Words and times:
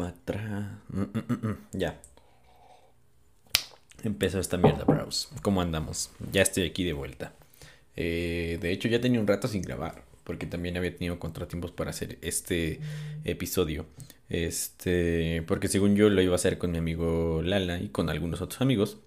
para 0.00 0.10
atrás. 0.10 0.64
Mm, 0.88 1.00
mm, 1.00 1.46
mm, 1.48 1.56
ya. 1.72 2.00
Empezó 4.02 4.40
esta 4.40 4.56
mierda, 4.56 4.84
bros. 4.84 5.28
¿Cómo 5.42 5.60
andamos? 5.60 6.10
Ya 6.32 6.40
estoy 6.42 6.64
aquí 6.64 6.84
de 6.84 6.94
vuelta. 6.94 7.34
Eh, 7.96 8.58
de 8.62 8.72
hecho, 8.72 8.88
ya 8.88 9.00
tenía 9.00 9.20
un 9.20 9.26
rato 9.26 9.46
sin 9.46 9.60
grabar. 9.62 10.04
Porque 10.24 10.46
también 10.46 10.76
había 10.76 10.94
tenido 10.96 11.18
contratiempos 11.18 11.70
para 11.72 11.90
hacer 11.90 12.18
este 12.22 12.80
episodio. 13.24 13.84
Este. 14.28 15.42
Porque 15.46 15.68
según 15.68 15.96
yo 15.96 16.08
lo 16.08 16.22
iba 16.22 16.32
a 16.32 16.36
hacer 16.36 16.56
con 16.56 16.70
mi 16.72 16.78
amigo 16.78 17.42
Lala 17.42 17.78
y 17.78 17.88
con 17.88 18.08
algunos 18.08 18.40
otros 18.40 18.62
amigos. 18.62 18.98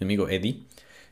Mi 0.00 0.06
amigo 0.06 0.28
Eddie. 0.28 0.64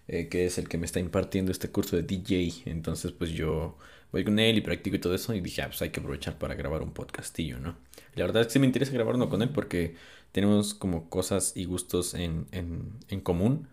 Eh, 0.08 0.26
que 0.28 0.46
es 0.46 0.58
el 0.58 0.68
que 0.68 0.76
me 0.76 0.86
está 0.86 0.98
impartiendo 0.98 1.52
este 1.52 1.70
curso 1.70 1.94
de 1.94 2.02
DJ. 2.02 2.62
Entonces, 2.66 3.12
pues 3.12 3.30
yo 3.30 3.78
voy 4.12 4.24
con 4.24 4.38
él 4.38 4.58
y 4.58 4.60
practico 4.60 4.96
y 4.96 4.98
todo 5.00 5.14
eso. 5.14 5.34
Y 5.34 5.40
dije, 5.40 5.62
ah, 5.62 5.66
pues 5.68 5.82
hay 5.82 5.90
que 5.90 6.00
aprovechar 6.00 6.38
para 6.38 6.54
grabar 6.54 6.82
un 6.82 6.92
podcastillo, 6.92 7.58
¿no? 7.60 7.76
La 8.14 8.24
verdad 8.24 8.42
es 8.42 8.48
que 8.48 8.54
sí 8.54 8.58
me 8.58 8.66
interesa 8.66 8.92
grabar 8.92 9.14
uno 9.14 9.28
con 9.28 9.42
él 9.42 9.50
porque 9.50 9.96
tenemos 10.32 10.74
como 10.74 11.08
cosas 11.10 11.52
y 11.56 11.64
gustos 11.64 12.14
en, 12.14 12.46
en, 12.52 12.92
en 13.08 13.20
común. 13.20 13.68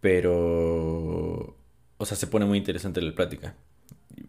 Pero, 0.00 1.56
o 1.96 2.06
sea, 2.06 2.16
se 2.16 2.26
pone 2.26 2.44
muy 2.46 2.58
interesante 2.58 3.00
la 3.02 3.14
plática. 3.14 3.56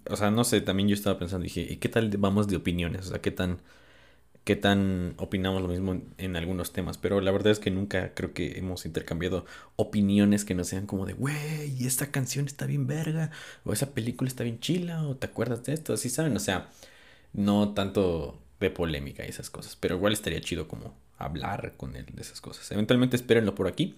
O 0.09 0.15
sea, 0.15 0.31
no 0.31 0.43
sé, 0.43 0.61
también 0.61 0.89
yo 0.89 0.95
estaba 0.95 1.19
pensando, 1.19 1.43
dije, 1.43 1.61
¿y 1.61 1.77
qué 1.77 1.89
tal 1.89 2.09
vamos 2.17 2.47
de 2.47 2.55
opiniones? 2.57 3.07
O 3.07 3.09
sea, 3.11 3.21
¿qué 3.21 3.31
tan 3.31 3.59
qué 4.45 4.55
tan 4.55 5.15
opinamos 5.17 5.61
lo 5.61 5.67
mismo 5.67 6.01
en, 6.17 6.35
algunos 6.35 6.71
temas, 6.71 6.97
pero 6.99 7.19
la 7.19 7.31
verdad 7.31 7.51
es 7.51 7.59
que 7.59 7.71
nunca 7.71 8.13
creo 8.13 8.33
que 8.33 8.59
hemos 8.59 8.85
intercambiado 8.85 9.45
opiniones 9.75 10.45
que 10.45 10.53
no 10.53 10.63
sean 10.63 10.85
como 10.85 11.07
de, 11.07 11.13
güey, 11.13 11.85
esta 11.85 12.11
canción 12.11 12.45
está 12.45 12.67
bien 12.67 12.85
verga, 12.87 13.31
o 13.65 13.73
esa 13.73 13.93
película 13.93 14.27
está 14.27 14.43
bien 14.43 14.59
chila, 14.59 15.03
o 15.07 15.15
te 15.15 15.27
acuerdas 15.27 15.63
de 15.63 15.73
esto, 15.73 15.93
así 15.93 16.09
saben, 16.09 16.35
o 16.37 16.39
sea, 16.39 16.69
no 17.33 17.73
tanto 17.73 18.39
de 18.59 18.69
polémica 18.69 19.25
y 19.25 19.29
esas 19.29 19.49
cosas, 19.49 19.75
pero 19.75 19.95
igual 19.95 20.13
estaría 20.13 20.39
chido 20.41 20.67
como 20.67 20.93
hablar 21.17 21.73
con 21.75 21.95
él 21.95 22.05
de 22.13 22.21
esas 22.21 22.39
cosas. 22.39 22.71
Eventualmente 22.71 23.15
espérenlo 23.15 23.55
por 23.55 23.67
aquí 23.67 23.95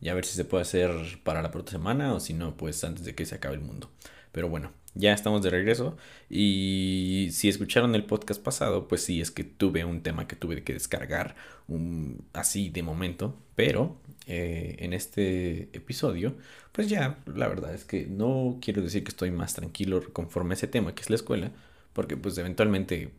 y 0.00 0.08
a 0.08 0.14
ver 0.14 0.24
si 0.24 0.34
se 0.34 0.44
puede 0.44 0.62
hacer 0.62 0.90
para 1.24 1.42
la 1.42 1.50
próxima 1.50 1.78
semana 1.80 2.14
o 2.14 2.20
si 2.20 2.34
no, 2.34 2.56
pues 2.56 2.82
antes 2.84 3.04
de 3.04 3.14
que 3.14 3.26
se 3.26 3.34
acabe 3.34 3.56
el 3.56 3.60
mundo. 3.60 3.90
Pero 4.32 4.48
bueno, 4.48 4.72
ya 4.94 5.12
estamos 5.12 5.42
de 5.42 5.50
regreso. 5.50 5.96
Y 6.28 7.28
si 7.32 7.48
escucharon 7.48 7.94
el 7.94 8.04
podcast 8.04 8.42
pasado, 8.42 8.88
pues 8.88 9.02
sí, 9.02 9.20
es 9.20 9.30
que 9.30 9.44
tuve 9.44 9.84
un 9.84 10.02
tema 10.02 10.26
que 10.28 10.36
tuve 10.36 10.62
que 10.62 10.72
descargar 10.74 11.36
un, 11.66 12.24
así 12.32 12.70
de 12.70 12.82
momento. 12.82 13.36
Pero 13.56 13.96
eh, 14.26 14.76
en 14.80 14.92
este 14.92 15.70
episodio, 15.72 16.36
pues 16.72 16.88
ya, 16.88 17.18
la 17.26 17.48
verdad 17.48 17.74
es 17.74 17.84
que 17.84 18.06
no 18.06 18.58
quiero 18.60 18.82
decir 18.82 19.02
que 19.04 19.10
estoy 19.10 19.30
más 19.30 19.54
tranquilo 19.54 20.02
conforme 20.12 20.54
a 20.54 20.56
ese 20.56 20.66
tema 20.66 20.94
que 20.94 21.02
es 21.02 21.10
la 21.10 21.16
escuela. 21.16 21.52
Porque 21.92 22.16
pues 22.16 22.38
eventualmente 22.38 23.10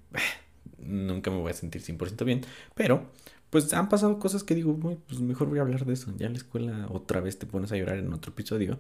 nunca 0.78 1.32
me 1.32 1.38
voy 1.38 1.52
a 1.52 1.54
sentir 1.54 1.82
100% 1.82 2.26
bien. 2.26 2.42
Pero 2.76 3.10
pues 3.50 3.74
han 3.74 3.90
pasado 3.90 4.20
cosas 4.20 4.44
que 4.44 4.56
digo, 4.56 4.78
pues 5.08 5.20
mejor 5.20 5.50
voy 5.50 5.60
a 5.60 5.62
hablar 5.62 5.86
de 5.86 5.94
eso. 5.94 6.14
Ya 6.18 6.28
en 6.28 6.34
la 6.34 6.40
escuela 6.40 6.88
otra 6.92 7.20
vez 7.20 7.40
te 7.40 7.46
pones 7.46 7.72
a 7.72 7.78
llorar 7.78 7.98
en 7.98 8.14
otro 8.14 8.32
episodio. 8.32 8.80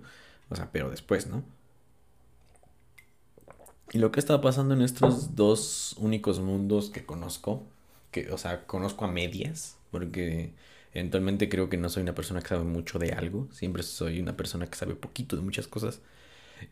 O 0.49 0.55
sea, 0.55 0.71
pero 0.71 0.89
después, 0.89 1.27
¿no? 1.27 1.43
Y 3.91 3.97
lo 3.97 4.11
que 4.11 4.19
está 4.19 4.39
pasando 4.41 4.75
en 4.75 4.81
estos 4.81 5.35
dos 5.35 5.95
únicos 5.97 6.39
mundos 6.39 6.91
que 6.91 7.05
conozco, 7.05 7.63
que, 8.11 8.31
o 8.31 8.37
sea, 8.37 8.65
conozco 8.67 9.05
a 9.05 9.07
medias, 9.07 9.77
porque 9.89 10.53
eventualmente 10.93 11.49
creo 11.49 11.69
que 11.69 11.77
no 11.77 11.89
soy 11.89 12.03
una 12.03 12.13
persona 12.13 12.41
que 12.41 12.49
sabe 12.49 12.63
mucho 12.63 12.99
de 12.99 13.13
algo, 13.13 13.47
siempre 13.51 13.81
soy 13.81 14.19
una 14.19 14.37
persona 14.37 14.67
que 14.67 14.75
sabe 14.75 14.95
poquito 14.95 15.35
de 15.35 15.41
muchas 15.41 15.67
cosas. 15.67 16.01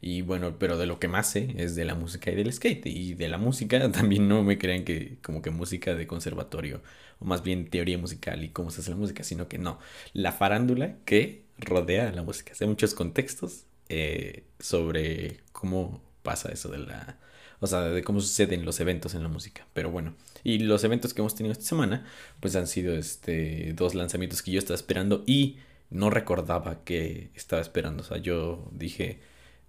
Y 0.02 0.22
bueno, 0.22 0.58
pero 0.60 0.78
de 0.78 0.86
lo 0.86 1.00
que 1.00 1.08
más 1.08 1.32
sé 1.32 1.54
es 1.58 1.76
de 1.76 1.86
la 1.86 1.96
música 1.96 2.32
y 2.32 2.36
del 2.36 2.52
skate. 2.52 2.86
Y 2.88 3.14
de 3.14 3.28
la 3.30 3.38
música 3.38 3.92
también 3.92 4.28
no 4.28 4.44
me 4.44 4.58
crean 4.58 4.84
que 4.84 5.18
como 5.22 5.42
que 5.42 5.50
música 5.50 5.96
de 5.96 6.08
conservatorio, 6.08 6.82
o 7.20 7.26
más 7.26 7.44
bien 7.44 7.70
teoría 7.70 7.98
musical 7.98 8.44
y 8.44 8.50
cómo 8.50 8.72
se 8.72 8.82
hace 8.82 8.92
la 8.92 8.98
música, 8.98 9.24
sino 9.24 9.48
que 9.48 9.58
no, 9.58 9.80
la 10.14 10.32
farándula 10.32 10.98
que 11.06 11.46
rodea 11.58 12.12
la 12.12 12.24
música. 12.24 12.54
Hay 12.60 12.68
muchos 12.68 12.94
contextos 12.94 13.66
eh, 13.90 14.44
sobre 14.60 15.42
cómo 15.52 16.02
pasa 16.24 16.52
eso 16.52 16.70
de 16.70 16.80
la... 16.80 17.20
O 17.60 17.66
sea, 17.66 17.82
de 17.82 18.04
cómo 18.04 18.22
suceden 18.22 18.66
los 18.66 18.80
eventos 18.80 19.16
en 19.16 19.24
la 19.24 19.30
música. 19.30 19.66
Pero 19.74 19.90
bueno. 19.90 20.16
Y 20.44 20.60
los 20.60 20.84
eventos 20.84 21.14
que 21.14 21.22
hemos 21.22 21.34
tenido 21.34 21.54
esta 21.54 21.66
semana, 21.66 22.06
pues 22.40 22.56
han 22.56 22.68
sido 22.68 22.96
este 22.96 23.74
dos 23.74 23.96
lanzamientos 23.96 24.44
que 24.44 24.52
yo 24.52 24.60
estaba 24.60 24.76
esperando 24.76 25.24
y 25.26 25.58
no 25.90 26.10
recordaba 26.10 26.84
que 26.84 27.32
estaba 27.36 27.62
esperando. 27.62 28.04
O 28.04 28.06
sea, 28.06 28.18
yo 28.18 28.70
dije, 28.72 29.20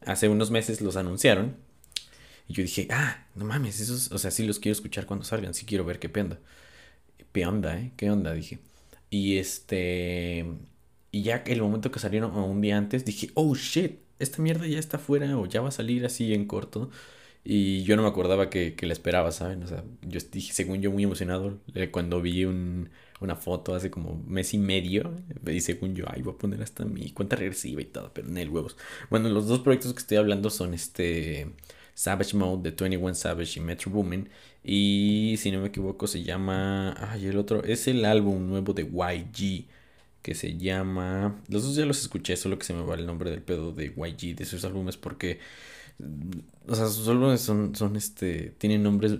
hace 0.04 0.28
unos 0.28 0.50
meses 0.50 0.80
los 0.80 0.96
anunciaron. 0.96 1.56
Y 2.48 2.54
yo 2.54 2.62
dije, 2.62 2.88
ah, 2.90 3.26
no 3.34 3.44
mames, 3.44 3.80
esos, 3.80 4.10
o 4.10 4.18
sea, 4.18 4.30
sí 4.30 4.46
los 4.46 4.58
quiero 4.58 4.72
escuchar 4.72 5.06
cuando 5.06 5.24
salgan, 5.24 5.54
sí 5.54 5.66
quiero 5.66 5.84
ver 5.84 5.98
qué 5.98 6.10
onda. 6.20 6.38
¿Qué 7.32 7.46
onda, 7.46 7.78
eh? 7.78 7.92
¿Qué 7.96 8.10
onda? 8.10 8.32
Dije. 8.32 8.58
Y 9.10 9.36
este. 9.38 10.44
Y 11.12 11.22
ya 11.22 11.36
el 11.46 11.62
momento 11.62 11.92
que 11.92 12.00
salieron 12.00 12.34
un 12.36 12.60
día 12.60 12.76
antes, 12.76 13.04
dije, 13.04 13.30
oh 13.34 13.54
shit, 13.54 14.00
esta 14.18 14.42
mierda 14.42 14.66
ya 14.66 14.80
está 14.80 14.98
fuera 14.98 15.38
o 15.38 15.46
ya 15.46 15.60
va 15.60 15.68
a 15.68 15.70
salir 15.70 16.04
así 16.04 16.34
en 16.34 16.46
corto. 16.46 16.90
Y 17.44 17.84
yo 17.84 17.96
no 17.96 18.02
me 18.02 18.08
acordaba 18.08 18.50
que, 18.50 18.74
que 18.74 18.86
la 18.86 18.92
esperaba, 18.92 19.30
¿saben? 19.30 19.62
O 19.62 19.68
sea, 19.68 19.84
yo 20.02 20.20
dije, 20.32 20.52
según 20.52 20.82
yo, 20.82 20.90
muy 20.90 21.04
emocionado 21.04 21.60
cuando 21.92 22.20
vi 22.20 22.44
un, 22.44 22.90
una 23.20 23.36
foto 23.36 23.74
hace 23.74 23.90
como 23.90 24.22
mes 24.26 24.54
y 24.54 24.58
medio. 24.58 25.12
Y 25.46 25.60
según 25.60 25.94
yo, 25.94 26.04
ay, 26.08 26.22
voy 26.22 26.34
a 26.34 26.38
poner 26.38 26.62
hasta 26.62 26.84
mi 26.84 27.10
cuenta 27.10 27.36
regresiva 27.36 27.80
y 27.80 27.86
todo, 27.86 28.12
pero 28.12 28.28
en 28.28 28.38
el 28.38 28.50
huevos. 28.50 28.76
Bueno, 29.10 29.28
los 29.28 29.46
dos 29.48 29.60
proyectos 29.60 29.92
que 29.94 30.00
estoy 30.00 30.18
hablando 30.18 30.50
son 30.50 30.74
este 30.74 31.52
Savage 31.94 32.36
Mode 32.36 32.70
de 32.70 32.76
21 32.76 33.14
Savage 33.14 33.60
y 33.60 33.62
Metro 33.62 33.90
Boomin. 33.90 34.28
Y 34.62 35.36
si 35.38 35.50
no 35.50 35.60
me 35.60 35.68
equivoco, 35.68 36.06
se 36.06 36.22
llama. 36.22 36.94
Ay, 37.10 37.26
el 37.26 37.38
otro. 37.38 37.64
Es 37.64 37.88
el 37.88 38.04
álbum 38.04 38.48
nuevo 38.48 38.72
de 38.74 38.82
YG 38.84 39.66
que 40.22 40.34
se 40.34 40.58
llama... 40.58 41.40
Los 41.48 41.62
dos 41.64 41.74
ya 41.74 41.86
los 41.86 42.00
escuché, 42.02 42.36
solo 42.36 42.58
que 42.58 42.66
se 42.66 42.74
me 42.74 42.82
va 42.82 42.94
el 42.96 43.06
nombre 43.06 43.30
del 43.30 43.42
pedo 43.42 43.72
de 43.72 43.86
YG, 43.86 44.36
de 44.36 44.44
sus 44.44 44.64
álbumes, 44.64 44.96
porque... 44.98 45.40
O 46.66 46.74
sea, 46.74 46.86
sus 46.88 47.08
álbumes 47.08 47.40
son, 47.40 47.74
son 47.74 47.96
este... 47.96 48.50
Tienen 48.58 48.82
nombres... 48.82 49.14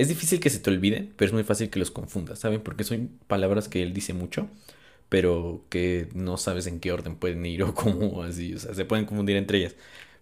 Es 0.00 0.08
difícil 0.08 0.40
que 0.40 0.50
se 0.50 0.60
te 0.60 0.70
olviden, 0.70 1.12
pero 1.16 1.28
es 1.28 1.32
muy 1.34 1.44
fácil 1.44 1.68
que 1.70 1.78
los 1.78 1.90
confundas, 1.90 2.38
¿saben? 2.38 2.62
Porque 2.62 2.84
son 2.84 3.10
palabras 3.26 3.68
que 3.68 3.82
él 3.82 3.92
dice 3.92 4.14
mucho, 4.14 4.48
pero 5.10 5.64
que 5.68 6.08
no 6.14 6.38
sabes 6.38 6.66
en 6.66 6.80
qué 6.80 6.92
orden 6.92 7.16
pueden 7.16 7.44
ir 7.44 7.62
o 7.64 7.74
cómo 7.74 8.22
así, 8.22 8.54
o 8.54 8.58
sea, 8.58 8.74
se 8.74 8.84
pueden 8.86 9.04
confundir 9.06 9.36
entre 9.36 9.58
ellas. 9.58 9.76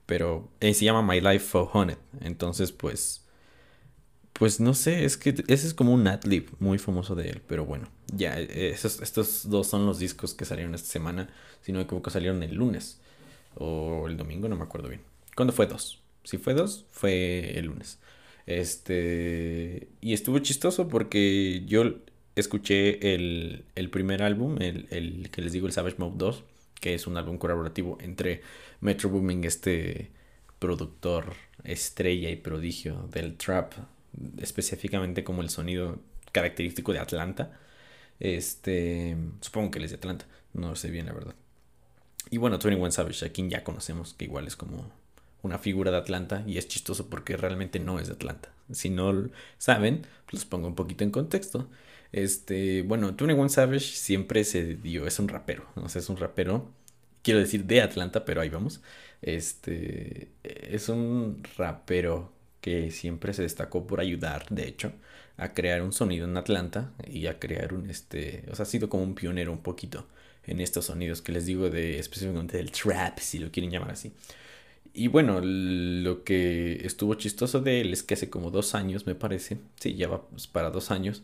Pero 0.07 0.49
eh, 0.61 0.75
se 0.75 0.85
llama 0.85 1.03
My 1.03 1.21
Life 1.21 1.41
for 1.47 1.71
Honey, 1.73 1.97
entonces 2.23 2.73
pues 2.73 3.25
pues 4.33 4.61
no 4.61 4.75
sé, 4.75 5.05
es 5.05 5.17
que 5.17 5.31
ese 5.49 5.67
es 5.67 5.75
como 5.75 5.93
un 5.93 6.07
adlib 6.07 6.51
muy 6.61 6.79
famoso 6.79 7.15
de 7.15 7.31
él, 7.31 7.43
pero 7.47 7.65
bueno, 7.65 7.89
ya, 8.15 8.39
esos, 8.39 9.01
estos 9.01 9.49
dos 9.51 9.67
son 9.67 9.85
los 9.87 9.99
discos 9.99 10.35
que 10.35 10.45
salieron 10.45 10.75
esta 10.75 10.89
semana, 10.89 11.29
si 11.63 11.73
no 11.73 11.79
me 11.79 11.85
equivoco 11.85 12.11
salieron 12.11 12.43
el 12.43 12.55
lunes 12.55 13.01
o 13.57 14.07
el 14.09 14.17
domingo, 14.17 14.49
no 14.49 14.57
me 14.57 14.63
acuerdo 14.65 14.89
bien. 14.89 15.03
¿Cuándo 15.37 15.53
fue 15.53 15.67
dos? 15.67 16.01
Si 16.25 16.39
fue 16.39 16.55
dos, 16.55 16.87
fue 16.91 17.59
el 17.59 17.67
lunes. 17.67 17.99
Este, 18.49 19.89
y 20.01 20.15
estuvo 20.15 20.39
chistoso 20.39 20.89
porque 20.89 21.65
yo 21.67 21.97
escuché 22.35 23.15
el, 23.15 23.67
el 23.75 23.91
primer 23.91 24.23
álbum, 24.23 24.57
el, 24.63 24.87
el, 24.89 25.29
que 25.31 25.43
les 25.43 25.53
digo, 25.53 25.67
el 25.67 25.75
Savage 25.75 25.97
Mode 25.99 26.15
2, 26.17 26.45
que 26.81 26.95
es 26.95 27.07
un 27.07 27.19
álbum 27.19 27.37
colaborativo 27.37 27.99
entre 28.01 28.41
Metro 28.81 29.11
Booming, 29.11 29.45
este 29.45 30.13
productor 30.59 31.35
estrella 31.63 32.31
y 32.31 32.37
prodigio 32.37 33.07
del 33.13 33.37
trap 33.37 33.75
específicamente 34.39 35.25
como 35.25 35.43
el 35.43 35.51
sonido 35.51 35.99
característico 36.33 36.95
de 36.95 37.01
Atlanta. 37.01 37.61
Este, 38.19 39.15
supongo 39.43 39.73
que 39.73 39.79
él 39.79 39.85
es 39.85 39.91
de 39.91 39.99
Atlanta, 39.99 40.25
no 40.55 40.75
sé 40.75 40.91
bien 40.91 41.05
la 41.05 41.13
verdad. 41.13 41.35
Y 42.31 42.39
bueno, 42.39 42.57
21 42.57 42.93
Savage, 42.93 43.27
a 43.27 43.29
quien 43.31 43.51
ya 43.51 43.63
conocemos, 43.63 44.15
que 44.15 44.25
igual 44.25 44.47
es 44.47 44.57
como 44.57 44.91
una 45.43 45.59
figura 45.59 45.91
de 45.91 45.99
Atlanta 45.99 46.43
y 46.47 46.59
es 46.59 46.69
chistoso 46.69 47.09
porque 47.09 47.37
realmente 47.37 47.79
no 47.79 47.99
es 47.99 48.09
de 48.09 48.15
Atlanta. 48.15 48.51
Si 48.73 48.91
no 48.91 49.29
saben, 49.59 50.07
los 50.31 50.45
pongo 50.45 50.69
un 50.69 50.75
poquito 50.75 51.05
en 51.05 51.11
contexto. 51.11 51.69
Este, 52.13 52.83
bueno, 52.83 53.09
21 53.09 53.49
Savage 53.49 53.81
siempre 53.81 54.45
se 54.45 54.77
dio, 54.77 55.07
es 55.07 55.19
un 55.19 55.29
rapero, 55.29 55.67
o 55.77 55.87
es 55.87 56.09
un 56.09 56.17
rapero, 56.17 56.71
quiero 57.23 57.41
decir 57.41 57.65
de 57.65 57.83
Atlanta, 57.83 58.25
pero 58.25 58.41
ahí 58.41 58.49
vamos. 58.49 58.81
Este, 59.23 60.31
es 60.43 60.89
un 60.89 61.43
rapero 61.57 62.33
que 62.61 62.91
siempre 62.91 63.33
se 63.35 63.43
destacó 63.43 63.87
por 63.87 64.01
ayudar, 64.01 64.47
de 64.51 64.67
hecho, 64.69 64.93
a 65.37 65.53
crear 65.53 65.83
un 65.83 65.93
sonido 65.93 66.27
en 66.27 66.37
Atlanta 66.37 66.93
y 67.07 67.27
a 67.27 67.39
crear 67.39 67.73
un, 67.75 67.91
este, 67.91 68.45
o 68.51 68.55
sea, 68.57 68.65
ha 68.65 68.67
sido 68.67 68.89
como 68.89 69.05
un 69.05 69.15
pionero 69.15 69.53
un 69.53 69.63
poquito 69.63 70.07
en 70.45 70.61
estos 70.61 70.87
sonidos 70.87 71.23
que 71.23 71.33
les 71.33 71.47
digo 71.47 71.71
de 71.71 71.99
específicamente 71.99 72.57
del 72.57 72.73
trap, 72.73 73.19
si 73.19 73.39
lo 73.39 73.51
quieren 73.51 73.71
llamar 73.71 73.93
así. 73.93 74.13
Y 74.95 75.09
bueno, 75.09 75.41
lo 75.43 76.25
que 76.25 76.87
estuvo 76.87 77.15
chistoso 77.15 77.61
de 77.61 77.81
él 77.81 77.93
es 77.93 78.03
que 78.03 78.15
hace 78.15 78.31
como 78.31 78.51
dos 78.51 78.75
años, 78.75 79.07
me 79.07 79.15
parece, 79.15 79.59
sí, 79.81 79.95
ya 79.95 80.09
va 80.09 80.29
pues, 80.29 80.47
para 80.47 80.71
dos 80.71 80.91
años, 80.91 81.23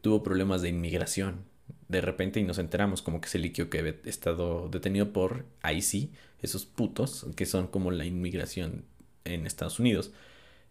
tuvo 0.00 0.22
problemas 0.22 0.62
de 0.62 0.70
inmigración. 0.70 1.44
De 1.88 2.00
repente 2.00 2.40
y 2.40 2.44
nos 2.44 2.58
enteramos 2.58 3.02
como 3.02 3.20
que 3.20 3.28
se 3.28 3.38
liquio 3.38 3.70
que 3.70 3.78
había 3.80 3.96
estado 4.04 4.68
detenido 4.68 5.12
por 5.12 5.44
IC, 5.64 6.10
esos 6.42 6.66
putos, 6.66 7.26
que 7.36 7.46
son 7.46 7.66
como 7.68 7.90
la 7.90 8.04
inmigración 8.04 8.84
en 9.24 9.46
Estados 9.46 9.78
Unidos. 9.80 10.12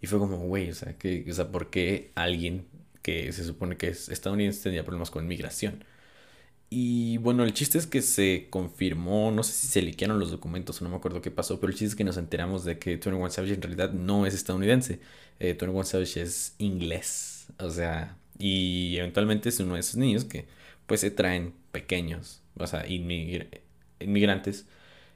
Y 0.02 0.08
fue 0.08 0.20
como, 0.20 0.38
güey, 0.40 0.70
o 0.72 0.76
sea, 0.76 0.96
o 1.30 1.34
sea, 1.34 1.52
¿por 1.52 1.70
qué 1.70 2.12
alguien 2.16 2.66
que 3.02 3.32
se 3.34 3.44
supone 3.44 3.78
que 3.78 3.90
es 3.90 4.10
estadounidense, 4.10 4.64
tenía 4.64 4.84
problemas 4.84 5.12
con 5.12 5.28
migración. 5.28 5.84
Y 6.72 7.18
bueno, 7.18 7.44
el 7.44 7.54
chiste 7.54 7.80
es 7.80 7.88
que 7.88 8.02
se 8.04 8.48
confirmó, 8.52 9.32
no 9.32 9.42
sé 9.44 9.54
si 9.54 9.68
se 9.68 9.82
liquearon 9.82 10.20
los 10.20 10.30
documentos 10.30 10.80
o 10.82 10.84
no 10.84 10.92
me 10.92 10.98
acuerdo 10.98 11.22
qué 11.22 11.32
pasó, 11.32 11.60
pero 11.60 11.72
el 11.72 11.78
chiste 11.78 11.88
es 11.90 11.96
que 11.96 12.04
nos 12.04 12.18
enteramos 12.18 12.64
de 12.64 12.78
que 12.78 12.92
21 12.92 13.30
Savage 13.32 13.56
en 13.56 13.62
realidad 13.64 13.92
no 13.92 14.26
es 14.28 14.36
estadounidense. 14.36 15.00
Eh, 15.40 15.56
21 15.60 15.84
Savage 15.84 16.22
es 16.22 16.54
inglés. 16.60 17.48
O 17.58 17.72
sea, 17.72 18.18
y 18.38 18.98
eventualmente 18.98 19.50
es 19.50 19.60
uno 19.60 19.74
de 19.76 19.80
esos 19.80 19.96
niños 19.96 20.26
que 20.26 20.48
pues 20.86 21.02
se 21.02 21.12
traen 21.12 21.54
pequeños, 21.72 22.42
o 22.58 22.68
sea, 22.68 22.86
inmigrantes, 22.88 24.68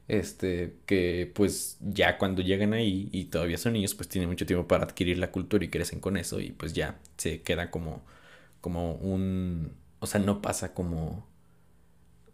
este, 0.08 0.76
que 0.86 1.32
pues 1.34 1.78
ya 1.82 2.18
cuando 2.18 2.42
llegan 2.42 2.74
ahí 2.74 3.10
y 3.12 3.26
todavía 3.26 3.58
son 3.58 3.74
niños, 3.74 3.96
pues 3.96 4.10
tienen 4.10 4.30
mucho 4.30 4.46
tiempo 4.46 4.68
para 4.68 4.86
adquirir 4.86 5.18
la 5.20 5.32
cultura 5.32 5.64
y 5.66 5.70
crecen 5.70 6.00
con 6.00 6.18
eso 6.18 6.40
y 6.42 6.52
pues 6.52 6.74
ya 6.74 7.00
se 7.18 7.42
queda 7.44 7.72
como, 7.72 8.04
como 8.62 8.94
un, 8.96 9.74
o 10.00 10.08
sea, 10.08 10.20
no 10.22 10.42
pasa 10.42 10.74
como 10.74 11.28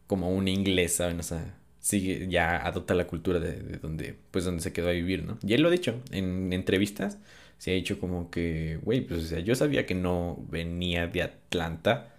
como 0.09 0.31
un 0.31 0.47
inglés, 0.47 0.95
¿saben? 0.95 1.19
O 1.19 1.23
sea, 1.23 1.55
sigue, 1.79 2.27
ya 2.29 2.57
adopta 2.65 2.95
la 2.95 3.05
cultura 3.05 3.39
de, 3.39 3.77
donde, 3.77 4.15
pues 4.31 4.43
donde 4.43 4.63
se 4.63 4.73
quedó 4.73 4.89
a 4.89 4.91
vivir, 4.93 5.23
¿no? 5.23 5.37
Y 5.43 5.53
él 5.53 5.61
lo 5.61 5.67
ha 5.69 5.71
dicho 5.71 6.01
en 6.11 6.51
entrevistas, 6.51 7.19
se 7.59 7.71
ha 7.71 7.75
dicho 7.75 7.99
como 7.99 8.31
que, 8.31 8.79
güey, 8.83 9.01
pues 9.01 9.25
o 9.25 9.27
sea, 9.27 9.39
yo 9.39 9.53
sabía 9.55 9.85
que 9.85 9.93
no 9.93 10.43
venía 10.49 11.05
de 11.07 11.21
Atlanta, 11.21 12.15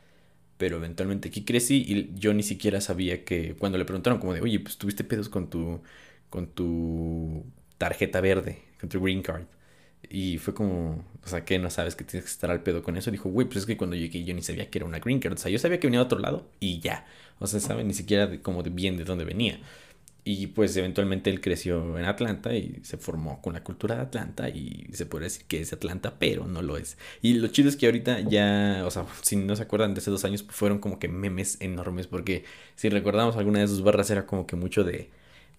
pero 0.56 0.76
eventualmente 0.76 1.30
aquí 1.30 1.44
crecí 1.44 1.84
y 1.86 2.12
yo 2.14 2.32
ni 2.32 2.44
siquiera 2.44 2.80
sabía 2.80 3.24
que, 3.24 3.56
cuando 3.56 3.76
le 3.78 3.84
preguntaron 3.84 4.20
como 4.20 4.34
de, 4.34 4.40
oye, 4.42 4.60
pues 4.60 4.78
tuviste 4.78 5.02
pedos 5.04 5.28
con 5.28 5.50
tu, 5.50 5.82
con 6.30 6.46
tu 6.48 7.44
tarjeta 7.78 8.20
verde, 8.20 8.62
con 8.80 8.88
tu 8.88 9.00
green 9.02 9.22
card. 9.22 9.46
Y 10.08 10.38
fue 10.38 10.54
como, 10.54 11.04
o 11.24 11.28
sea, 11.28 11.44
que 11.44 11.58
no 11.58 11.70
sabes 11.70 11.94
que 11.94 12.04
tienes 12.04 12.24
que 12.24 12.32
estar 12.32 12.50
al 12.50 12.62
pedo 12.62 12.82
con 12.82 12.96
eso. 12.96 13.10
Dijo, 13.10 13.28
güey, 13.28 13.46
pues 13.46 13.58
es 13.58 13.66
que 13.66 13.76
cuando 13.76 13.96
llegué 13.96 14.24
yo 14.24 14.34
ni 14.34 14.42
sabía 14.42 14.70
que 14.70 14.78
era 14.78 14.86
una 14.86 14.98
green 14.98 15.20
card. 15.20 15.34
O 15.34 15.36
sea, 15.36 15.50
yo 15.50 15.58
sabía 15.58 15.78
que 15.78 15.86
venía 15.86 16.00
de 16.00 16.06
otro 16.06 16.18
lado 16.18 16.48
y 16.58 16.80
ya. 16.80 17.06
O 17.38 17.46
sea, 17.46 17.60
sabe 17.60 17.84
ni 17.84 17.94
siquiera 17.94 18.26
de, 18.26 18.40
como 18.42 18.62
bien 18.62 18.96
de 18.96 19.04
dónde 19.04 19.24
venía. 19.24 19.60
Y 20.22 20.48
pues 20.48 20.76
eventualmente 20.76 21.30
él 21.30 21.40
creció 21.40 21.98
en 21.98 22.04
Atlanta 22.04 22.54
y 22.54 22.80
se 22.82 22.98
formó 22.98 23.40
con 23.40 23.54
la 23.54 23.64
cultura 23.64 23.96
de 23.96 24.02
Atlanta 24.02 24.48
y 24.50 24.86
se 24.92 25.06
puede 25.06 25.24
decir 25.24 25.46
que 25.46 25.60
es 25.62 25.72
Atlanta, 25.72 26.18
pero 26.18 26.46
no 26.46 26.60
lo 26.62 26.76
es. 26.76 26.98
Y 27.22 27.34
lo 27.34 27.48
chido 27.48 27.68
es 27.70 27.76
que 27.76 27.86
ahorita 27.86 28.20
ya, 28.20 28.82
o 28.86 28.90
sea, 28.90 29.06
si 29.22 29.36
no 29.36 29.56
se 29.56 29.62
acuerdan 29.62 29.94
de 29.94 30.00
hace 30.00 30.10
dos 30.10 30.24
años, 30.24 30.44
fueron 30.48 30.78
como 30.78 30.98
que 30.98 31.08
memes 31.08 31.56
enormes 31.60 32.06
porque 32.06 32.44
si 32.76 32.90
recordamos 32.90 33.36
alguna 33.36 33.60
de 33.60 33.68
sus 33.68 33.82
barras 33.82 34.10
era 34.10 34.26
como 34.26 34.46
que 34.46 34.56
mucho 34.56 34.84
de 34.84 35.10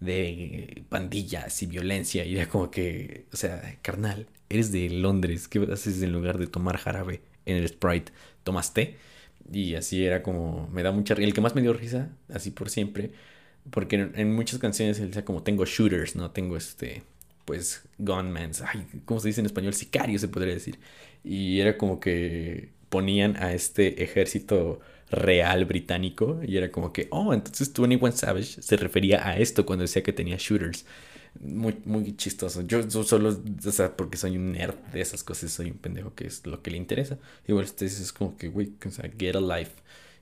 de 0.02 0.84
pandillas 0.90 1.62
y 1.64 1.68
violencia. 1.68 2.26
Y 2.26 2.36
era 2.36 2.50
como 2.50 2.70
que, 2.70 3.28
o 3.32 3.38
sea, 3.38 3.80
carnal, 3.82 4.28
eres 4.50 4.72
de 4.74 4.90
Londres, 4.90 5.48
¿qué 5.48 5.60
haces 5.72 6.02
en 6.02 6.12
lugar 6.12 6.38
de 6.38 6.48
tomar 6.48 6.78
jarabe 6.78 7.22
en 7.46 7.58
el 7.58 7.68
Sprite? 7.70 8.12
¿Tomas 8.44 8.74
té? 8.74 8.98
Y 9.52 9.76
así 9.76 10.06
era 10.06 10.24
como, 10.24 10.68
me 10.72 10.84
da 10.84 10.92
mucha 10.92 11.14
El 11.16 11.34
que 11.34 11.42
más 11.42 11.56
me 11.56 11.62
dio 11.62 11.74
risa, 11.74 12.10
así 12.34 12.52
por 12.52 12.70
siempre, 12.70 13.12
porque 13.72 13.96
en, 14.16 14.36
muchas 14.36 14.60
canciones 14.60 15.00
él 15.00 15.08
decía 15.08 15.26
como, 15.26 15.44
tengo 15.44 15.66
shooters, 15.66 16.16
¿no? 16.16 16.32
Tengo 16.32 16.58
este, 16.58 17.04
pues, 17.46 17.84
gunmans, 17.98 18.62
ay, 18.62 18.86
¿cómo 19.06 19.20
se 19.20 19.30
dice 19.30 19.42
en 19.42 19.46
español? 19.48 19.74
Sicario 19.74 20.20
se 20.20 20.28
podría 20.28 20.54
decir. 20.54 20.80
Y 21.24 21.60
era 21.60 21.78
como 21.78 22.00
que 22.00 22.72
ponían 22.90 23.38
a 23.38 23.54
este 23.54 24.04
ejército 24.04 24.80
real 25.12 25.66
británico 25.66 26.40
y 26.46 26.58
era 26.58 26.72
como 26.72 26.92
que, 26.94 27.08
oh, 27.12 27.34
entonces 27.34 27.72
21 27.74 28.12
Savage 28.14 28.62
se 28.62 28.78
refería 28.78 29.28
a 29.28 29.38
esto 29.38 29.66
cuando 29.66 29.84
decía 29.84 30.04
que 30.04 30.14
tenía 30.14 30.38
shooters. 30.40 30.86
Muy, 31.40 31.78
muy 31.86 32.16
chistoso. 32.18 32.62
Yo, 32.62 32.90
solo, 32.90 33.30
o 33.66 33.72
sea, 33.72 33.96
porque 33.96 34.18
soy 34.18 34.38
un 34.38 34.52
nerd 34.54 34.76
de 34.92 35.02
esas 35.02 35.24
cosas, 35.24 35.52
soy 35.52 35.72
un 35.72 35.78
pendejo 35.78 36.14
que 36.14 36.28
es 36.28 36.46
lo 36.46 36.62
que 36.62 36.72
le 36.72 36.78
interesa. 36.78 37.20
Igual 37.48 37.66
este 37.66 37.86
es 37.86 38.12
como 38.12 38.36
que, 38.38 38.50
güey, 38.50 38.74
o 38.86 38.92
sea, 38.92 39.10
get 39.18 39.36
a 39.36 39.42
life. 39.42 39.72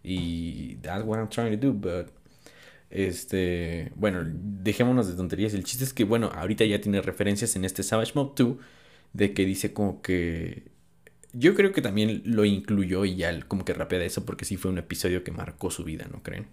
Y 0.03 0.75
that's 0.81 1.03
what 1.05 1.17
I'm 1.17 1.29
trying 1.29 1.59
to 1.59 1.67
do, 1.67 1.73
but 1.73 2.11
este, 2.89 3.91
bueno, 3.95 4.23
dejémonos 4.25 5.07
de 5.07 5.15
tonterías. 5.15 5.53
El 5.53 5.63
chiste 5.63 5.83
es 5.83 5.93
que, 5.93 6.03
bueno, 6.03 6.31
ahorita 6.33 6.65
ya 6.65 6.81
tiene 6.81 7.01
referencias 7.01 7.55
en 7.55 7.65
este 7.65 7.83
Savage 7.83 8.13
Mode 8.15 8.33
2 8.35 8.57
de 9.13 9.33
que 9.33 9.45
dice 9.45 9.73
como 9.73 10.01
que 10.01 10.71
yo 11.33 11.55
creo 11.55 11.71
que 11.71 11.81
también 11.81 12.21
lo 12.25 12.45
incluyó 12.45 13.05
y 13.05 13.15
ya 13.15 13.39
como 13.41 13.65
que 13.65 13.73
rapea 13.73 13.99
de 13.99 14.07
eso 14.07 14.25
porque 14.25 14.45
sí 14.45 14.57
fue 14.57 14.71
un 14.71 14.77
episodio 14.77 15.23
que 15.23 15.31
marcó 15.31 15.69
su 15.71 15.83
vida, 15.83 16.07
¿no 16.11 16.23
creen? 16.23 16.47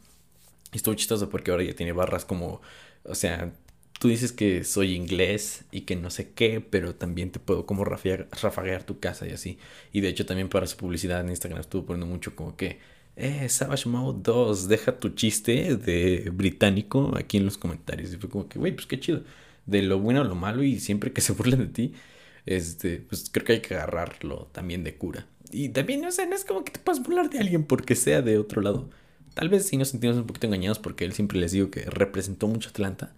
Y 0.72 0.76
estuvo 0.76 0.94
chistoso 0.94 1.30
porque 1.30 1.50
ahora 1.50 1.64
ya 1.64 1.74
tiene 1.74 1.92
barras 1.92 2.24
como, 2.24 2.60
o 3.04 3.14
sea, 3.14 3.52
tú 3.98 4.08
dices 4.08 4.32
que 4.32 4.64
soy 4.64 4.94
inglés 4.94 5.64
y 5.70 5.82
que 5.82 5.96
no 5.96 6.10
sé 6.10 6.32
qué, 6.32 6.60
pero 6.60 6.94
también 6.94 7.30
te 7.30 7.38
puedo 7.38 7.66
como 7.66 7.84
rafaguear, 7.84 8.84
tu 8.84 9.00
casa 9.00 9.26
y 9.26 9.32
así. 9.32 9.58
Y 9.92 10.00
de 10.00 10.08
hecho 10.08 10.26
también 10.26 10.48
para 10.48 10.66
su 10.66 10.76
publicidad 10.76 11.20
en 11.20 11.30
Instagram 11.30 11.60
estuvo 11.60 11.86
poniendo 11.86 12.06
mucho 12.06 12.34
como 12.36 12.56
que, 12.56 12.78
eh, 13.16 13.48
Savage 13.48 13.88
Mode 13.88 14.20
2, 14.22 14.68
deja 14.68 14.98
tu 14.98 15.10
chiste 15.10 15.76
de 15.76 16.30
británico 16.32 17.14
aquí 17.16 17.38
en 17.38 17.46
los 17.46 17.56
comentarios. 17.56 18.12
Y 18.12 18.16
fue 18.18 18.28
como 18.28 18.48
que, 18.48 18.58
güey, 18.58 18.72
pues 18.72 18.86
qué 18.86 19.00
chido. 19.00 19.22
De 19.64 19.82
lo 19.82 19.98
bueno 19.98 20.20
a 20.20 20.24
lo 20.24 20.34
malo 20.34 20.62
y 20.62 20.78
siempre 20.78 21.12
que 21.12 21.20
se 21.22 21.32
burlen 21.32 21.60
de 21.60 21.66
ti 21.66 21.94
este, 22.46 22.98
pues 22.98 23.28
creo 23.30 23.44
que 23.44 23.52
hay 23.54 23.60
que 23.60 23.74
agarrarlo 23.74 24.48
también 24.52 24.84
de 24.84 24.96
cura. 24.96 25.26
Y 25.50 25.68
también, 25.70 26.04
o 26.04 26.10
sea, 26.10 26.26
no 26.26 26.34
es 26.34 26.44
como 26.44 26.64
que 26.64 26.72
te 26.72 26.78
puedas 26.78 27.02
burlar 27.02 27.30
de 27.30 27.38
alguien 27.38 27.64
porque 27.64 27.94
sea 27.94 28.22
de 28.22 28.38
otro 28.38 28.62
lado. 28.62 28.88
Tal 29.34 29.48
vez 29.48 29.66
sí 29.66 29.76
nos 29.76 29.88
sentimos 29.88 30.16
un 30.16 30.26
poquito 30.26 30.46
engañados 30.46 30.78
porque 30.78 31.04
él 31.04 31.12
siempre 31.12 31.38
les 31.38 31.52
digo 31.52 31.70
que 31.70 31.82
representó 31.82 32.48
mucho 32.48 32.70
Atlanta. 32.70 33.12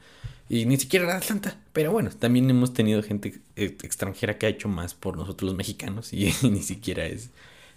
Y 0.49 0.65
ni 0.67 0.79
siquiera 0.79 1.05
era 1.05 1.17
Atlanta. 1.19 1.59
Pero 1.73 1.93
bueno, 1.93 2.11
también 2.11 2.49
hemos 2.51 2.73
tenido 2.73 3.03
gente 3.03 3.41
eh, 3.57 3.77
extranjera 3.83 4.39
que 4.39 4.47
ha 4.47 4.49
hecho 4.49 4.69
más 4.69 4.95
por 4.95 5.17
nosotros 5.17 5.51
los 5.51 5.57
mexicanos 5.57 6.13
y, 6.13 6.33
ni 6.43 6.63
siquiera 6.63 7.07
es, 7.07 7.31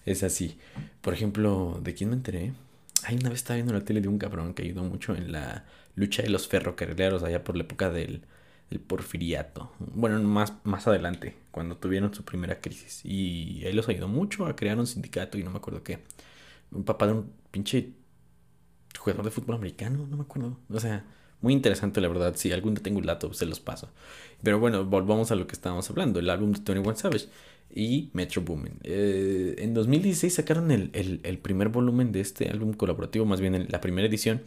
es 0.05 0.23
así. 0.23 0.57
Por 1.01 1.13
ejemplo, 1.13 1.79
¿de 1.83 1.93
quién 1.93 2.09
me 2.09 2.15
enteré? 2.15 2.53
Ay, 3.03 3.17
una 3.17 3.29
vez 3.29 3.39
estaba 3.39 3.55
viendo 3.55 3.73
la 3.73 3.83
tele 3.83 4.01
de 4.01 4.07
un 4.07 4.17
cabrón 4.17 4.53
que 4.53 4.63
ayudó 4.63 4.83
mucho 4.83 5.15
en 5.15 5.31
la 5.31 5.65
lucha 5.95 6.23
de 6.23 6.29
los 6.29 6.47
ferrocarrileros 6.47 7.23
allá 7.23 7.43
por 7.43 7.57
la 7.57 7.63
época 7.63 7.89
del 7.89 8.21
el 8.71 8.79
porfiriato. 8.79 9.71
Bueno, 9.79 10.21
más, 10.23 10.53
más 10.63 10.87
adelante, 10.87 11.35
cuando 11.51 11.77
tuvieron 11.77 12.13
su 12.13 12.23
primera 12.23 12.59
crisis. 12.61 13.01
Y 13.03 13.61
él 13.65 13.75
los 13.75 13.87
ayudó 13.89 14.07
mucho 14.07 14.45
a 14.45 14.55
crear 14.55 14.79
un 14.79 14.87
sindicato 14.87 15.37
y 15.37 15.43
no 15.43 15.51
me 15.51 15.57
acuerdo 15.57 15.83
qué. 15.83 15.99
Un 16.71 16.85
papá 16.85 17.05
de 17.07 17.13
un 17.13 17.31
pinche 17.51 17.91
jugador 18.97 19.25
de 19.25 19.31
fútbol 19.31 19.57
americano, 19.57 20.07
no 20.09 20.15
me 20.15 20.23
acuerdo. 20.23 20.57
O 20.69 20.79
sea, 20.79 21.05
muy 21.41 21.53
interesante 21.53 21.99
la 21.99 22.07
verdad. 22.07 22.33
Si 22.37 22.51
algún 22.53 22.73
día 22.75 22.83
tengo 22.83 22.99
un 22.99 23.05
lato, 23.05 23.33
se 23.33 23.45
los 23.45 23.59
paso. 23.59 23.89
Pero 24.41 24.59
bueno, 24.59 24.85
volvamos 24.85 25.31
a 25.31 25.35
lo 25.35 25.47
que 25.47 25.53
estábamos 25.53 25.89
hablando. 25.89 26.19
El 26.19 26.29
álbum 26.29 26.53
de 26.53 26.61
Tony 26.61 26.79
One 26.79 26.95
Savage 26.95 27.27
y 27.69 28.09
Metro 28.13 28.41
Boomin. 28.41 28.79
Eh, 28.83 29.55
en 29.59 29.73
2016 29.73 30.33
sacaron 30.33 30.71
el, 30.71 30.91
el, 30.93 31.37
primer 31.39 31.69
volumen 31.69 32.13
de 32.13 32.21
este 32.21 32.49
álbum 32.49 32.73
colaborativo, 32.73 33.25
más 33.25 33.41
bien 33.41 33.67
la 33.69 33.81
primera 33.81 34.07
edición. 34.07 34.41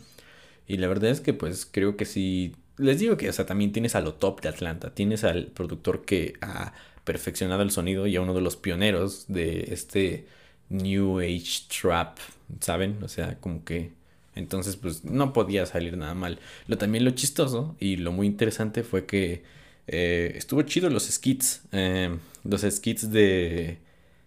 Y 0.66 0.78
la 0.78 0.88
verdad 0.88 1.10
es 1.10 1.20
que 1.20 1.34
pues 1.34 1.66
creo 1.66 1.96
que 1.98 2.06
sí 2.06 2.54
les 2.78 2.98
digo 2.98 3.16
que, 3.16 3.28
o 3.28 3.32
sea, 3.32 3.46
también 3.46 3.72
tienes 3.72 3.94
a 3.94 4.00
lo 4.00 4.14
top 4.14 4.40
de 4.42 4.48
Atlanta. 4.48 4.94
Tienes 4.94 5.24
al 5.24 5.46
productor 5.48 6.04
que 6.04 6.34
ha 6.40 6.72
perfeccionado 7.04 7.62
el 7.62 7.70
sonido 7.70 8.06
y 8.06 8.16
a 8.16 8.20
uno 8.20 8.34
de 8.34 8.40
los 8.40 8.56
pioneros 8.56 9.26
de 9.28 9.68
este 9.72 10.26
New 10.70 11.20
Age 11.20 11.66
Trap, 11.80 12.18
¿saben? 12.60 13.02
O 13.02 13.08
sea, 13.08 13.38
como 13.40 13.64
que... 13.64 13.92
Entonces, 14.36 14.76
pues 14.76 15.04
no 15.04 15.32
podía 15.32 15.64
salir 15.64 15.96
nada 15.96 16.14
mal. 16.14 16.40
Lo 16.66 16.76
también 16.76 17.04
lo 17.04 17.12
chistoso 17.12 17.76
y 17.78 17.96
lo 17.96 18.10
muy 18.10 18.26
interesante 18.26 18.82
fue 18.82 19.06
que 19.06 19.44
eh, 19.86 20.32
estuvo 20.36 20.62
chido 20.62 20.90
los 20.90 21.04
skits. 21.04 21.62
Eh, 21.70 22.16
los 22.42 22.62
skits 22.62 23.12
de 23.12 23.78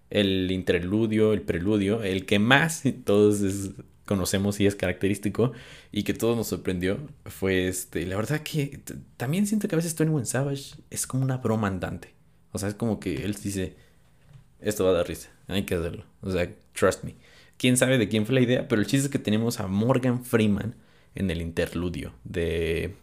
el 0.10 0.50
interludio, 0.52 1.34
el 1.34 1.42
preludio, 1.42 2.04
el 2.04 2.26
que 2.26 2.40
más 2.40 2.84
todos 3.06 3.42
es 3.42 3.72
conocemos 4.08 4.60
y 4.60 4.66
es 4.66 4.76
característico 4.76 5.52
y 5.92 6.02
que 6.02 6.16
todo 6.16 6.36
nos 6.36 6.48
sorprendió 6.48 6.98
fue 7.26 7.68
este, 7.68 8.08
la 8.08 8.16
verdad 8.16 8.42
que 8.42 8.82
también 9.18 9.46
siento 9.46 9.68
que 9.68 9.76
a 9.76 9.78
veces 9.78 9.94
Tony 9.94 10.10
One 10.10 10.26
Savage 10.26 10.76
es 10.90 11.06
como 11.06 11.24
una 11.24 11.38
broma 11.38 11.68
andante. 11.68 12.16
O 12.52 12.58
sea, 12.58 12.70
es 12.70 12.76
como 12.76 13.00
que 13.00 13.24
él 13.24 13.36
dice, 13.36 13.76
esto 14.60 14.84
va 14.86 14.90
a 14.90 14.94
dar 14.94 15.08
risa, 15.08 15.30
hay 15.48 15.64
que 15.64 15.76
hacerlo. 15.76 16.06
O 16.22 16.32
sea, 16.32 16.50
trust 16.74 17.04
me. 17.04 17.16
Quién 17.58 17.78
sabe 17.78 18.00
de 18.00 18.08
quién 18.10 18.26
fue 18.26 18.36
la 18.36 18.42
idea, 18.42 18.68
pero 18.68 18.82
el 18.82 18.88
chiste 18.88 19.06
es 19.06 19.12
que 19.12 19.20
tenemos 19.20 19.60
a 19.60 19.68
Morgan 19.68 20.24
Freeman 20.24 20.76
en 21.16 21.30
el 21.30 21.42
interludio 21.42 22.14
de, 22.24 22.96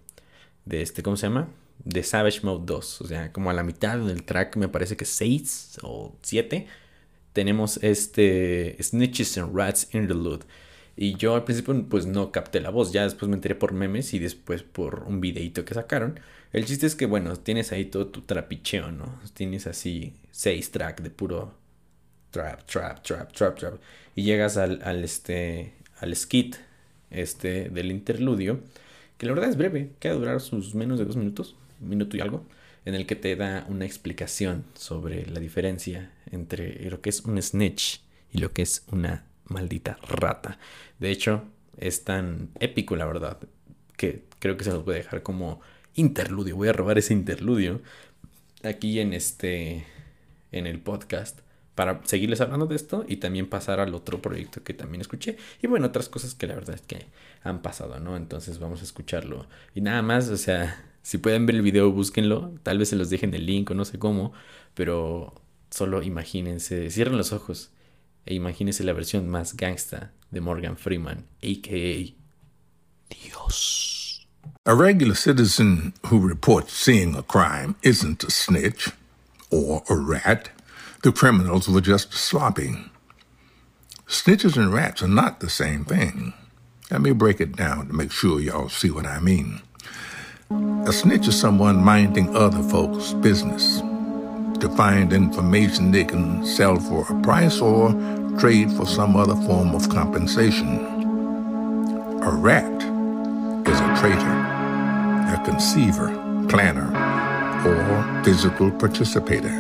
de 0.65 0.83
este, 0.83 1.03
¿cómo 1.03 1.17
se 1.17 1.27
llama? 1.27 1.49
De 1.85 2.03
Savage 2.03 2.41
Mode 2.43 2.65
2. 2.67 3.01
O 3.03 3.07
sea, 3.07 3.33
como 3.33 3.51
a 3.51 3.53
la 3.53 3.63
mitad 3.63 3.99
del 3.99 4.25
track, 4.25 4.57
me 4.57 4.69
parece 4.69 4.97
que 4.97 5.05
6 5.05 5.81
o 5.83 6.17
7, 6.23 6.67
tenemos 7.33 7.79
este 7.83 8.77
Snitches 8.81 9.37
and 9.39 9.55
Rats 9.55 9.89
Interlude 9.93 10.47
y 10.97 11.17
yo 11.17 11.35
al 11.35 11.45
principio 11.45 11.85
pues 11.89 12.07
no 12.07 12.31
capté 12.31 12.61
la 12.61 12.71
voz, 12.71 12.93
ya 12.93 13.03
después 13.05 13.29
me 13.29 13.35
enteré 13.37 13.55
por 13.55 13.73
memes 13.73 14.15
y 14.15 14.19
después 14.19 14.63
por 14.63 15.05
un 15.07 15.21
videito 15.21 15.65
que 15.65 15.75
sacaron. 15.75 16.21
El 16.53 16.67
chiste 16.67 16.87
es 16.87 16.95
que 16.95 17.07
bueno, 17.07 17.37
tienes 17.37 17.73
ahí 17.73 17.87
todo 17.87 18.07
tu 18.07 18.23
trapicheo, 18.23 18.93
¿no? 18.93 19.21
Tienes 19.35 19.67
así 19.67 20.15
seis 20.31 20.71
track 20.71 21.03
de 21.03 21.11
puro 21.11 21.55
trap, 22.31 22.65
trap, 22.67 23.03
trap, 23.03 23.33
trap, 23.33 23.59
trap. 23.59 23.75
Y 24.15 24.23
llegas 24.23 24.57
al, 24.57 24.81
al, 24.83 25.03
este, 25.03 25.73
al 25.99 26.15
skit 26.15 26.57
este, 27.11 27.71
del 27.71 27.91
interludio, 27.91 28.61
que 29.19 29.27
la 29.27 29.33
verdad 29.33 29.51
es 29.51 29.57
breve, 29.57 29.91
que 29.99 30.09
va 30.09 30.15
a 30.15 30.19
durar 30.19 30.41
sus 30.41 30.75
menos 30.75 30.99
de 30.99 31.05
dos 31.05 31.17
minutos, 31.17 31.57
un 31.81 31.89
minuto 31.89 32.17
y 32.17 32.21
algo, 32.21 32.45
en 32.85 32.95
el 32.95 33.07
que 33.07 33.17
te 33.17 33.35
da 33.37 33.67
una 33.69 33.85
explicación 33.85 34.65
sobre 34.75 35.27
la 35.27 35.41
diferencia 35.41 36.13
entre 36.31 36.89
lo 36.91 37.01
que 37.01 37.11
es 37.11 37.21
un 37.21 37.41
snitch 37.41 38.01
y 38.33 38.39
lo 38.39 38.53
que 38.53 38.63
es 38.63 38.85
una 38.91 39.25
maldita 39.47 39.99
rata. 40.09 40.59
De 40.99 41.11
hecho, 41.11 41.45
es 41.79 42.05
tan 42.05 42.51
épico, 42.61 42.97
la 42.97 43.07
verdad, 43.07 43.39
que 43.97 44.25
creo 44.39 44.57
que 44.57 44.65
se 44.65 44.71
los 44.71 44.85
voy 44.85 44.95
a 44.95 44.99
dejar 44.99 45.23
como 45.23 45.61
interludio. 45.95 46.57
Voy 46.57 46.69
a 46.69 46.73
robar 46.73 46.99
ese 46.99 47.13
interludio 47.13 47.81
aquí 48.63 49.01
en 49.01 49.13
este 49.13 49.87
en 50.53 50.67
el 50.67 50.81
podcast 50.81 51.41
para 51.75 52.01
seguirles 52.05 52.41
hablando 52.41 52.67
de 52.67 52.77
esto 52.77 53.05
y 53.09 53.17
también 53.17 53.49
pasar 53.49 53.81
al 53.81 53.95
otro 53.95 54.23
proyecto 54.23 54.63
que 54.63 54.75
también 54.75 55.01
escuché 55.01 55.37
y 55.61 55.67
bueno, 55.67 55.87
otras 55.87 56.09
cosas 56.09 56.35
que 56.35 56.47
la 56.47 56.55
verdad 56.55 56.77
es 56.77 56.83
que 56.83 57.07
han 57.43 57.63
pasado, 57.63 57.99
¿no? 57.99 58.17
Entonces 58.17 58.59
vamos 58.59 58.81
a 58.81 58.85
escucharlo. 58.85 59.47
Y 59.75 59.81
nada 59.81 60.03
más, 60.03 60.29
o 60.29 60.37
sea, 60.37 60.85
si 61.03 61.19
pueden 61.19 61.47
ver 61.47 61.57
el 61.57 61.63
video, 61.63 61.91
búsquenlo, 61.91 62.55
tal 62.63 62.79
vez 62.79 62.91
se 62.91 62.97
los 62.97 63.11
dejen 63.11 63.35
el 63.35 63.47
link 63.47 63.71
o 63.71 63.75
no 63.75 63.85
sé 63.85 63.99
cómo, 63.99 64.33
pero 64.75 65.35
solo 65.71 66.03
imagínense, 66.03 66.91
cierren 66.91 67.17
los 67.17 67.33
ojos 67.33 67.73
e 68.27 68.35
imagínense 68.35 68.85
la 68.85 68.93
versión 68.93 69.29
más 69.29 69.55
gangsta 69.57 70.13
de 70.31 70.41
Morgan 70.41 70.77
Freeman, 70.77 71.27
aka 71.43 72.15
Dios. 73.11 74.27
A 74.67 74.75
regular 74.75 75.15
citizen 75.15 75.93
who 76.07 76.19
reports 76.19 76.73
seeing 76.73 77.15
a 77.15 77.23
crime 77.23 77.77
isn't 77.83 78.25
a 78.25 78.31
snitch 78.31 78.91
or 79.51 79.83
a 79.89 79.95
rat. 79.95 80.51
The 81.03 81.13
criminals 81.13 81.69
were 81.69 81.83
just 81.83 82.15
sloppy. 82.15 82.75
Snitches 84.07 84.57
and 84.57 84.73
rats 84.73 85.03
are 85.03 85.09
not 85.09 85.41
the 85.41 85.51
same 85.51 85.85
thing. 85.85 86.33
Let 86.91 87.03
me 87.03 87.13
break 87.13 87.41
it 87.41 87.57
down 87.57 87.89
to 87.89 87.93
make 87.93 88.11
sure 88.11 88.41
y'all 88.41 88.69
see 88.69 88.91
what 88.91 89.07
I 89.07 89.21
mean. 89.21 89.61
A 90.87 90.93
snitch 90.93 91.29
is 91.29 91.39
someone 91.39 91.83
minding 91.83 92.35
other 92.37 92.63
folks' 92.63 93.13
business 93.15 93.83
to 94.65 94.77
find 94.77 95.13
information 95.13 95.91
they 95.91 96.05
can 96.05 96.43
sell 96.47 96.77
for 96.77 97.05
a 97.11 97.21
price 97.21 97.61
or 97.61 97.93
trade 98.39 98.73
for 98.73 98.87
some 98.87 99.15
other 99.15 99.37
form 99.47 99.75
of 99.75 99.91
compensation. 99.91 100.79
A 102.23 102.31
rat 102.31 102.83
is 103.69 103.79
a 103.79 104.01
traitor, 104.01 104.37
a 105.37 105.43
conceiver, 105.45 106.09
planner, 106.49 106.89
or 107.69 108.25
physical 108.25 108.71
participator. 108.71 109.55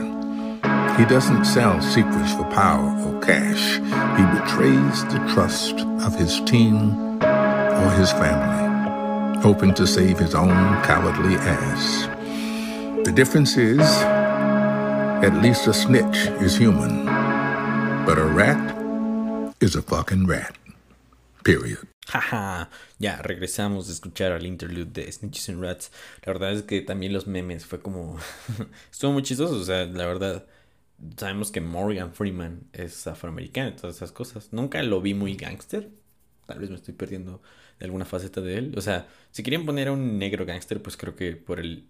He 0.96 1.04
doesn't 1.04 1.44
sell 1.44 1.82
secrets 1.82 2.32
for 2.32 2.44
power 2.44 2.88
or 3.04 3.20
cash. 3.20 3.74
He 4.16 4.24
betrays 4.40 5.04
the 5.12 5.20
trust 5.34 5.80
of 6.06 6.18
his 6.18 6.40
team 6.50 7.22
or 7.22 7.90
his 7.98 8.10
family, 8.12 9.42
hoping 9.42 9.74
to 9.74 9.86
save 9.86 10.18
his 10.18 10.34
own 10.34 10.82
cowardly 10.82 11.34
ass. 11.34 12.06
The 13.04 13.12
difference 13.12 13.58
is, 13.58 13.82
at 15.24 15.42
least 15.42 15.66
a 15.66 15.72
snitch 15.72 16.28
is 16.42 16.54
human, 16.54 17.06
but 18.04 18.18
a 18.18 18.24
rat 18.24 18.76
is 19.58 19.74
a 19.74 19.80
fucking 19.80 20.26
rat. 20.26 20.54
Period. 21.42 21.88
Jaja, 22.06 22.68
ya 22.98 23.22
regresamos 23.22 23.86
de 23.86 23.94
escuchar 23.94 24.32
al 24.32 24.44
interlude 24.44 24.92
de 24.92 25.10
Snitches 25.10 25.48
and 25.48 25.62
Rats. 25.62 25.90
La 26.26 26.34
verdad 26.34 26.52
es 26.52 26.62
que 26.64 26.82
también 26.82 27.14
los 27.14 27.26
memes 27.26 27.64
fue 27.64 27.80
como. 27.80 28.18
Estuvo 28.92 29.12
muy 29.12 29.22
chistoso, 29.22 29.54
o 29.56 29.64
sea, 29.64 29.86
la 29.86 30.04
verdad. 30.04 30.44
Sabemos 31.16 31.50
que 31.50 31.62
Morgan 31.62 32.12
Freeman 32.12 32.68
es 32.74 33.06
afroamericano 33.06 33.70
y 33.70 33.76
todas 33.76 33.96
esas 33.96 34.12
cosas. 34.12 34.52
Nunca 34.52 34.82
lo 34.82 35.00
vi 35.00 35.14
muy 35.14 35.36
gangster. 35.36 35.88
Tal 36.46 36.58
vez 36.58 36.68
me 36.68 36.76
estoy 36.76 36.92
perdiendo 36.92 37.40
de 37.78 37.86
alguna 37.86 38.04
faceta 38.04 38.42
de 38.42 38.58
él. 38.58 38.74
O 38.76 38.82
sea, 38.82 39.08
si 39.30 39.42
querían 39.42 39.64
poner 39.64 39.88
a 39.88 39.92
un 39.92 40.18
negro 40.18 40.44
gangster, 40.44 40.82
pues 40.82 40.98
creo 40.98 41.16
que 41.16 41.34
por 41.34 41.60
el 41.60 41.88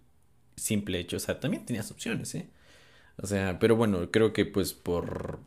simple 0.55 0.99
hecho, 0.99 1.17
o 1.17 1.19
sea, 1.19 1.37
también 1.41 1.65
tenías 1.65 1.91
opciones, 1.91 2.33
¿eh? 2.35 2.47
O 3.17 3.27
sea, 3.27 3.59
pero 3.59 3.75
bueno, 3.75 4.11
creo 4.11 4.33
que 4.33 4.45
pues 4.45 4.73
por 4.73 5.39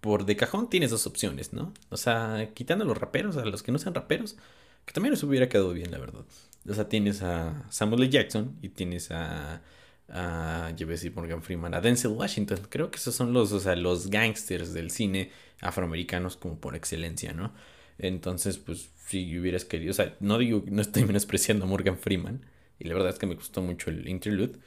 por 0.00 0.26
de 0.26 0.36
cajón 0.36 0.68
tienes 0.68 0.90
dos 0.90 1.06
opciones, 1.06 1.54
¿no? 1.54 1.72
O 1.88 1.96
sea, 1.96 2.50
quitando 2.54 2.84
a 2.84 2.86
los 2.86 2.98
raperos, 2.98 3.38
a 3.38 3.44
los 3.46 3.62
que 3.62 3.72
no 3.72 3.78
sean 3.78 3.94
raperos, 3.94 4.36
que 4.84 4.92
también 4.92 5.12
les 5.12 5.22
hubiera 5.22 5.48
quedado 5.48 5.72
bien, 5.72 5.90
la 5.90 5.98
verdad. 5.98 6.24
O 6.68 6.74
sea, 6.74 6.88
tienes 6.88 7.22
a 7.22 7.64
Samuel 7.70 8.02
L. 8.02 8.10
Jackson 8.10 8.58
y 8.60 8.68
tienes 8.68 9.10
a, 9.10 9.62
a 10.10 10.72
yo 10.76 10.86
Morgan 11.14 11.42
Freeman, 11.42 11.72
a 11.74 11.80
Denzel 11.80 12.12
Washington. 12.12 12.58
Creo 12.68 12.90
que 12.90 12.98
esos 12.98 13.14
son 13.14 13.32
los, 13.32 13.52
o 13.52 13.60
sea, 13.60 13.76
los 13.76 14.10
gangsters 14.10 14.74
del 14.74 14.90
cine 14.90 15.30
afroamericanos 15.60 16.36
como 16.36 16.58
por 16.60 16.76
excelencia, 16.76 17.32
¿no? 17.32 17.54
Entonces, 17.98 18.58
pues, 18.58 18.90
si 19.06 19.38
hubieras 19.38 19.64
querido, 19.64 19.92
o 19.92 19.94
sea, 19.94 20.16
no 20.20 20.38
digo, 20.38 20.62
no 20.66 20.82
estoy 20.82 21.04
menospreciando 21.06 21.64
a 21.64 21.68
Morgan 21.68 21.98
Freeman, 21.98 22.44
y 22.78 22.88
la 22.88 22.94
verdad 22.94 23.10
es 23.10 23.18
que 23.18 23.26
me 23.26 23.36
gustó 23.36 23.62
mucho 23.62 23.90
el 23.90 24.08
interlude, 24.08 24.58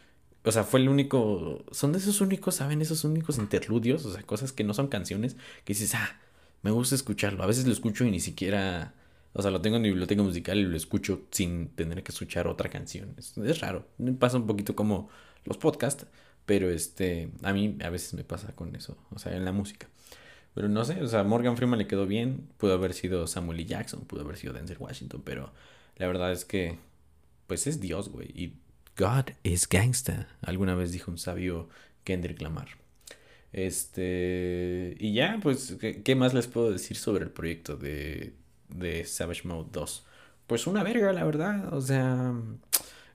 o 0.44 0.52
sea, 0.52 0.64
fue 0.64 0.80
el 0.80 0.90
único. 0.90 1.66
Son 1.72 1.92
de 1.92 2.00
esos 2.00 2.22
únicos, 2.22 2.56
¿saben? 2.56 2.82
Esos 2.82 3.04
únicos 3.04 3.38
interludios. 3.38 4.06
O 4.06 4.14
sea, 4.14 4.24
cosas 4.24 4.52
que 4.54 4.64
no 4.64 4.74
son 4.74 4.88
canciones. 4.88 5.36
Que 5.66 5.74
dices, 5.74 5.94
ah, 5.96 6.20
me 6.62 6.72
gusta 6.72 6.96
escucharlo. 6.96 7.44
A 7.44 7.48
veces 7.48 7.66
lo 7.66 7.74
escucho 7.74 8.06
y 8.06 8.12
ni 8.12 8.20
siquiera. 8.20 8.94
O 9.34 9.42
sea, 9.42 9.52
lo 9.52 9.62
tengo 9.62 9.76
en 9.76 9.84
mi 9.84 9.90
biblioteca 9.90 10.24
musical 10.24 10.58
y 10.58 10.64
lo 10.64 10.78
escucho 10.78 11.22
sin 11.32 11.70
tener 11.70 12.02
que 12.04 12.12
escuchar 12.12 12.48
otra 12.48 12.70
canción. 12.70 13.16
Es, 13.18 13.60
raro. 13.60 13.88
Me 13.98 14.14
pasa 14.14 14.38
un 14.38 14.48
poquito 14.48 14.76
como 14.76 15.10
los 15.46 15.58
podcasts. 15.58 16.06
Pero 16.46 16.70
este. 16.70 17.30
A 17.44 17.54
mí 17.54 17.78
a 17.84 17.90
veces 17.90 18.14
me 18.14 18.24
pasa 18.24 18.54
con 18.56 18.76
eso. 18.76 18.98
O 19.12 19.20
sea, 19.20 19.36
en 19.36 19.46
la 19.46 19.52
música. 19.52 19.88
Pero 20.54 20.70
no 20.70 20.84
sé, 20.86 21.04
o 21.04 21.08
sea, 21.08 21.24
Morgan 21.24 21.56
Freeman 21.56 21.78
le 21.78 21.86
quedó 21.88 22.08
bien. 22.08 22.48
Pudo 22.58 22.74
haber 22.74 22.94
sido 22.94 23.28
Samuel 23.28 23.60
L. 23.60 23.68
Jackson, 23.68 24.06
pudo 24.06 24.22
haber 24.22 24.38
sido 24.38 24.54
Denzel 24.54 24.78
Washington, 24.80 25.22
pero 25.24 25.52
la 25.98 26.08
verdad 26.08 26.32
es 26.32 26.46
que, 26.46 26.80
pues 27.46 27.68
es 27.68 27.80
Dios, 27.80 28.10
güey. 28.10 28.30
Y 28.34 28.54
God 28.98 29.30
is 29.44 29.70
gangsta, 29.70 30.28
alguna 30.42 30.76
vez 30.76 30.92
dijo 30.92 31.12
un 31.12 31.20
sabio 31.20 31.70
Kendrick 32.04 32.42
Lamar. 32.42 32.68
Este, 33.54 34.96
y 35.00 35.14
ya, 35.14 35.40
pues, 35.42 35.78
¿qué, 35.80 36.16
más 36.16 36.34
les 36.34 36.48
puedo 36.48 36.72
decir 36.72 36.98
sobre 36.98 37.24
el 37.24 37.32
proyecto 37.32 37.78
de, 37.78 38.34
de 38.70 39.06
Savage 39.06 39.48
Mode 39.48 39.70
2? 39.72 40.06
Pues 40.48 40.66
una 40.68 40.84
verga, 40.84 41.14
la 41.14 41.24
verdad, 41.24 41.74
o 41.74 41.82
sea, 41.82 42.34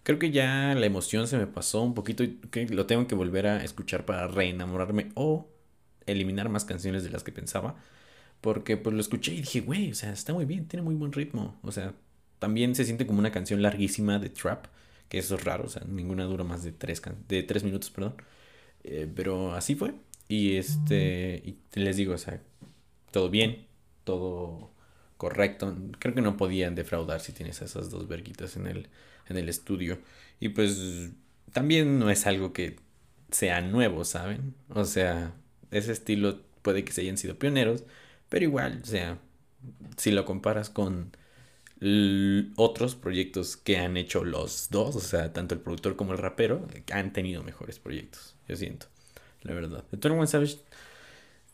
creo 0.05 0.19
que 0.19 0.31
ya 0.31 0.75
la 0.75 0.87
emoción 0.87 1.27
se 1.27 1.37
me 1.37 1.47
pasó 1.47 1.83
un 1.83 1.95
poquito 1.95 2.23
y 2.23 2.37
que 2.51 2.67
lo 2.67 2.87
tengo 2.87 3.07
que 3.09 3.15
volver 3.15 3.47
a 3.47 3.65
escuchar 3.65 4.05
para 4.05 4.29
reenamorarme 4.29 5.11
o 5.15 5.49
eliminar 6.07 6.49
más 6.49 6.65
canciones 6.65 7.03
de 7.05 7.11
las 7.11 7.25
que 7.25 7.33
pensaba. 7.33 7.77
Porque 8.41 8.77
pues 8.77 8.95
lo 8.95 9.01
escuché 9.01 9.33
y 9.35 9.43
dije, 9.43 9.61
güey, 9.61 9.93
o 9.93 9.95
sea, 9.95 10.13
está 10.13 10.33
muy 10.33 10.45
bien, 10.45 10.67
tiene 10.67 10.83
muy 10.83 10.95
buen 10.95 11.13
ritmo. 11.13 11.59
O 11.63 11.73
sea, 11.73 11.95
también 12.41 12.75
se 12.75 12.85
siente 12.85 13.07
como 13.07 13.21
una 13.21 13.33
canción 13.33 13.63
larguísima 13.63 14.19
de 14.19 14.31
trap 14.31 14.67
que 15.13 15.19
eso 15.19 15.35
es 15.35 15.45
raro, 15.45 15.65
o 15.65 15.69
sea, 15.69 15.83
ninguna 15.87 16.25
dura 16.25 16.43
más 16.43 16.65
de 16.65 16.73
tres, 16.73 17.03
de 17.29 17.43
tres 17.43 17.65
minutos, 17.65 17.91
perdón. 17.91 18.15
Eh, 18.83 19.07
pero 19.15 19.53
así 19.53 19.75
fue. 19.75 19.93
Y 20.27 20.57
este, 20.57 21.43
y 21.45 21.59
les 21.79 21.99
digo, 21.99 22.15
o 22.15 22.19
sea, 22.19 22.41
todo 23.11 23.29
bien, 23.29 23.67
todo 24.05 24.71
correcto. 25.19 25.77
Creo 25.99 26.15
que 26.15 26.23
no 26.23 26.39
podían 26.39 26.75
defraudar 26.75 27.21
si 27.21 27.35
tienes 27.35 27.61
esas 27.61 27.91
dos 27.91 28.09
verguitas 28.09 28.57
en 28.57 28.67
el, 28.67 28.89
en 29.29 29.37
el 29.37 29.51
estudio. 29.51 29.99
Y 30.41 30.49
pues 30.49 31.11
también 31.53 31.99
no 31.99 32.09
es 32.09 32.27
algo 32.27 32.55
que 32.55 32.77
sea 33.31 33.61
nuevo, 33.61 34.07
¿saben? 34.07 34.55
O 34.71 34.87
sea, 34.87 35.35
ese 35.71 35.93
estilo 35.93 36.41
puede 36.63 36.87
que 36.87 36.93
se 36.93 37.03
hayan 37.03 37.19
sido 37.19 37.39
pioneros, 37.39 37.85
pero 38.31 38.47
igual, 38.47 38.81
o 38.83 38.87
sea, 38.87 39.19
si 39.99 40.11
lo 40.11 40.25
comparas 40.25 40.71
con 40.71 41.15
otros 42.57 42.95
proyectos 42.95 43.57
que 43.57 43.77
han 43.77 43.97
hecho 43.97 44.25
los 44.25 44.69
dos, 44.71 44.95
o 44.95 45.01
sea, 45.01 45.33
tanto 45.33 45.55
el 45.55 45.61
productor 45.61 45.97
como 45.97 46.13
el 46.13 46.19
rapero, 46.19 46.67
han 46.93 47.13
tenido 47.13 47.43
mejores 47.43 47.81
proyectos, 47.81 48.37
yo 48.49 48.57
siento, 48.57 48.87
la 49.43 49.55
verdad. 49.55 49.85
De 49.91 49.99
Tony 49.99 50.15
One 50.15 50.29
Savage, 50.29 50.59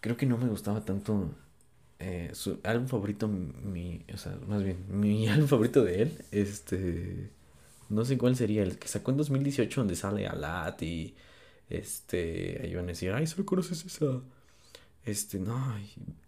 creo 0.01 0.17
que 0.19 0.27
no 0.27 0.37
me 0.37 0.49
gustaba 0.49 0.85
tanto 0.85 1.35
eh, 1.99 2.31
su 2.35 2.61
álbum 2.63 2.89
favorito, 2.89 3.27
mi, 3.27 4.05
o 4.13 4.19
sea, 4.19 4.37
más 4.47 4.63
bien, 4.63 4.85
mi 4.89 5.29
álbum 5.29 5.49
favorito 5.49 5.83
de 5.83 6.03
él, 6.03 6.25
este, 6.31 7.31
no 7.89 8.05
sé 8.05 8.19
cuál 8.19 8.37
sería, 8.37 8.63
el 8.63 8.79
que 8.79 8.89
sacó 8.89 9.13
en 9.13 9.17
2018 9.17 9.81
donde 9.81 9.97
sale 9.97 10.27
Alat 10.27 10.83
y, 10.83 11.15
este, 11.71 12.61
ahí 12.63 12.75
van 12.75 12.85
a 12.85 12.89
decir, 12.89 13.13
ay, 13.13 13.27
solo 13.27 13.47
conoces 13.47 13.83
esa, 13.85 14.21
este, 15.07 15.39
no, 15.39 15.75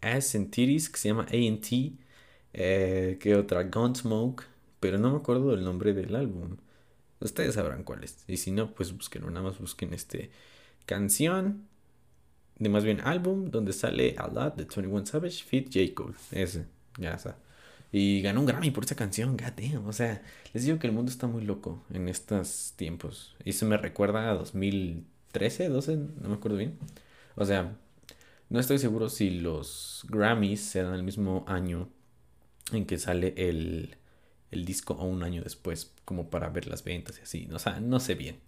Ass 0.01 0.35
and 0.37 0.51
Titties, 0.51 0.89
que 0.89 0.99
se 0.99 1.09
llama 1.09 1.27
A&T, 1.29 1.93
eh, 2.53 3.19
¿Qué 3.21 3.35
otra? 3.35 3.65
Gunsmoke. 3.65 4.45
Pero 4.81 4.99
no 4.99 5.11
me 5.11 5.19
acuerdo 5.19 5.51
del 5.51 5.65
nombre 5.65 5.93
del 5.93 6.17
álbum. 6.17 6.57
Ustedes 7.21 7.55
sabrán 7.55 7.85
cuál 7.85 8.05
es. 8.05 8.25
Y 8.27 8.39
si 8.39 8.51
no, 8.51 8.75
pues 8.75 8.93
busquen. 8.93 9.27
Nada 9.27 9.43
más 9.43 9.59
busquen 9.59 9.93
este 9.93 10.31
canción. 10.87 11.69
De 12.59 12.69
más 12.69 12.85
bien 12.85 13.01
álbum. 13.03 13.51
Donde 13.51 13.73
sale 13.73 14.15
A 14.19 14.29
Lot 14.29 14.57
de 14.57 14.65
21 14.65 15.07
Savage. 15.07 15.45
Fit 15.45 15.67
J. 15.67 15.95
Cole. 15.95 16.15
Ese. 16.33 16.67
Ya 16.99 17.13
está. 17.13 17.37
Y 17.93 18.23
ganó 18.23 18.41
un 18.41 18.47
Grammy 18.47 18.71
por 18.71 18.85
esa 18.85 18.95
canción. 18.95 19.37
God 19.37 19.87
O 19.87 19.93
sea, 19.93 20.23
les 20.53 20.65
digo 20.65 20.79
que 20.79 20.87
el 20.87 20.93
mundo 20.93 21.11
está 21.11 21.27
muy 21.27 21.45
loco 21.45 21.85
en 21.93 22.09
estos 22.09 22.75
tiempos. 22.77 23.35
Y 23.45 23.51
eso 23.51 23.67
me 23.67 23.77
recuerda 23.77 24.31
a 24.31 24.35
2013, 24.35 25.69
12. 25.69 25.97
No 25.97 26.29
me 26.29 26.35
acuerdo 26.35 26.57
bien. 26.57 26.79
O 27.35 27.45
sea, 27.45 27.77
no 28.49 28.61
estoy 28.61 28.79
seguro 28.79 29.09
si 29.09 29.31
los 29.31 30.05
Grammys 30.09 30.61
se 30.61 30.83
dan 30.83 30.95
el 30.95 31.03
mismo 31.03 31.45
año 31.49 31.89
en 32.73 32.87
que 32.87 32.99
sale 32.99 33.35
el, 33.37 33.97
el 34.51 34.65
disco 34.65 34.95
o 34.95 35.05
un 35.07 35.23
año 35.23 35.43
después, 35.43 35.93
como 36.05 36.31
para 36.31 36.49
ver 36.51 36.67
las 36.67 36.85
ventas 36.85 37.19
y 37.19 37.23
así. 37.23 37.49
O 37.53 37.59
sea, 37.59 37.81
no 37.81 38.01
sé 38.01 38.15
bien. 38.15 38.41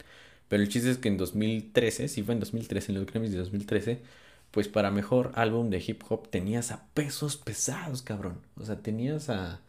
Pero 0.48 0.62
el 0.62 0.68
chiste 0.68 0.90
es 0.90 0.98
que 0.98 1.08
en 1.08 1.16
2013, 1.18 2.08
si 2.08 2.22
fue 2.22 2.34
en 2.34 2.40
2013, 2.40 2.92
en 2.92 2.98
los 2.98 3.06
Grammys 3.06 3.32
de 3.32 3.38
2013, 3.38 4.02
pues 4.50 4.68
para 4.68 4.90
mejor 4.90 5.32
álbum 5.34 5.70
de 5.70 5.82
hip 5.86 6.02
hop 6.08 6.28
tenías 6.30 6.72
a 6.72 6.86
pesos 6.94 7.36
pesados, 7.36 8.02
cabrón. 8.02 8.40
O 8.56 8.64
sea, 8.64 8.82
tenías 8.82 9.30
a, 9.30 9.62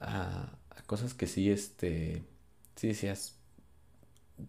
a, 0.00 0.58
a 0.70 0.82
cosas 0.86 1.14
que 1.14 1.26
sí, 1.26 1.50
este, 1.50 2.24
sí 2.76 2.88
decías, 2.88 3.36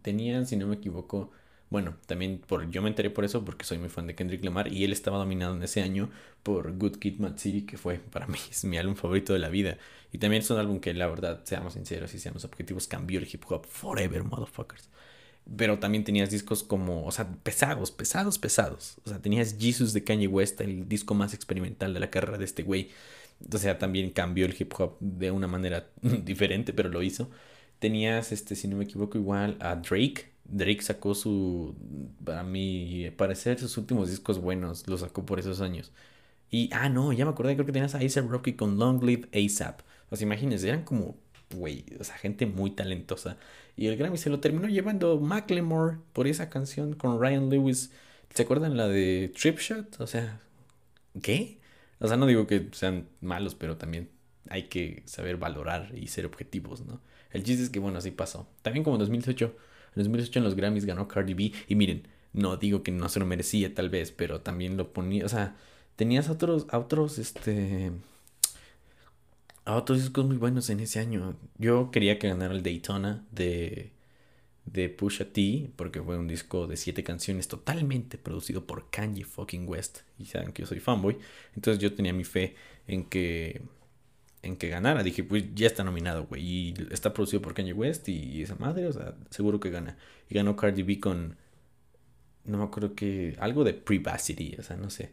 tenían, 0.01 0.46
si 0.48 0.55
no 0.55 0.67
me 0.67 0.75
equivoco, 0.75 1.31
bueno, 1.69 1.97
también 2.05 2.39
por, 2.39 2.69
yo 2.71 2.81
me 2.81 2.88
enteré 2.88 3.09
por 3.09 3.25
eso 3.25 3.43
porque 3.43 3.65
soy 3.65 3.77
muy 3.77 3.89
fan 3.89 4.07
de 4.07 4.15
Kendrick 4.15 4.43
Lamar 4.43 4.71
y 4.71 4.86
él 4.86 4.93
estaba 4.93 5.17
dominado 5.17 5.55
en 5.55 5.63
ese 5.63 5.81
año 5.81 6.09
por 6.43 6.77
Good 6.77 6.97
Kid 6.97 7.19
Mad 7.19 7.38
City, 7.38 7.65
que 7.65 7.77
fue 7.77 8.00
para 8.00 8.27
mí 8.27 8.38
mi 8.63 8.77
álbum 8.77 8.95
favorito 8.95 9.33
de 9.33 9.39
la 9.39 9.50
vida. 9.50 9.77
Y 10.13 10.19
también 10.19 10.41
es 10.41 10.50
un 10.50 10.59
álbum 10.59 10.79
que 10.79 10.93
la 10.93 11.07
verdad, 11.07 11.41
seamos 11.43 11.74
sinceros 11.74 12.13
y 12.13 12.19
seamos 12.19 12.45
objetivos, 12.45 12.88
cambió 12.88 13.19
el 13.19 13.27
hip 13.31 13.43
hop 13.50 13.65
forever, 13.65 14.24
motherfuckers. 14.24 14.89
Pero 15.55 15.79
también 15.79 16.03
tenías 16.03 16.29
discos 16.29 16.63
como, 16.63 17.05
o 17.05 17.12
sea, 17.12 17.27
pesados, 17.43 17.91
pesados, 17.91 18.38
pesados. 18.38 18.97
O 19.05 19.09
sea, 19.09 19.21
tenías 19.21 19.57
Jesus 19.57 19.93
de 19.93 20.03
Kanye 20.03 20.27
West, 20.27 20.59
el 20.62 20.88
disco 20.88 21.13
más 21.15 21.33
experimental 21.33 21.93
de 21.93 22.00
la 22.00 22.09
carrera 22.09 22.38
de 22.38 22.45
este 22.45 22.63
güey. 22.63 22.89
O 23.53 23.57
sea, 23.57 23.77
también 23.77 24.12
cambió 24.12 24.45
el 24.45 24.55
hip 24.57 24.74
hop 24.77 24.97
de 25.00 25.31
una 25.31 25.47
manera 25.47 25.88
diferente, 26.01 26.74
pero 26.74 26.89
lo 26.89 27.01
hizo. 27.03 27.29
Tenías, 27.79 28.31
este, 28.31 28.55
si 28.55 28.67
no 28.67 28.77
me 28.77 28.86
equivoco, 28.86 29.17
igual 29.17 29.57
a 29.59 29.75
Drake. 29.75 30.31
Drake 30.50 30.82
sacó 30.82 31.16
su, 31.16 31.75
para 32.24 32.44
mi 32.44 33.12
parecer, 33.18 33.60
sus 33.60 33.77
últimos 33.77 34.10
discos 34.10 34.39
buenos. 34.39 34.88
Los 34.88 35.01
sacó 35.01 35.25
por 35.25 35.39
esos 35.39 35.62
años. 35.62 35.92
Y, 36.50 36.70
ah, 36.74 36.89
no, 36.89 37.12
ya 37.13 37.25
me 37.25 37.32
acordé, 37.32 37.56
creo 37.56 37.66
que 37.66 37.74
tenías 37.74 37.96
a 37.96 38.00
A$AP 38.00 38.30
Rocky 38.30 38.54
con 38.54 38.77
Long 38.80 39.04
Live 39.04 39.30
ASAP. 39.34 39.82
O 40.10 40.16
sea, 40.16 40.25
imagínense, 40.25 40.68
eran 40.70 40.84
como, 40.84 41.18
güey, 41.54 41.86
o 42.00 42.04
sea, 42.04 42.16
gente 42.18 42.46
muy 42.46 42.72
talentosa. 42.72 43.38
Y 43.75 43.88
el 43.88 43.98
Grammy 43.98 44.18
se 44.18 44.30
lo 44.30 44.39
terminó 44.39 44.68
llevando 44.68 45.20
Macklemore 45.20 45.98
por 46.13 46.27
esa 46.27 46.50
canción 46.50 46.94
con 46.94 47.20
Ryan 47.22 47.50
Lewis. 47.50 47.92
¿Se 48.34 48.44
acuerdan 48.44 48.77
la 48.77 48.88
de 48.88 49.32
Trip 49.39 49.60
Shot? 49.60 50.00
O 50.01 50.08
sea, 50.08 50.42
¿qué? 51.22 51.60
O 52.00 52.08
sea, 52.08 52.18
no 52.18 52.25
digo 52.27 52.48
que 52.48 52.70
sean 52.74 53.08
malos, 53.22 53.56
pero 53.56 53.77
también 53.77 54.10
hay 54.50 54.63
que 54.63 55.04
saber 55.06 55.38
valorar 55.38 55.92
y 55.96 56.08
ser 56.08 56.25
objetivos, 56.25 56.86
¿no? 56.86 57.01
El 57.32 57.44
chiste 57.44 57.63
es 57.63 57.70
que, 57.70 57.80
bueno, 57.80 57.98
así 57.98 58.12
pasó. 58.12 58.50
También 58.62 58.84
como 58.84 58.96
en 58.96 59.01
2018, 59.01 59.56
en 59.98 60.06
2018 60.06 60.39
en 60.39 60.46
los 60.46 60.56
Grammys 60.56 60.86
ganó 60.86 61.08
Cardi 61.08 61.34
B. 61.34 61.51
Y 61.68 61.75
miren, 61.75 62.08
no 62.34 62.58
digo 62.58 62.84
que 62.84 62.92
no 62.92 63.10
se 63.10 63.20
lo 63.20 63.25
merecía 63.25 63.74
tal 63.74 63.89
vez, 63.89 64.12
pero 64.12 64.42
también 64.42 64.77
lo 64.77 64.94
ponía, 64.94 65.25
o 65.25 65.30
sea, 65.30 65.56
tenías 65.96 66.30
otros, 66.30 66.68
a 66.70 66.77
otros, 66.77 67.18
este, 67.18 67.92
a 69.66 69.75
otros 69.75 70.00
discos 70.01 70.25
muy 70.25 70.38
buenos 70.38 70.70
en 70.70 70.80
ese 70.80 71.00
año. 71.00 71.36
Yo 71.58 71.92
quería 71.92 72.20
que 72.20 72.27
ganara 72.27 72.54
el 72.54 72.63
Daytona 72.63 73.25
de, 73.32 73.92
de 74.66 74.89
Pusha 74.89 75.34
T, 75.34 75.72
porque 75.75 76.01
fue 76.01 76.18
un 76.18 76.27
disco 76.27 76.68
de 76.68 76.77
siete 76.77 77.04
canciones 77.04 77.48
totalmente 77.48 78.18
producido 78.18 78.66
por 78.66 78.89
Kanye 78.89 79.24
fucking 79.24 79.68
West. 79.68 80.00
Y 80.20 80.25
saben 80.25 80.51
que 80.54 80.62
yo 80.62 80.68
soy 80.68 80.80
fanboy. 80.80 81.18
Entonces 81.56 81.82
yo 81.82 81.94
tenía 81.94 82.13
mi 82.13 82.24
fe 82.24 82.56
en 82.88 83.04
que 83.06 83.62
en 84.41 84.56
que 84.56 84.70
ganara. 84.70 85.03
Dije, 85.03 85.24
pues 85.24 85.44
ya 85.56 85.67
está 85.67 85.84
nominado, 85.84 86.25
güey. 86.25 86.41
Y 86.44 86.74
está 86.91 87.13
producido 87.13 87.41
por 87.41 87.53
Kanye 87.53 87.74
West 87.74 88.08
y 88.10 88.41
esa 88.41 88.56
madre, 88.56 88.88
o 88.88 88.94
sea, 88.94 89.15
seguro 89.29 89.60
que 89.60 89.70
gana. 89.70 89.98
Y 90.29 90.36
ganó 90.36 90.56
Cardi 90.56 90.84
B 90.84 91.00
con. 91.00 91.36
No 92.46 92.58
me 92.58 92.63
acuerdo 92.63 92.96
que. 92.96 93.36
Algo 93.39 93.63
de 93.63 93.74
Privacy, 93.74 94.56
o 94.60 94.63
sea, 94.63 94.77
no 94.77 94.89
sé. 94.89 95.12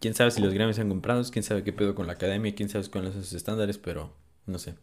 Quién 0.00 0.14
sabe 0.14 0.32
si 0.32 0.40
los 0.40 0.52
Grammys 0.52 0.80
han 0.80 0.88
comprado, 0.88 1.22
quién 1.30 1.44
sabe 1.44 1.62
qué 1.62 1.72
pedo 1.72 1.94
con 1.94 2.08
la 2.08 2.14
academia, 2.14 2.54
quién 2.56 2.68
sabe 2.68 2.88
con 2.90 3.04
los 3.04 3.32
estándares, 3.32 3.78
pero 3.78 4.12
no 4.46 4.58
sé. 4.58 4.74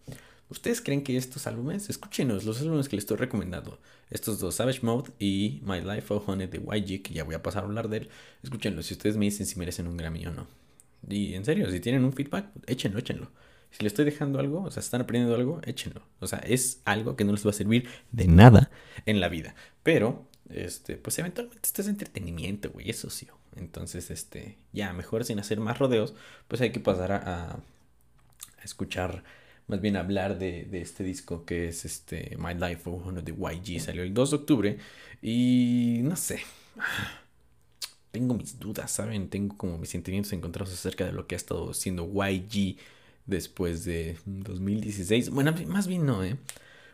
¿Ustedes 0.49 0.81
creen 0.81 1.03
que 1.03 1.17
estos 1.17 1.45
álbumes, 1.45 1.89
escúchenos, 1.89 2.45
los 2.45 2.59
álbumes 2.61 2.89
que 2.89 2.95
les 2.95 3.03
estoy 3.03 3.17
recomendando, 3.17 3.79
estos 4.09 4.39
dos, 4.39 4.55
Savage 4.55 4.79
Mode 4.81 5.11
y 5.19 5.61
My 5.63 5.81
Life 5.81 6.11
of 6.13 6.27
Honey 6.27 6.47
de 6.47 6.57
YG, 6.57 7.03
que 7.03 7.13
ya 7.13 7.23
voy 7.23 7.35
a 7.35 7.43
pasar 7.43 7.63
a 7.63 7.65
hablar 7.67 7.89
de 7.89 7.97
él, 7.97 8.09
escúchenlos 8.41 8.87
si 8.87 8.93
ustedes 8.93 9.17
me 9.17 9.25
dicen 9.25 9.45
si 9.45 9.59
merecen 9.59 9.87
un 9.87 9.97
Grammy 9.97 10.25
o 10.25 10.31
no. 10.31 10.47
Y 11.07 11.35
en 11.35 11.45
serio, 11.45 11.69
si 11.69 11.79
tienen 11.79 12.03
un 12.03 12.13
feedback, 12.13 12.47
échenlo, 12.67 12.99
échenlo. 12.99 13.31
Si 13.71 13.83
les 13.83 13.93
estoy 13.93 14.05
dejando 14.05 14.39
algo, 14.39 14.63
o 14.63 14.71
sea, 14.71 14.81
están 14.81 15.01
aprendiendo 15.01 15.35
algo, 15.35 15.61
échenlo. 15.63 16.01
O 16.19 16.27
sea, 16.27 16.39
es 16.39 16.81
algo 16.85 17.15
que 17.15 17.23
no 17.23 17.31
les 17.31 17.45
va 17.45 17.51
a 17.51 17.53
servir 17.53 17.87
de 18.11 18.27
nada 18.27 18.71
en 19.05 19.19
la 19.19 19.29
vida. 19.29 19.55
Pero, 19.83 20.27
este, 20.49 20.97
pues 20.97 21.19
eventualmente 21.19 21.61
este 21.63 21.83
es 21.83 21.87
entretenimiento, 21.87 22.71
güey, 22.71 22.89
eso 22.89 23.09
sí. 23.09 23.27
Entonces, 23.55 24.09
este, 24.09 24.57
ya 24.73 24.93
mejor 24.93 25.23
sin 25.23 25.39
hacer 25.39 25.59
más 25.59 25.77
rodeos, 25.77 26.15
pues 26.47 26.61
hay 26.61 26.71
que 26.71 26.79
pasar 26.79 27.11
a, 27.11 27.59
escuchar, 28.63 29.23
más 29.67 29.79
bien 29.81 29.95
hablar 29.95 30.37
de, 30.37 30.65
de, 30.65 30.81
este 30.81 31.03
disco 31.03 31.45
que 31.45 31.69
es 31.69 31.85
este 31.85 32.35
My 32.37 32.53
Life, 32.53 32.89
uno 32.89 33.21
de 33.21 33.31
YG, 33.31 33.79
salió 33.79 34.03
el 34.03 34.13
2 34.13 34.31
de 34.31 34.35
octubre 34.35 34.77
y 35.21 36.01
no 36.03 36.15
sé, 36.15 36.41
tengo 38.11 38.33
mis 38.35 38.59
dudas, 38.59 38.91
¿saben? 38.91 39.29
Tengo 39.29 39.55
como 39.57 39.77
mis 39.77 39.89
sentimientos 39.89 40.33
encontrados 40.33 40.73
acerca 40.73 41.05
de 41.05 41.11
lo 41.11 41.27
que 41.27 41.35
ha 41.35 41.37
estado 41.37 41.73
siendo 41.73 42.05
YG 42.11 42.77
después 43.25 43.85
de 43.85 44.17
2016. 44.25 45.29
Bueno, 45.29 45.53
más 45.67 45.87
bien 45.87 46.05
no, 46.05 46.23
¿eh? 46.23 46.37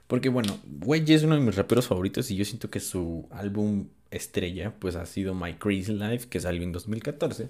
Porque 0.07 0.29
bueno, 0.29 0.59
YG 0.85 1.11
es 1.11 1.23
uno 1.23 1.35
de 1.35 1.41
mis 1.41 1.55
raperos 1.55 1.87
favoritos 1.87 2.29
y 2.31 2.35
yo 2.35 2.45
siento 2.45 2.69
que 2.69 2.79
su 2.79 3.27
álbum 3.31 3.87
estrella 4.11 4.73
pues 4.79 4.95
ha 4.95 5.05
sido 5.05 5.33
My 5.33 5.53
Crazy 5.53 5.93
Life 5.93 6.27
que 6.29 6.39
salió 6.39 6.63
en 6.63 6.71
2014. 6.71 7.49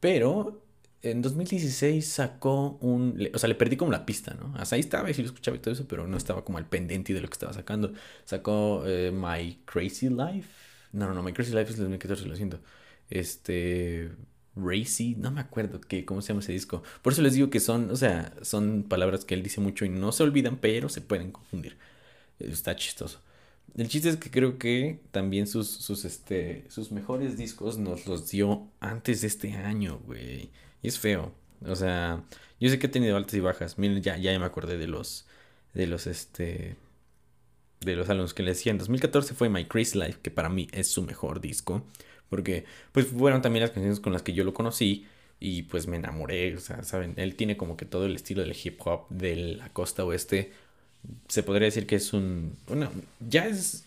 Pero 0.00 0.62
en 1.02 1.22
2016 1.22 2.06
sacó 2.06 2.78
un... 2.80 3.28
O 3.34 3.38
sea, 3.38 3.48
le 3.48 3.54
perdí 3.54 3.76
como 3.76 3.92
la 3.92 4.06
pista, 4.06 4.34
¿no? 4.34 4.54
Hasta 4.56 4.76
ahí 4.76 4.80
estaba 4.80 5.10
y 5.10 5.14
sí 5.14 5.22
lo 5.22 5.28
escuchaba 5.28 5.56
y 5.56 5.60
todo 5.60 5.74
eso, 5.74 5.86
pero 5.88 6.06
no 6.06 6.16
estaba 6.16 6.44
como 6.44 6.58
al 6.58 6.66
pendiente 6.66 7.12
de 7.14 7.20
lo 7.20 7.28
que 7.28 7.34
estaba 7.34 7.52
sacando. 7.52 7.92
Sacó 8.24 8.84
eh, 8.86 9.10
My 9.12 9.60
Crazy 9.64 10.08
Life. 10.10 10.63
No, 10.94 11.06
no, 11.08 11.14
no, 11.14 11.22
My 11.22 11.32
Crazy 11.32 11.52
Life 11.52 11.70
es 11.72 11.76
2014, 11.78 12.26
lo 12.26 12.36
siento. 12.36 12.60
Este... 13.10 14.10
Racy, 14.56 15.16
no 15.16 15.30
me 15.30 15.40
acuerdo 15.40 15.80
que, 15.80 16.04
cómo 16.04 16.22
se 16.22 16.28
llama 16.28 16.40
ese 16.40 16.52
disco. 16.52 16.82
Por 17.02 17.12
eso 17.12 17.22
les 17.22 17.34
digo 17.34 17.50
que 17.50 17.60
son, 17.60 17.90
o 17.90 17.96
sea, 17.96 18.32
son 18.42 18.84
palabras 18.84 19.24
que 19.24 19.34
él 19.34 19.42
dice 19.42 19.60
mucho 19.60 19.84
y 19.84 19.88
no 19.88 20.12
se 20.12 20.22
olvidan, 20.22 20.58
pero 20.58 20.88
se 20.88 21.00
pueden 21.00 21.32
confundir. 21.32 21.76
Está 22.38 22.76
chistoso. 22.76 23.20
El 23.76 23.88
chiste 23.88 24.08
es 24.08 24.16
que 24.16 24.30
creo 24.30 24.58
que 24.58 25.00
también 25.10 25.46
sus, 25.48 25.68
sus, 25.68 26.04
este, 26.04 26.64
sus 26.70 26.92
mejores 26.92 27.36
discos 27.36 27.78
nos 27.78 28.06
los 28.06 28.30
dio 28.30 28.68
antes 28.80 29.22
de 29.22 29.26
este 29.26 29.52
año, 29.54 30.00
güey. 30.06 30.50
Y 30.82 30.88
es 30.88 30.98
feo. 30.98 31.32
O 31.66 31.74
sea, 31.74 32.22
yo 32.60 32.68
sé 32.68 32.78
que 32.78 32.86
ha 32.86 32.90
tenido 32.90 33.16
altas 33.16 33.34
y 33.34 33.40
bajas. 33.40 33.78
Miren, 33.78 34.02
ya, 34.02 34.16
ya 34.16 34.38
me 34.38 34.46
acordé 34.46 34.78
de 34.78 34.86
los, 34.86 35.26
de 35.74 35.86
los, 35.88 36.06
este, 36.06 36.76
de 37.84 37.96
los 37.96 38.08
álbumes 38.08 38.34
que 38.34 38.42
le 38.42 38.50
decía. 38.50 38.72
En 38.72 38.78
2014 38.78 39.34
fue 39.34 39.48
My 39.48 39.64
Crazy 39.64 39.98
Life, 39.98 40.18
que 40.22 40.30
para 40.30 40.48
mí 40.48 40.68
es 40.72 40.88
su 40.88 41.02
mejor 41.02 41.40
disco. 41.40 41.84
Porque, 42.28 42.64
pues, 42.92 43.06
fueron 43.06 43.42
también 43.42 43.62
las 43.62 43.70
canciones 43.70 44.00
con 44.00 44.12
las 44.12 44.22
que 44.22 44.32
yo 44.32 44.44
lo 44.44 44.54
conocí. 44.54 45.06
Y 45.40 45.64
pues 45.64 45.86
me 45.86 45.96
enamoré, 45.96 46.56
o 46.56 46.60
sea, 46.60 46.82
saben, 46.84 47.14
él 47.16 47.34
tiene 47.34 47.56
como 47.56 47.76
que 47.76 47.84
todo 47.84 48.06
el 48.06 48.14
estilo 48.14 48.42
del 48.42 48.56
hip 48.62 48.80
hop 48.86 49.08
de 49.10 49.36
la 49.36 49.68
costa 49.70 50.04
oeste 50.04 50.52
se 51.28 51.42
podría 51.42 51.66
decir 51.66 51.86
que 51.86 51.96
es 51.96 52.12
un. 52.12 52.56
Bueno, 52.66 52.90
ya 53.20 53.46
es. 53.46 53.84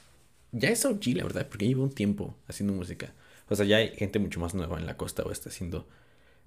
Ya 0.52 0.70
es 0.70 0.86
OG, 0.86 1.08
la 1.16 1.24
verdad, 1.24 1.48
porque 1.50 1.68
lleva 1.68 1.84
un 1.84 1.92
tiempo 1.94 2.36
haciendo 2.48 2.74
música. 2.74 3.14
O 3.50 3.56
sea, 3.56 3.66
ya 3.66 3.78
hay 3.78 3.90
gente 3.90 4.20
mucho 4.20 4.40
más 4.40 4.54
nueva 4.56 4.80
en 4.80 4.86
la 4.86 4.98
costa 4.98 5.24
oeste 5.24 5.50
haciendo 5.50 5.88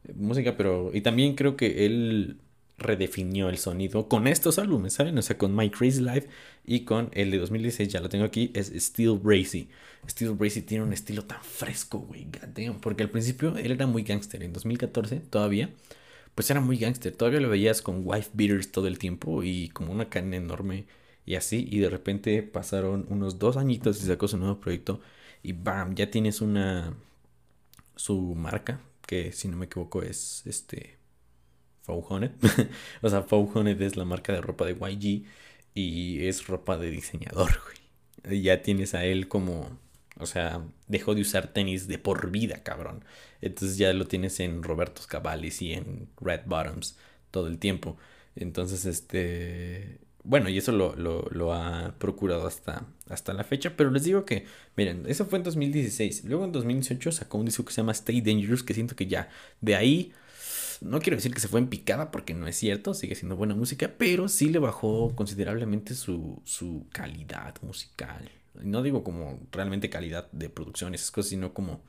eh, 0.04 0.12
música, 0.14 0.56
pero. 0.56 0.90
Y 0.94 1.00
también 1.02 1.34
creo 1.34 1.56
que 1.56 1.86
él 1.86 2.38
redefinió 2.80 3.48
el 3.48 3.58
sonido 3.58 4.08
con 4.08 4.26
estos 4.26 4.58
álbumes, 4.58 4.94
¿saben? 4.94 5.16
O 5.18 5.22
sea, 5.22 5.38
con 5.38 5.54
My 5.54 5.70
Crazy 5.70 6.00
Life 6.00 6.28
y 6.64 6.80
con 6.80 7.10
el 7.12 7.30
de 7.30 7.38
2016, 7.38 7.88
ya 7.88 8.00
lo 8.00 8.08
tengo 8.08 8.24
aquí, 8.24 8.50
es 8.54 8.72
Steel 8.76 9.18
Brazy. 9.22 9.68
Steel 10.08 10.32
Brazy 10.32 10.62
tiene 10.62 10.84
un 10.84 10.92
estilo 10.92 11.24
tan 11.24 11.42
fresco, 11.42 11.98
güey, 12.00 12.26
porque 12.80 13.04
al 13.04 13.10
principio 13.10 13.56
él 13.56 13.70
era 13.72 13.86
muy 13.86 14.02
gangster, 14.02 14.42
en 14.42 14.52
2014 14.52 15.20
todavía 15.20 15.70
pues 16.34 16.50
era 16.50 16.60
muy 16.60 16.78
gángster. 16.78 17.14
Todavía 17.14 17.40
lo 17.40 17.50
veías 17.50 17.82
con 17.82 18.02
wife 18.04 18.30
beaters 18.32 18.72
todo 18.72 18.86
el 18.86 18.98
tiempo 18.98 19.42
y 19.42 19.68
como 19.70 19.92
una 19.92 20.08
cadena 20.08 20.36
enorme 20.36 20.86
y 21.26 21.34
así. 21.34 21.66
Y 21.70 21.80
de 21.80 21.90
repente 21.90 22.42
pasaron 22.42 23.06
unos 23.08 23.38
dos 23.38 23.56
añitos 23.56 24.02
y 24.02 24.06
sacó 24.06 24.28
su 24.28 24.38
nuevo 24.38 24.60
proyecto 24.60 25.00
y 25.42 25.52
bam, 25.52 25.94
ya 25.94 26.10
tienes 26.10 26.40
una 26.40 26.94
su 27.96 28.34
marca 28.34 28.80
que 29.06 29.32
si 29.32 29.48
no 29.48 29.56
me 29.56 29.66
equivoco 29.66 30.02
es 30.02 30.42
este 30.46 30.99
Faujonet. 31.82 32.32
o 33.02 33.08
sea, 33.08 33.22
Faujonet 33.22 33.80
es 33.80 33.96
la 33.96 34.04
marca 34.04 34.32
de 34.32 34.40
ropa 34.40 34.64
de 34.64 34.72
YG 34.72 35.24
y 35.74 36.26
es 36.26 36.46
ropa 36.46 36.76
de 36.76 36.90
diseñador, 36.90 37.50
güey. 37.64 38.42
Ya 38.42 38.62
tienes 38.62 38.94
a 38.94 39.04
él 39.04 39.28
como 39.28 39.78
o 40.20 40.26
sea, 40.26 40.62
dejó 40.86 41.14
de 41.14 41.22
usar 41.22 41.48
tenis 41.48 41.88
de 41.88 41.98
por 41.98 42.30
vida, 42.30 42.62
cabrón. 42.62 43.04
Entonces 43.40 43.78
ya 43.78 43.92
lo 43.92 44.06
tienes 44.06 44.38
en 44.40 44.62
Robertos 44.62 45.06
Cavallis 45.06 45.62
y 45.62 45.72
en 45.72 46.08
Red 46.20 46.42
Bottoms 46.46 46.96
todo 47.30 47.48
el 47.48 47.58
tiempo. 47.58 47.96
Entonces, 48.36 48.84
este... 48.84 49.98
Bueno, 50.22 50.50
y 50.50 50.58
eso 50.58 50.72
lo, 50.72 50.94
lo, 50.96 51.22
lo, 51.30 51.54
ha 51.54 51.94
procurado 51.98 52.46
hasta, 52.46 52.86
hasta 53.08 53.32
la 53.32 53.42
fecha. 53.42 53.74
Pero 53.76 53.90
les 53.90 54.04
digo 54.04 54.26
que, 54.26 54.44
miren, 54.76 55.04
eso 55.08 55.24
fue 55.24 55.38
en 55.38 55.44
2016. 55.44 56.24
Luego 56.24 56.44
en 56.44 56.52
2018 56.52 57.10
sacó 57.10 57.38
un 57.38 57.46
disco 57.46 57.64
que 57.64 57.72
se 57.72 57.80
llama 57.80 57.92
Stay 57.92 58.20
Dangerous, 58.20 58.62
que 58.62 58.74
siento 58.74 58.94
que 58.94 59.06
ya 59.06 59.30
de 59.62 59.76
ahí 59.76 60.12
no 60.80 61.00
quiero 61.00 61.16
decir 61.16 61.34
que 61.34 61.40
se 61.40 61.48
fue 61.48 61.60
en 61.60 61.68
picada 61.68 62.10
porque 62.10 62.34
no 62.34 62.46
es 62.46 62.56
cierto, 62.56 62.94
sigue 62.94 63.14
siendo 63.14 63.36
buena 63.36 63.54
música, 63.54 63.92
pero 63.98 64.28
sí 64.28 64.48
le 64.48 64.58
bajó 64.58 65.14
considerablemente 65.14 65.94
su, 65.94 66.40
su 66.44 66.86
calidad 66.92 67.54
musical. 67.62 68.30
No 68.54 68.82
digo 68.82 69.04
como 69.04 69.40
realmente 69.52 69.90
calidad 69.90 70.30
de 70.32 70.48
producción, 70.48 70.94
esas 70.94 71.10
cosas, 71.10 71.30
sino 71.30 71.54
como 71.54 71.82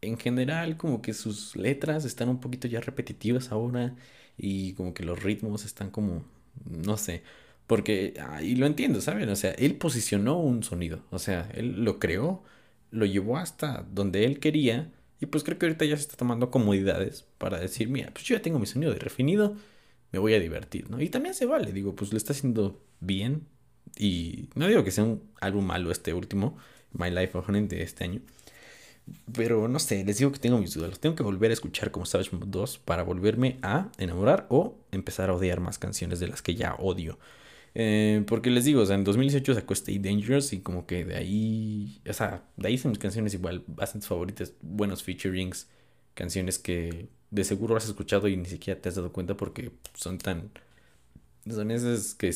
en 0.00 0.18
general 0.18 0.76
como 0.76 1.02
que 1.02 1.14
sus 1.14 1.56
letras 1.56 2.04
están 2.04 2.28
un 2.28 2.40
poquito 2.40 2.68
ya 2.68 2.80
repetitivas 2.80 3.52
ahora 3.52 3.96
y 4.36 4.74
como 4.74 4.94
que 4.94 5.04
los 5.04 5.22
ritmos 5.22 5.64
están 5.64 5.90
como, 5.90 6.24
no 6.64 6.96
sé, 6.96 7.22
porque, 7.66 8.14
ah, 8.20 8.42
y 8.42 8.56
lo 8.56 8.66
entiendo, 8.66 9.00
¿saben? 9.00 9.28
O 9.28 9.36
sea, 9.36 9.52
él 9.52 9.76
posicionó 9.76 10.38
un 10.40 10.62
sonido, 10.62 11.04
o 11.10 11.18
sea, 11.18 11.50
él 11.54 11.84
lo 11.84 11.98
creó, 11.98 12.42
lo 12.90 13.06
llevó 13.06 13.38
hasta 13.38 13.86
donde 13.92 14.24
él 14.24 14.40
quería 14.40 14.92
y 15.20 15.26
pues 15.26 15.44
creo 15.44 15.58
que 15.58 15.66
ahorita 15.66 15.84
ya 15.84 15.96
se 15.96 16.02
está 16.02 16.16
tomando 16.16 16.50
comodidades 16.50 17.24
para 17.38 17.58
decir, 17.58 17.88
mira, 17.88 18.10
pues 18.12 18.24
yo 18.24 18.36
ya 18.36 18.42
tengo 18.42 18.58
mi 18.58 18.66
sonido 18.66 18.92
definido, 18.94 19.56
me 20.12 20.18
voy 20.18 20.34
a 20.34 20.40
divertir, 20.40 20.90
¿no? 20.90 21.00
Y 21.00 21.08
también 21.08 21.34
se 21.34 21.46
vale, 21.46 21.72
digo, 21.72 21.94
pues 21.94 22.12
le 22.12 22.18
está 22.18 22.32
haciendo 22.32 22.80
bien 23.00 23.46
y 23.96 24.48
no 24.54 24.66
digo 24.68 24.84
que 24.84 24.90
sea 24.90 25.04
un 25.04 25.22
álbum 25.40 25.64
malo 25.64 25.90
este 25.90 26.14
último, 26.14 26.56
My 26.92 27.10
Life 27.10 27.36
of 27.36 27.48
Honey 27.48 27.66
de 27.66 27.82
este 27.82 28.04
año. 28.04 28.20
Pero 29.32 29.68
no 29.68 29.78
sé, 29.78 30.04
les 30.04 30.18
digo 30.18 30.32
que 30.32 30.38
tengo 30.38 30.58
mis 30.58 30.74
dudas. 30.74 31.00
Tengo 31.00 31.16
que 31.16 31.22
volver 31.22 31.50
a 31.50 31.54
escuchar 31.54 31.90
como 31.90 32.04
Savage 32.04 32.36
Mode 32.36 32.50
2 32.50 32.78
para 32.78 33.02
volverme 33.02 33.58
a 33.62 33.90
enamorar 33.96 34.46
o 34.50 34.76
empezar 34.92 35.30
a 35.30 35.34
odiar 35.34 35.60
más 35.60 35.78
canciones 35.78 36.20
de 36.20 36.28
las 36.28 36.42
que 36.42 36.54
ya 36.54 36.74
odio. 36.74 37.18
Eh, 37.74 38.24
porque 38.26 38.50
les 38.50 38.64
digo, 38.64 38.82
o 38.82 38.86
sea, 38.86 38.96
en 38.96 39.04
2018 39.04 39.54
sacó 39.54 39.72
Stay 39.74 39.98
Dangerous 39.98 40.52
y 40.52 40.60
como 40.60 40.86
que 40.86 41.04
de 41.04 41.16
ahí, 41.16 42.00
o 42.08 42.12
sea, 42.12 42.44
de 42.56 42.68
ahí 42.68 42.78
son 42.78 42.90
mis 42.90 42.98
canciones 42.98 43.34
igual, 43.34 43.64
bastante 43.66 44.06
favoritas, 44.06 44.54
buenos 44.62 45.02
featurings, 45.02 45.68
canciones 46.14 46.58
que 46.58 47.08
de 47.30 47.44
seguro 47.44 47.76
has 47.76 47.86
escuchado 47.86 48.28
y 48.28 48.36
ni 48.36 48.46
siquiera 48.46 48.80
te 48.80 48.88
has 48.88 48.96
dado 48.96 49.12
cuenta 49.12 49.36
porque 49.36 49.72
son 49.94 50.18
tan... 50.18 50.50
Son 51.48 51.70
esas 51.70 52.14
que... 52.14 52.32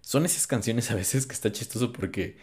Son 0.00 0.24
esas 0.24 0.46
canciones 0.46 0.90
a 0.90 0.94
veces 0.94 1.26
que 1.26 1.34
está 1.34 1.52
chistoso 1.52 1.92
porque 1.92 2.36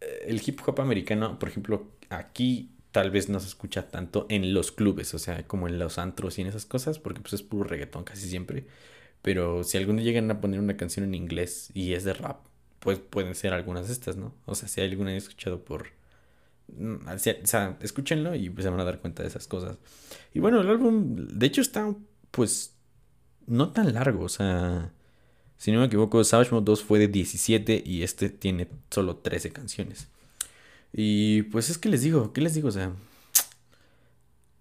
eh, 0.00 0.24
el 0.28 0.42
hip 0.46 0.60
hop 0.66 0.80
americano, 0.80 1.38
por 1.38 1.48
ejemplo, 1.48 1.92
aquí 2.10 2.70
tal 2.92 3.10
vez 3.10 3.28
no 3.28 3.40
se 3.40 3.48
escucha 3.48 3.88
tanto 3.90 4.26
en 4.30 4.54
los 4.54 4.72
clubes, 4.72 5.14
o 5.14 5.18
sea, 5.18 5.46
como 5.46 5.68
en 5.68 5.78
los 5.78 5.98
antros 5.98 6.38
y 6.38 6.42
en 6.42 6.48
esas 6.48 6.66
cosas, 6.66 6.98
porque 6.98 7.20
pues 7.20 7.34
es 7.34 7.42
puro 7.42 7.64
reggaetón 7.68 8.04
casi 8.04 8.28
siempre. 8.28 8.66
Pero 9.28 9.62
si 9.62 9.76
algunos 9.76 10.04
llegan 10.04 10.30
a 10.30 10.40
poner 10.40 10.58
una 10.58 10.78
canción 10.78 11.04
en 11.04 11.14
inglés 11.14 11.70
y 11.74 11.92
es 11.92 12.02
de 12.02 12.14
rap, 12.14 12.46
pues 12.78 12.98
pueden 12.98 13.34
ser 13.34 13.52
algunas 13.52 13.86
de 13.86 13.92
estas, 13.92 14.16
¿no? 14.16 14.34
O 14.46 14.54
sea, 14.54 14.68
si 14.70 14.80
hay 14.80 14.88
alguna 14.88 15.14
escuchado 15.14 15.62
por... 15.66 15.88
Mm, 16.68 17.06
o 17.06 17.18
sea, 17.18 17.76
escúchenlo 17.82 18.34
y 18.34 18.48
pues 18.48 18.64
se 18.64 18.70
van 18.70 18.80
a 18.80 18.84
dar 18.84 19.00
cuenta 19.00 19.22
de 19.22 19.28
esas 19.28 19.46
cosas. 19.46 19.76
Y 20.32 20.40
bueno, 20.40 20.62
el 20.62 20.70
álbum, 20.70 21.14
de 21.14 21.44
hecho, 21.44 21.60
está 21.60 21.94
pues 22.30 22.72
no 23.46 23.70
tan 23.72 23.92
largo, 23.92 24.24
o 24.24 24.30
sea... 24.30 24.94
Si 25.58 25.72
no 25.72 25.80
me 25.80 25.84
equivoco, 25.84 26.24
Savage 26.24 26.52
Mode 26.52 26.64
2 26.64 26.82
fue 26.82 26.98
de 26.98 27.08
17 27.08 27.82
y 27.84 28.04
este 28.04 28.30
tiene 28.30 28.66
solo 28.90 29.16
13 29.16 29.52
canciones. 29.52 30.08
Y 30.90 31.42
pues 31.42 31.68
es 31.68 31.76
que 31.76 31.90
les 31.90 32.00
digo, 32.00 32.32
¿qué 32.32 32.40
les 32.40 32.54
digo? 32.54 32.68
O 32.68 32.72
sea, 32.72 32.94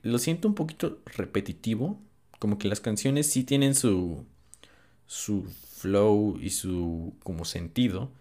lo 0.02 0.20
siento 0.20 0.50
un 0.50 0.56
poquito 0.56 1.00
repetitivo. 1.06 2.02
Como 2.38 2.58
que 2.58 2.68
las 2.68 2.82
canciones 2.82 3.28
sí 3.32 3.46
tienen 3.46 3.74
su, 3.74 4.26
su 5.08 5.44
flow 5.44 6.38
y 6.42 6.52
su 6.52 7.16
como 7.24 7.46
sentido. 7.46 8.12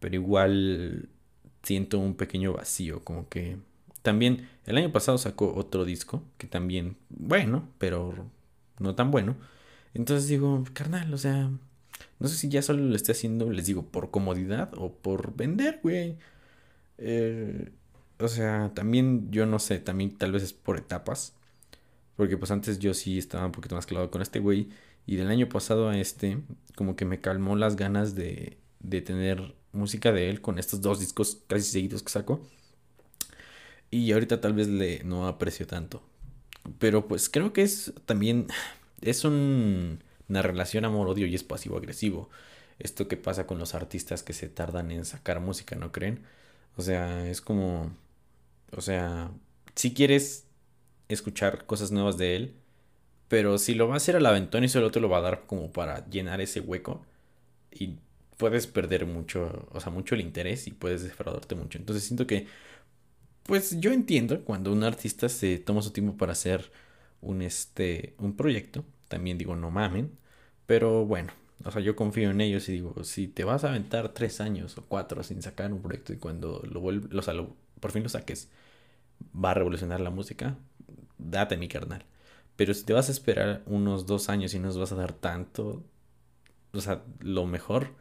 Pero 0.00 0.14
igual 0.16 1.10
siento 1.62 1.98
un 1.98 2.14
pequeño 2.14 2.52
vacío. 2.54 3.04
Como 3.04 3.28
que 3.28 3.58
también 4.02 4.48
el 4.66 4.78
año 4.78 4.92
pasado 4.92 5.18
sacó 5.18 5.54
otro 5.54 5.84
disco 5.84 6.24
que 6.38 6.46
también, 6.46 6.96
bueno, 7.10 7.68
pero 7.78 8.30
no 8.78 8.94
tan 8.94 9.10
bueno. 9.10 9.36
Entonces 9.94 10.28
digo, 10.28 10.64
carnal, 10.72 11.12
o 11.12 11.18
sea, 11.18 11.50
no 12.18 12.28
sé 12.28 12.36
si 12.36 12.48
ya 12.48 12.62
solo 12.62 12.82
lo 12.84 12.96
esté 12.96 13.12
haciendo, 13.12 13.50
les 13.50 13.66
digo, 13.66 13.86
por 13.86 14.10
comodidad 14.10 14.72
o 14.76 14.92
por 14.92 15.36
vender, 15.36 15.80
güey. 15.82 16.18
Eh, 16.98 17.70
o 18.18 18.28
sea, 18.28 18.72
también 18.74 19.30
yo 19.30 19.46
no 19.46 19.58
sé, 19.58 19.78
también 19.80 20.16
tal 20.16 20.32
vez 20.32 20.42
es 20.42 20.52
por 20.52 20.78
etapas. 20.78 21.34
Porque 22.16 22.36
pues 22.36 22.50
antes 22.50 22.78
yo 22.78 22.94
sí 22.94 23.18
estaba 23.18 23.46
un 23.46 23.52
poquito 23.52 23.74
más 23.76 23.86
clavado 23.86 24.10
con 24.10 24.22
este 24.22 24.40
güey. 24.40 24.68
Y 25.10 25.16
del 25.16 25.26
año 25.26 25.48
pasado 25.48 25.88
a 25.88 25.98
este, 25.98 26.38
como 26.76 26.94
que 26.94 27.04
me 27.04 27.20
calmó 27.20 27.56
las 27.56 27.74
ganas 27.74 28.14
de, 28.14 28.58
de 28.78 29.02
tener 29.02 29.56
música 29.72 30.12
de 30.12 30.30
él 30.30 30.40
con 30.40 30.56
estos 30.56 30.82
dos 30.82 31.00
discos 31.00 31.42
casi 31.48 31.64
seguidos 31.64 32.04
que 32.04 32.10
sacó. 32.10 32.40
Y 33.90 34.12
ahorita 34.12 34.40
tal 34.40 34.52
vez 34.52 34.68
le 34.68 35.02
no 35.02 35.26
aprecio 35.26 35.66
tanto. 35.66 36.00
Pero 36.78 37.08
pues 37.08 37.28
creo 37.28 37.52
que 37.52 37.62
es 37.62 37.92
también, 38.06 38.46
es 39.00 39.24
un, 39.24 39.98
una 40.28 40.42
relación 40.42 40.84
amor-odio 40.84 41.26
y 41.26 41.34
es 41.34 41.42
pasivo-agresivo. 41.42 42.30
Esto 42.78 43.08
que 43.08 43.16
pasa 43.16 43.48
con 43.48 43.58
los 43.58 43.74
artistas 43.74 44.22
que 44.22 44.32
se 44.32 44.48
tardan 44.48 44.92
en 44.92 45.04
sacar 45.04 45.40
música, 45.40 45.74
¿no 45.74 45.90
creen? 45.90 46.22
O 46.76 46.82
sea, 46.82 47.28
es 47.28 47.40
como, 47.40 47.90
o 48.70 48.80
sea, 48.80 49.32
si 49.74 49.92
quieres 49.92 50.44
escuchar 51.08 51.66
cosas 51.66 51.90
nuevas 51.90 52.16
de 52.16 52.36
él, 52.36 52.59
pero 53.30 53.58
si 53.58 53.74
lo 53.76 53.88
va 53.88 53.94
a 53.94 53.98
hacer 53.98 54.16
al 54.16 54.26
aventón 54.26 54.64
y 54.64 54.68
solo 54.68 54.90
te 54.90 55.00
lo 55.00 55.08
va 55.08 55.18
a 55.18 55.22
dar 55.22 55.46
como 55.46 55.72
para 55.72 56.04
llenar 56.10 56.40
ese 56.40 56.60
hueco 56.60 57.06
y 57.72 57.98
puedes 58.38 58.66
perder 58.66 59.06
mucho, 59.06 59.68
o 59.72 59.80
sea, 59.80 59.92
mucho 59.92 60.16
el 60.16 60.22
interés 60.22 60.66
y 60.66 60.72
puedes 60.72 61.04
defraudarte 61.04 61.54
mucho. 61.54 61.78
Entonces 61.78 62.04
siento 62.04 62.26
que, 62.26 62.48
pues 63.44 63.80
yo 63.80 63.92
entiendo 63.92 64.44
cuando 64.44 64.72
un 64.72 64.84
artista 64.84 65.28
se 65.28 65.58
toma 65.58 65.82
su 65.82 65.92
tiempo 65.92 66.16
para 66.16 66.32
hacer 66.32 66.70
un, 67.20 67.42
este, 67.42 68.14
un 68.18 68.36
proyecto, 68.36 68.84
también 69.08 69.38
digo 69.38 69.56
no 69.56 69.70
mamen, 69.70 70.18
pero 70.66 71.06
bueno, 71.06 71.32
o 71.64 71.70
sea, 71.70 71.82
yo 71.82 71.96
confío 71.96 72.30
en 72.30 72.40
ellos 72.40 72.68
y 72.68 72.72
digo, 72.72 73.04
si 73.04 73.28
te 73.28 73.44
vas 73.44 73.64
a 73.64 73.70
aventar 73.70 74.10
tres 74.14 74.40
años 74.40 74.76
o 74.78 74.84
cuatro 74.86 75.22
sin 75.22 75.42
sacar 75.42 75.72
un 75.72 75.82
proyecto 75.82 76.12
y 76.12 76.16
cuando 76.18 76.62
lo 76.70 76.80
vuelves, 76.80 77.14
o 77.14 77.22
sea, 77.22 77.34
por 77.80 77.92
fin 77.92 78.02
lo 78.02 78.08
saques, 78.08 78.50
va 79.34 79.52
a 79.52 79.54
revolucionar 79.54 80.00
la 80.00 80.10
música, 80.10 80.56
date 81.18 81.56
mi 81.56 81.68
carnal. 81.68 82.04
Pero 82.60 82.74
si 82.74 82.84
te 82.84 82.92
vas 82.92 83.08
a 83.08 83.12
esperar 83.12 83.62
unos 83.64 84.04
dos 84.04 84.28
años 84.28 84.52
y 84.52 84.58
nos 84.58 84.76
vas 84.76 84.92
a 84.92 84.94
dar 84.94 85.14
tanto, 85.14 85.82
o 86.74 86.80
sea, 86.82 87.02
lo 87.20 87.46
mejor, 87.46 87.94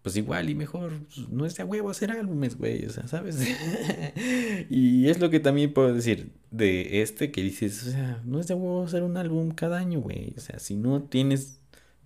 pues 0.00 0.16
igual 0.16 0.48
y 0.48 0.54
mejor, 0.54 0.92
pues, 1.14 1.28
no 1.28 1.44
es 1.44 1.56
de 1.56 1.64
huevo 1.64 1.90
hacer 1.90 2.12
álbumes, 2.12 2.56
güey, 2.56 2.86
o 2.86 2.90
sea, 2.90 3.06
¿sabes? 3.06 3.36
y 4.70 5.10
es 5.10 5.20
lo 5.20 5.28
que 5.28 5.40
también 5.40 5.74
puedo 5.74 5.92
decir 5.92 6.32
de 6.50 7.02
este 7.02 7.30
que 7.30 7.42
dices, 7.42 7.86
o 7.86 7.90
sea, 7.90 8.22
no 8.24 8.40
es 8.40 8.46
de 8.46 8.54
huevo 8.54 8.82
hacer 8.82 9.02
un 9.02 9.18
álbum 9.18 9.50
cada 9.50 9.76
año, 9.76 10.00
güey, 10.00 10.32
o 10.38 10.40
sea, 10.40 10.58
si 10.58 10.74
no 10.74 11.02
tienes 11.02 11.58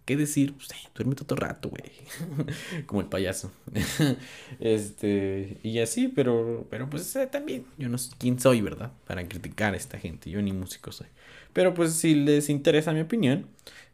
¿Qué 0.05 0.17
decir? 0.17 0.55
Pues, 0.55 0.71
eh, 0.73 0.89
duerme 0.95 1.15
todo 1.15 1.37
rato, 1.37 1.71
güey. 1.71 1.93
Como 2.87 3.03
el 3.03 3.07
payaso. 3.07 3.53
este, 4.61 5.61
y 5.63 5.79
así, 5.79 6.09
pero, 6.09 6.67
pero 6.71 6.91
pues 6.91 7.15
eh, 7.15 7.29
también, 7.29 7.67
yo 7.79 7.89
no 7.89 7.99
sé 7.99 8.11
quién 8.19 8.41
soy, 8.41 8.61
¿verdad? 8.63 8.93
Para 9.07 9.27
criticar 9.29 9.75
a 9.75 9.77
esta 9.77 9.99
gente. 9.99 10.29
Yo 10.29 10.43
ni 10.43 10.53
músico 10.53 10.91
soy. 10.91 11.07
Pero 11.53 11.75
pues 11.75 11.95
si 11.95 12.15
les 12.15 12.49
interesa 12.49 12.93
mi 12.93 13.01
opinión, 13.01 13.47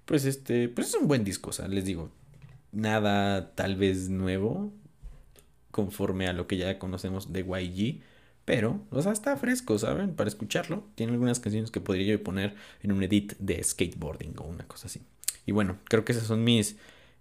pues 0.04 0.24
este, 0.24 0.68
pues 0.68 0.88
es 0.88 0.94
un 0.94 1.08
buen 1.08 1.24
disco, 1.24 1.50
o 1.50 1.52
sea, 1.52 1.68
les 1.68 1.84
digo, 1.84 2.10
nada 2.72 3.54
tal 3.54 3.76
vez 3.76 4.08
nuevo, 4.08 4.72
conforme 5.70 6.26
a 6.26 6.32
lo 6.32 6.46
que 6.46 6.56
ya 6.56 6.78
conocemos 6.78 7.32
de 7.32 7.42
YG. 7.42 8.02
Pero, 8.44 8.80
o 8.90 9.02
sea, 9.02 9.12
está 9.12 9.36
fresco, 9.36 9.78
¿saben? 9.78 10.14
Para 10.14 10.28
escucharlo. 10.28 10.84
Tiene 10.94 11.12
algunas 11.12 11.38
canciones 11.38 11.70
que 11.70 11.82
podría 11.82 12.06
yo 12.06 12.22
poner 12.22 12.54
en 12.82 12.92
un 12.92 13.02
edit 13.02 13.34
de 13.38 13.62
skateboarding 13.62 14.34
o 14.38 14.44
una 14.44 14.66
cosa 14.66 14.86
así. 14.86 15.02
Y 15.44 15.52
bueno, 15.52 15.76
creo 15.84 16.04
que 16.04 16.12
esas 16.12 16.26
son 16.26 16.44
mis, 16.44 16.76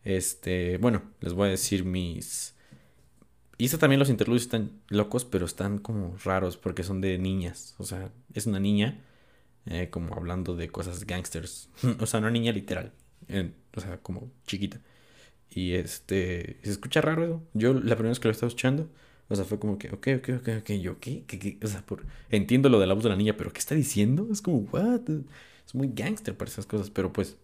este, 0.06 0.78
bueno, 0.78 1.02
les 1.20 1.34
voy 1.34 1.50
a 1.50 1.52
decir 1.52 1.84
mis... 1.84 2.56
Y 3.58 3.68
también 3.70 4.00
los 4.00 4.10
interludios 4.10 4.44
están 4.44 4.72
locos, 4.88 5.26
pero 5.26 5.46
están 5.46 5.80
como 5.80 6.16
raros 6.24 6.56
porque 6.58 6.84
son 6.84 7.02
de 7.02 7.18
niñas. 7.18 7.76
O 7.78 7.84
sea, 7.84 8.10
es 8.34 8.46
una 8.46 8.60
niña, 8.60 9.04
eh, 9.70 9.90
como 9.90 10.16
hablando 10.16 10.56
de 10.56 10.70
cosas 10.70 11.06
gangsters. 11.06 11.70
o 12.00 12.06
sea, 12.06 12.20
una 12.20 12.32
niña 12.32 12.52
literal. 12.52 12.94
o 13.76 13.82
sea, 13.82 13.98
como 13.98 14.32
chiquita. 14.46 14.80
Y 15.50 15.74
este, 15.74 16.58
se 16.64 16.72
escucha 16.72 17.02
raro 17.02 17.24
eso. 17.24 17.44
Yo 17.54 17.74
la 17.74 17.96
primera 17.96 18.10
vez 18.10 18.20
que 18.20 18.28
lo 18.28 18.32
estaba 18.32 18.48
escuchando, 18.48 18.90
o 19.30 19.36
sea, 19.36 19.46
fue 19.46 19.60
como 19.60 19.78
que, 19.78 19.90
ok, 19.90 20.08
ok, 20.18 20.30
ok, 20.40 20.50
ok, 20.60 20.72
yo, 20.82 21.00
¿qué? 21.00 21.24
¿Qué, 21.28 21.40
qué? 21.40 21.58
O 21.64 21.68
sea, 21.68 21.82
por, 21.86 22.06
entiendo 22.30 22.70
lo 22.70 22.80
de 22.80 22.88
la 22.88 22.94
voz 22.94 23.04
de 23.04 23.10
la 23.10 23.16
niña, 23.16 23.36
pero 23.38 23.52
¿qué 23.54 23.60
está 23.60 23.76
diciendo? 23.76 24.28
Es 24.32 24.42
como, 24.42 24.60
what? 24.72 25.02
Es 25.66 25.76
muy 25.76 25.90
gangster 25.94 26.36
para 26.38 26.50
esas 26.50 26.66
cosas, 26.66 26.90
pero 26.90 27.12
pues 27.12 27.38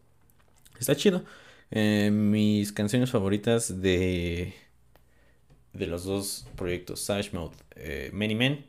Está 0.79 0.95
chido. 0.95 1.23
Eh, 1.71 2.11
mis 2.11 2.71
canciones 2.71 3.09
favoritas 3.09 3.81
de, 3.81 4.53
de 5.73 5.87
los 5.87 6.03
dos 6.03 6.47
proyectos, 6.55 7.09
Mode, 7.31 7.55
eh, 7.75 8.09
Many 8.13 8.35
Men 8.35 8.65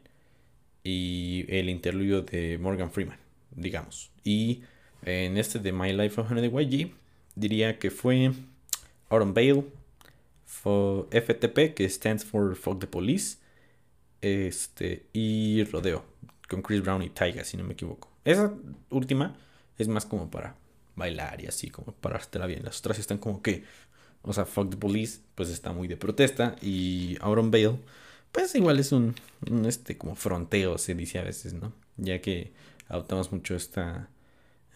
y 0.82 1.44
el 1.48 1.68
interludio 1.70 2.22
de 2.22 2.58
Morgan 2.58 2.90
Freeman, 2.90 3.18
digamos. 3.56 4.10
Y 4.22 4.62
en 5.02 5.36
este 5.36 5.58
de 5.58 5.72
My 5.72 5.92
Life 5.92 6.20
of 6.20 6.30
Honey 6.30 6.48
YG, 6.48 6.94
diría 7.34 7.78
que 7.78 7.90
fue 7.90 8.32
Autumn 9.08 9.34
Bale, 9.34 9.64
FTP, 11.10 11.74
que 11.74 11.88
stands 11.88 12.24
for 12.24 12.56
Fuck 12.56 12.80
the 12.80 12.86
Police, 12.86 13.38
este, 14.20 15.06
y 15.12 15.64
Rodeo, 15.64 16.04
con 16.48 16.62
Chris 16.62 16.82
Brown 16.82 17.02
y 17.02 17.10
Tyga, 17.10 17.44
si 17.44 17.56
no 17.56 17.64
me 17.64 17.74
equivoco. 17.74 18.10
Esa 18.24 18.54
última 18.90 19.36
es 19.76 19.88
más 19.88 20.06
como 20.06 20.30
para 20.30 20.56
bailar 20.96 21.42
y 21.42 21.46
así, 21.46 21.70
como 21.70 21.92
parártela 21.92 22.46
bien. 22.46 22.62
Las 22.64 22.78
otras 22.78 22.98
están 22.98 23.18
como 23.18 23.42
que, 23.42 23.64
o 24.22 24.32
sea, 24.32 24.46
Fuck 24.46 24.70
the 24.70 24.76
Police, 24.76 25.20
pues 25.34 25.50
está 25.50 25.72
muy 25.72 25.88
de 25.88 25.96
protesta. 25.96 26.56
Y 26.62 27.18
Auron 27.20 27.50
Bale, 27.50 27.78
pues 28.32 28.54
igual 28.54 28.78
es 28.78 28.92
un, 28.92 29.14
este, 29.66 29.98
como 29.98 30.14
fronteo, 30.14 30.78
se 30.78 30.94
dice 30.94 31.18
a 31.18 31.22
veces, 31.22 31.52
¿no? 31.52 31.72
Ya 31.96 32.20
que 32.20 32.52
adoptamos 32.88 33.33
mucho 33.33 33.55
esta, 33.55 34.09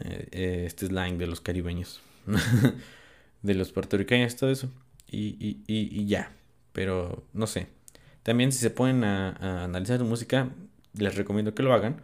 eh, 0.00 0.28
eh, 0.30 0.62
este 0.66 0.86
slang 0.86 1.18
de 1.18 1.26
los 1.26 1.40
caribeños, 1.40 2.00
de 3.42 3.54
los 3.54 3.72
puertorriqueños, 3.72 4.36
todo 4.36 4.50
eso. 4.50 4.70
Y, 5.10 5.36
y, 5.40 5.62
y, 5.66 6.06
ya, 6.06 6.32
pero 6.72 7.24
no 7.32 7.46
sé. 7.46 7.68
También 8.22 8.52
si 8.52 8.58
se 8.58 8.70
ponen 8.70 9.04
a, 9.04 9.64
analizar 9.64 9.98
su 9.98 10.04
música, 10.04 10.50
les 10.92 11.16
recomiendo 11.16 11.54
que 11.54 11.62
lo 11.62 11.72
hagan 11.72 12.02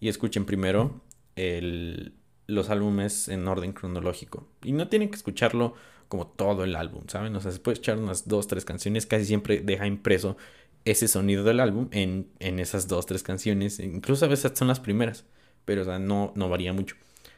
y 0.00 0.08
escuchen 0.08 0.46
primero 0.46 1.02
el, 1.36 2.14
los 2.46 2.70
álbumes 2.70 3.28
en 3.28 3.46
orden 3.46 3.72
cronológico. 3.72 4.48
Y 4.62 4.72
no 4.72 4.88
tienen 4.88 5.10
que 5.10 5.16
escucharlo 5.16 5.74
como 6.08 6.26
todo 6.28 6.64
el 6.64 6.76
álbum, 6.76 7.04
¿saben? 7.08 7.34
O 7.36 7.40
sea, 7.40 7.52
se 7.52 7.58
puede 7.58 7.78
echar 7.78 7.98
unas 7.98 8.26
dos, 8.26 8.46
tres 8.46 8.64
canciones, 8.64 9.06
casi 9.06 9.26
siempre 9.26 9.60
deja 9.60 9.86
impreso 9.86 10.36
ese 10.84 11.08
sonido 11.08 11.44
del 11.44 11.60
álbum 11.60 11.88
en, 11.90 12.28
en 12.38 12.60
esas 12.60 12.88
dos, 12.88 13.06
tres 13.06 13.22
canciones. 13.22 13.80
Incluso 13.80 14.24
a 14.24 14.28
veces 14.28 14.52
son 14.54 14.68
las 14.68 14.80
primeras, 14.80 15.24
pero 15.66 15.82
o 15.82 15.84
sea, 15.84 15.98
no, 15.98 16.32
no 16.36 16.48
varía 16.48 16.72
mucho. 16.72 16.96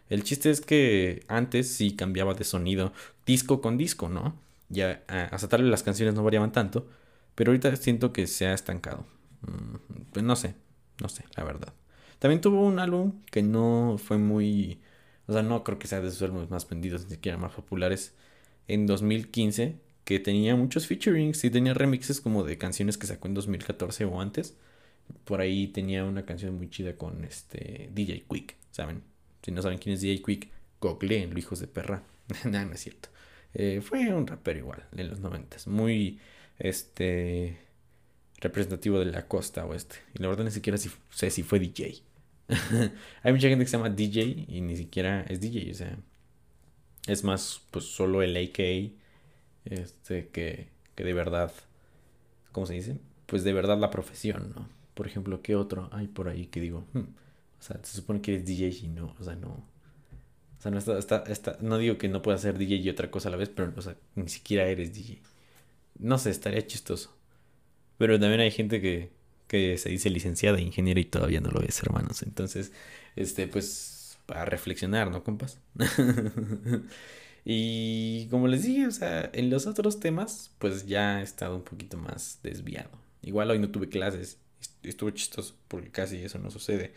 El 0.09 0.23
chiste 0.23 0.51
es 0.51 0.61
que 0.61 1.25
antes 1.29 1.69
sí 1.69 1.97
cambiaba 1.97 2.35
de 2.35 2.45
sonido 2.45 2.93
disco 3.27 3.61
con 3.61 3.77
disco, 3.77 4.09
¿no? 4.09 4.37
Ya 4.69 5.03
hasta 5.09 5.49
tal 5.49 5.71
las 5.71 5.83
canciones 5.83 6.15
no 6.15 6.23
variaban 6.23 6.53
tanto, 6.53 6.87
pero 7.35 7.51
ahorita 7.51 7.75
siento 7.77 8.13
que 8.13 8.27
se 8.29 8.47
ha 8.47 8.55
estancado. 8.55 9.07
Mm, 9.43 10.03
pues 10.13 10.25
no 10.25 10.37
sé, 10.37 10.55
no 11.03 11.09
sé, 11.09 11.25
la 11.37 11.45
verdad. 11.45 11.73
También 12.21 12.41
tuvo 12.41 12.65
un 12.67 12.79
álbum 12.79 13.23
que 13.31 13.43
no 13.43 13.97
fue 13.99 14.19
muy 14.19 14.81
o 15.29 15.33
sea, 15.35 15.43
no 15.43 15.63
creo 15.63 15.79
que 15.79 15.87
sea 15.87 16.01
de 16.01 16.11
sus 16.11 16.23
álbumes 16.23 16.51
más 16.51 16.69
vendidos, 16.69 17.05
ni 17.05 17.11
siquiera 17.13 17.37
más 17.39 17.53
populares. 17.53 18.15
En 18.67 18.87
2015, 18.87 19.79
que 20.05 20.21
tenía 20.21 20.57
muchos 20.57 20.87
featurings 20.87 21.45
y 21.45 21.51
tenía 21.51 21.75
remixes 21.75 22.21
como 22.23 22.45
de 22.45 22.57
canciones 22.59 22.97
que 22.99 23.07
sacó 23.07 23.29
en 23.29 23.35
2014 23.35 24.07
o 24.07 24.21
antes. 24.23 24.57
Por 25.25 25.41
ahí 25.41 25.69
tenía 25.69 26.05
una 26.05 26.25
canción 26.25 26.57
muy 26.57 26.71
chida 26.71 26.97
con 26.97 27.25
este 27.25 27.91
DJ 27.93 28.25
Quick, 28.29 28.57
¿saben? 28.71 29.03
Si 29.43 29.51
no 29.53 29.63
saben 29.63 29.79
quién 29.79 29.95
es 29.95 30.01
DJ 30.01 30.23
Quick, 30.23 30.49
googleenlo, 30.81 31.39
hijos 31.39 31.61
de 31.61 31.67
perra. 31.67 32.03
no, 32.45 32.65
no 32.65 32.73
es 32.73 32.81
cierto. 32.81 33.09
Eh, 33.55 33.81
fue 33.83 34.13
un 34.13 34.27
rapero 34.27 34.59
igual, 34.59 34.85
en 34.95 35.09
los 35.09 35.21
90 35.21 35.57
Muy, 35.67 36.21
este, 36.59 37.59
representativo 38.41 38.99
de 38.99 39.07
la 39.07 39.27
costa 39.27 39.65
oeste. 39.65 39.97
Y 40.15 40.23
la 40.23 40.29
verdad 40.29 40.45
ni 40.45 40.51
siquiera 40.51 40.79
sé 40.79 41.31
si 41.31 41.43
fue 41.43 41.59
DJ. 41.59 42.03
Hay 43.23 43.33
mucha 43.33 43.49
gente 43.49 43.65
que 43.65 43.71
se 43.71 43.77
llama 43.77 43.91
DJ 43.91 44.47
y 44.49 44.61
ni 44.61 44.77
siquiera 44.77 45.23
es 45.29 45.41
DJ, 45.41 45.71
o 45.71 45.75
sea, 45.75 45.99
es 47.07 47.25
más 47.25 47.63
pues 47.71 47.85
solo 47.85 48.23
el 48.23 48.37
AKA 48.37 48.95
este 49.65 50.29
que, 50.29 50.69
que 50.95 51.05
de 51.05 51.13
verdad, 51.13 51.53
¿cómo 52.53 52.67
se 52.67 52.75
dice? 52.75 52.99
Pues 53.27 53.45
de 53.45 53.53
verdad 53.53 53.79
la 53.79 53.91
profesión, 53.91 54.53
¿no? 54.55 54.69
Por 54.99 55.07
ejemplo, 55.07 55.43
¿qué 55.43 55.55
otro 55.55 55.89
hay 55.93 56.09
por 56.09 56.29
ahí 56.29 56.47
que 56.47 56.61
digo? 56.61 56.85
Hmm, 56.93 56.99
o 57.61 57.63
sea, 57.63 57.79
se 57.85 57.95
supone 57.95 58.21
que 58.21 58.35
eres 58.35 58.45
DJ 58.45 58.67
y 58.83 58.89
no, 58.89 59.15
o 59.21 59.23
sea, 59.23 59.37
no. 59.37 59.51
O 59.51 60.61
sea, 60.61 60.73
no, 60.73 60.79
está, 60.79 61.23
está, 61.29 61.57
no 61.61 61.79
digo 61.79 61.99
que 61.99 62.09
no 62.09 62.21
puedas 62.21 62.41
ser 62.41 62.59
DJ 62.59 62.79
y 62.79 62.91
otra 62.91 63.09
cosa 63.09 63.29
a 63.29 63.31
la 63.31 63.37
vez, 63.37 63.49
pero 63.49 63.73
o 63.77 63.81
sea, 63.81 63.97
ni 64.17 64.29
siquiera 64.29 64.67
eres 64.67 64.93
DJ. 64.93 65.23
No 66.01 66.19
sé, 66.19 66.31
estaría 66.31 66.67
chistoso. 66.67 67.17
Pero 67.97 68.19
también 68.19 68.41
hay 68.41 68.51
gente 68.51 68.81
que, 68.81 69.13
que 69.47 69.79
se 69.79 69.89
dice 69.89 70.11
licenciada 70.11 70.61
ingeniera 70.61 70.99
y 70.99 71.05
todavía 71.05 71.41
no 71.41 71.53
lo 71.53 71.61
es, 71.61 71.81
hermanos. 71.81 72.25
Entonces, 72.25 72.73
este, 73.15 73.47
pues, 73.47 74.19
para 74.27 74.47
reflexionar, 74.47 75.13
¿no, 75.13 75.23
compas? 75.23 75.61
y 77.45 78.27
como 78.31 78.49
les 78.49 78.65
dije, 78.65 78.89
o 78.89 78.91
sea, 78.91 79.31
en 79.33 79.49
los 79.49 79.69
otros 79.69 80.01
temas, 80.01 80.51
pues 80.59 80.87
ya 80.89 81.21
he 81.21 81.23
estado 81.23 81.55
un 81.55 81.63
poquito 81.63 81.99
más 81.99 82.41
desviado. 82.43 82.91
Igual 83.23 83.53
hoy 83.53 83.61
no 83.61 83.71
tuve 83.71 83.89
clases, 83.89 84.39
estuvo 84.83 85.11
chistoso 85.11 85.55
porque 85.69 85.91
casi 85.91 86.19
eso 86.19 86.39
no 86.39 86.51
sucede. 86.51 86.93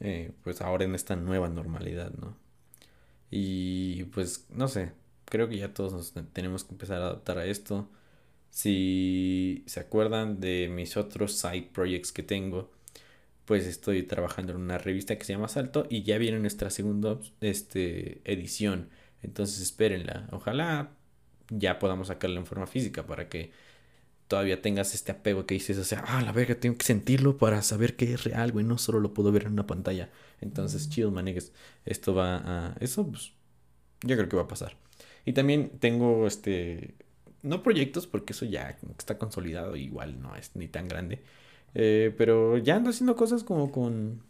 Eh, 0.00 0.32
pues 0.42 0.60
ahora 0.60 0.84
en 0.84 0.94
esta 0.94 1.16
nueva 1.16 1.48
normalidad, 1.48 2.12
¿no? 2.12 2.36
Y 3.30 4.04
pues, 4.04 4.46
no 4.50 4.68
sé, 4.68 4.92
creo 5.24 5.48
que 5.48 5.58
ya 5.58 5.74
todos 5.74 5.92
nos 5.92 6.12
tenemos 6.32 6.64
que 6.64 6.72
empezar 6.72 7.02
a 7.02 7.06
adaptar 7.06 7.38
a 7.38 7.46
esto. 7.46 7.88
Si 8.50 9.64
se 9.66 9.80
acuerdan 9.80 10.40
de 10.40 10.68
mis 10.72 10.96
otros 10.96 11.32
side 11.34 11.70
projects 11.72 12.12
que 12.12 12.22
tengo, 12.22 12.70
pues 13.44 13.66
estoy 13.66 14.02
trabajando 14.04 14.52
en 14.52 14.60
una 14.60 14.78
revista 14.78 15.16
que 15.18 15.24
se 15.24 15.32
llama 15.34 15.48
Salto 15.48 15.86
y 15.90 16.02
ya 16.04 16.18
viene 16.18 16.38
nuestra 16.40 16.70
segunda 16.70 17.18
este, 17.40 18.20
edición. 18.24 18.90
Entonces 19.22 19.60
espérenla. 19.60 20.28
Ojalá 20.32 20.90
ya 21.50 21.78
podamos 21.78 22.08
sacarla 22.08 22.40
en 22.40 22.46
forma 22.46 22.66
física 22.66 23.06
para 23.06 23.28
que 23.28 23.52
todavía 24.28 24.62
tengas 24.62 24.94
este 24.94 25.12
apego 25.12 25.46
que 25.46 25.54
dices, 25.54 25.78
o 25.78 25.84
sea, 25.84 26.04
ah, 26.06 26.22
la 26.22 26.32
verga, 26.32 26.54
tengo 26.54 26.76
que 26.76 26.84
sentirlo 26.84 27.36
para 27.36 27.62
saber 27.62 27.96
que 27.96 28.14
es 28.14 28.24
real, 28.24 28.52
güey, 28.52 28.64
no 28.64 28.78
solo 28.78 29.00
lo 29.00 29.14
puedo 29.14 29.32
ver 29.32 29.44
en 29.44 29.52
una 29.52 29.66
pantalla. 29.66 30.10
Entonces, 30.40 30.88
chill, 30.88 31.10
manegues, 31.10 31.52
esto 31.84 32.14
va 32.14 32.36
a... 32.36 32.76
Eso, 32.80 33.06
pues, 33.06 33.32
yo 34.02 34.16
creo 34.16 34.28
que 34.28 34.36
va 34.36 34.42
a 34.42 34.48
pasar. 34.48 34.76
Y 35.24 35.32
también 35.32 35.78
tengo, 35.78 36.26
este, 36.26 36.94
no 37.42 37.62
proyectos, 37.62 38.06
porque 38.06 38.32
eso 38.32 38.44
ya 38.44 38.78
está 38.98 39.18
consolidado, 39.18 39.76
igual 39.76 40.20
no 40.20 40.36
es 40.36 40.54
ni 40.54 40.68
tan 40.68 40.88
grande. 40.88 41.22
Eh, 41.74 42.14
pero 42.16 42.58
ya 42.58 42.76
ando 42.76 42.90
haciendo 42.90 43.16
cosas 43.16 43.44
como 43.44 43.72
con, 43.72 44.22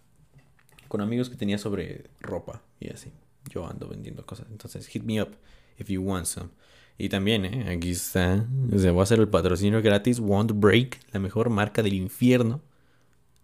con 0.89 1.01
amigos 1.01 1.31
que 1.31 1.37
tenía 1.37 1.59
sobre 1.59 2.05
ropa 2.21 2.63
y 2.81 2.91
así. 2.91 3.13
Yo 3.51 3.67
ando 3.67 3.89
vendiendo 3.89 4.25
cosas. 4.25 4.47
Entonces, 4.51 4.87
hit 4.87 5.03
me 5.03 5.23
up 5.23 5.37
if 5.79 5.89
you 5.89 6.03
want 6.03 6.27
some. 6.27 6.51
Y 6.97 7.09
también, 7.09 7.45
¿eh? 7.45 7.71
aquí 7.71 7.91
está. 7.91 8.47
O 8.73 8.93
voy 8.93 9.01
a 9.01 9.03
hacer 9.03 9.19
el 9.19 9.29
patrocinio 9.29 9.83
gratis. 9.83 10.21
Won't 10.21 10.53
Break, 10.55 11.01
la 11.13 11.21
mejor 11.21 11.51
marca 11.51 11.83
del 11.83 11.95
infierno. 11.95 12.63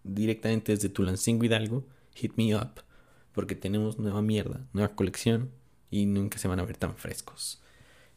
Directamente 0.04 0.72
desde 0.72 0.88
Tulancingo 0.88 1.44
Hidalgo. 1.44 1.84
Hit 2.14 2.34
me 2.36 2.54
up. 2.54 2.82
Porque 3.32 3.54
tenemos 3.54 3.98
nueva 3.98 4.22
mierda, 4.22 4.66
nueva 4.72 4.94
colección. 4.94 5.50
Y 5.90 6.06
nunca 6.06 6.38
se 6.38 6.46
van 6.46 6.60
a 6.60 6.64
ver 6.64 6.76
tan 6.76 6.94
frescos. 6.96 7.60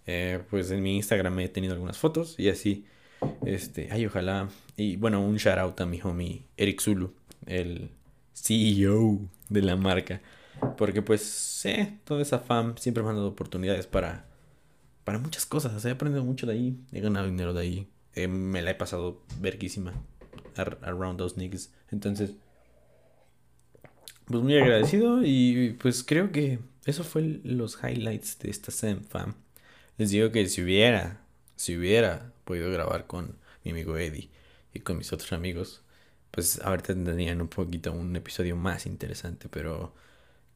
Eh, 0.05 0.43
pues 0.49 0.69
en 0.69 0.83
mi 0.83 0.97
Instagram 0.97 1.39
he 1.39 1.49
tenido 1.49 1.73
algunas 1.73 1.97
fotos 1.97 2.35
y 2.37 2.49
así. 2.49 2.85
Este, 3.45 3.89
ay, 3.91 4.05
ojalá. 4.05 4.49
Y 4.77 4.97
bueno, 4.97 5.21
un 5.21 5.37
shout 5.37 5.57
out 5.57 5.81
a 5.81 5.85
mi 5.85 5.99
homie 6.01 6.45
Eric 6.57 6.81
Zulu, 6.81 7.13
el 7.45 7.89
CEO 8.33 9.19
de 9.49 9.61
la 9.61 9.75
marca. 9.75 10.21
Porque 10.77 11.01
pues, 11.01 11.65
eh, 11.65 11.97
toda 12.03 12.21
esa 12.21 12.39
fam 12.39 12.75
siempre 12.77 13.03
me 13.03 13.09
han 13.09 13.15
dado 13.15 13.29
oportunidades 13.29 13.87
para, 13.87 14.25
para 15.03 15.19
muchas 15.19 15.45
cosas. 15.45 15.83
He 15.85 15.91
aprendido 15.91 16.23
mucho 16.23 16.45
de 16.45 16.53
ahí, 16.53 16.77
he 16.91 17.01
ganado 17.01 17.27
dinero 17.27 17.53
de 17.53 17.61
ahí. 17.61 17.87
Eh, 18.15 18.27
me 18.27 18.61
la 18.61 18.71
he 18.71 18.75
pasado 18.75 19.23
verguísima. 19.39 19.93
Around 20.55 21.17
those 21.17 21.35
niggas. 21.37 21.73
Entonces, 21.91 22.31
pues 24.25 24.41
muy 24.41 24.57
agradecido 24.57 25.21
y 25.23 25.75
pues 25.81 26.03
creo 26.03 26.31
que 26.31 26.59
eso 26.85 27.03
fue 27.03 27.41
los 27.43 27.79
highlights 27.83 28.39
de 28.39 28.49
esta 28.49 28.71
SEM 28.71 29.03
fam. 29.03 29.35
Les 29.97 30.11
digo 30.11 30.31
que 30.31 30.47
si 30.47 30.61
hubiera, 30.61 31.21
si 31.55 31.77
hubiera 31.77 32.31
podido 32.45 32.71
grabar 32.71 33.07
con 33.07 33.37
mi 33.63 33.71
amigo 33.71 33.97
Eddie 33.97 34.29
y 34.73 34.79
con 34.79 34.97
mis 34.97 35.13
otros 35.13 35.33
amigos, 35.33 35.83
pues 36.31 36.59
ahorita 36.61 36.93
tendrían 36.93 37.41
un 37.41 37.47
poquito 37.47 37.93
un 37.93 38.15
episodio 38.15 38.55
más 38.55 38.85
interesante, 38.85 39.49
pero 39.49 39.93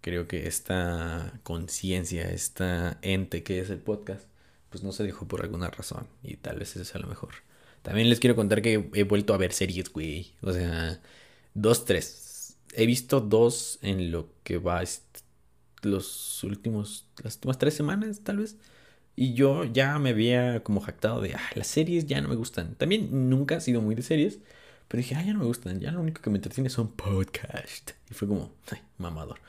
creo 0.02 0.28
que 0.28 0.48
esta 0.48 1.40
conciencia, 1.44 2.30
esta 2.30 2.98
ente 3.02 3.44
que 3.44 3.60
es 3.60 3.70
el 3.70 3.80
podcast, 3.80 4.28
pues 4.70 4.84
no 4.84 4.92
se 4.92 5.04
dejó 5.04 5.28
por 5.28 5.42
alguna 5.42 5.70
razón 5.70 6.08
y 6.24 6.38
tal 6.38 6.60
vez 6.60 6.76
eso 6.76 6.86
sea 6.86 7.02
lo 7.02 7.08
mejor. 7.08 7.34
También 7.82 8.10
les 8.10 8.20
quiero 8.20 8.36
contar 8.36 8.62
que 8.62 8.90
he 8.94 9.04
vuelto 9.04 9.34
a 9.34 9.38
ver 9.38 9.54
series, 9.54 9.92
güey. 9.92 10.34
O 10.42 10.52
sea, 10.52 11.00
dos, 11.54 11.86
tres. 11.86 12.58
He 12.74 12.86
visto 12.86 13.22
dos 13.22 13.80
en 13.82 14.12
lo 14.12 14.30
que 14.44 14.58
va 14.58 14.84
los 15.84 16.44
últimos, 16.44 17.06
las 17.24 17.36
últimas 17.36 17.58
tres 17.58 17.74
semanas, 17.76 18.22
tal 18.24 18.38
vez. 18.38 18.58
Y 19.16 19.34
yo 19.34 19.64
ya 19.64 19.98
me 20.00 20.10
había 20.10 20.64
como 20.64 20.82
jactado 20.82 21.22
de, 21.22 21.34
ah, 21.34 21.50
las 21.56 21.68
series 21.68 22.06
ya 22.06 22.22
no 22.22 22.30
me 22.30 22.36
gustan. 22.36 22.76
También 22.76 23.30
nunca 23.30 23.56
he 23.56 23.62
sido 23.62 23.82
muy 23.82 23.96
de 23.96 24.04
series, 24.04 24.40
pero 24.88 25.00
dije, 25.02 25.16
ah, 25.16 25.24
ya 25.24 25.34
no 25.34 25.40
me 25.40 25.46
gustan. 25.46 25.80
Ya 25.80 25.92
lo 25.92 26.02
único 26.02 26.22
que 26.22 26.30
me 26.30 26.38
entretiene 26.38 26.70
son 26.70 26.92
podcasts. 26.92 27.96
Y 28.12 28.14
fue 28.14 28.28
como, 28.28 28.54
ay, 28.72 28.80
mamador. 28.98 29.40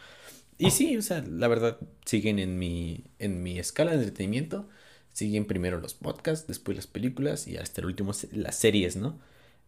Y 0.59 0.70
sí, 0.70 0.96
o 0.96 1.02
sea, 1.02 1.22
la 1.22 1.48
verdad, 1.48 1.78
siguen 2.04 2.38
en 2.38 2.59
mi, 2.59 3.04
en 3.18 3.42
mi 3.42 3.59
escala 3.59 3.92
de 3.92 3.98
entretenimiento. 3.98 4.68
Siguen 5.12 5.47
primero 5.47 5.81
los 5.81 5.94
podcasts, 5.94 6.47
después 6.47 6.77
las 6.77 6.87
películas 6.87 7.49
y 7.49 7.57
hasta 7.57 7.81
el 7.81 7.87
último 7.87 8.12
las 8.33 8.57
series, 8.57 8.97
¿no? 8.97 9.18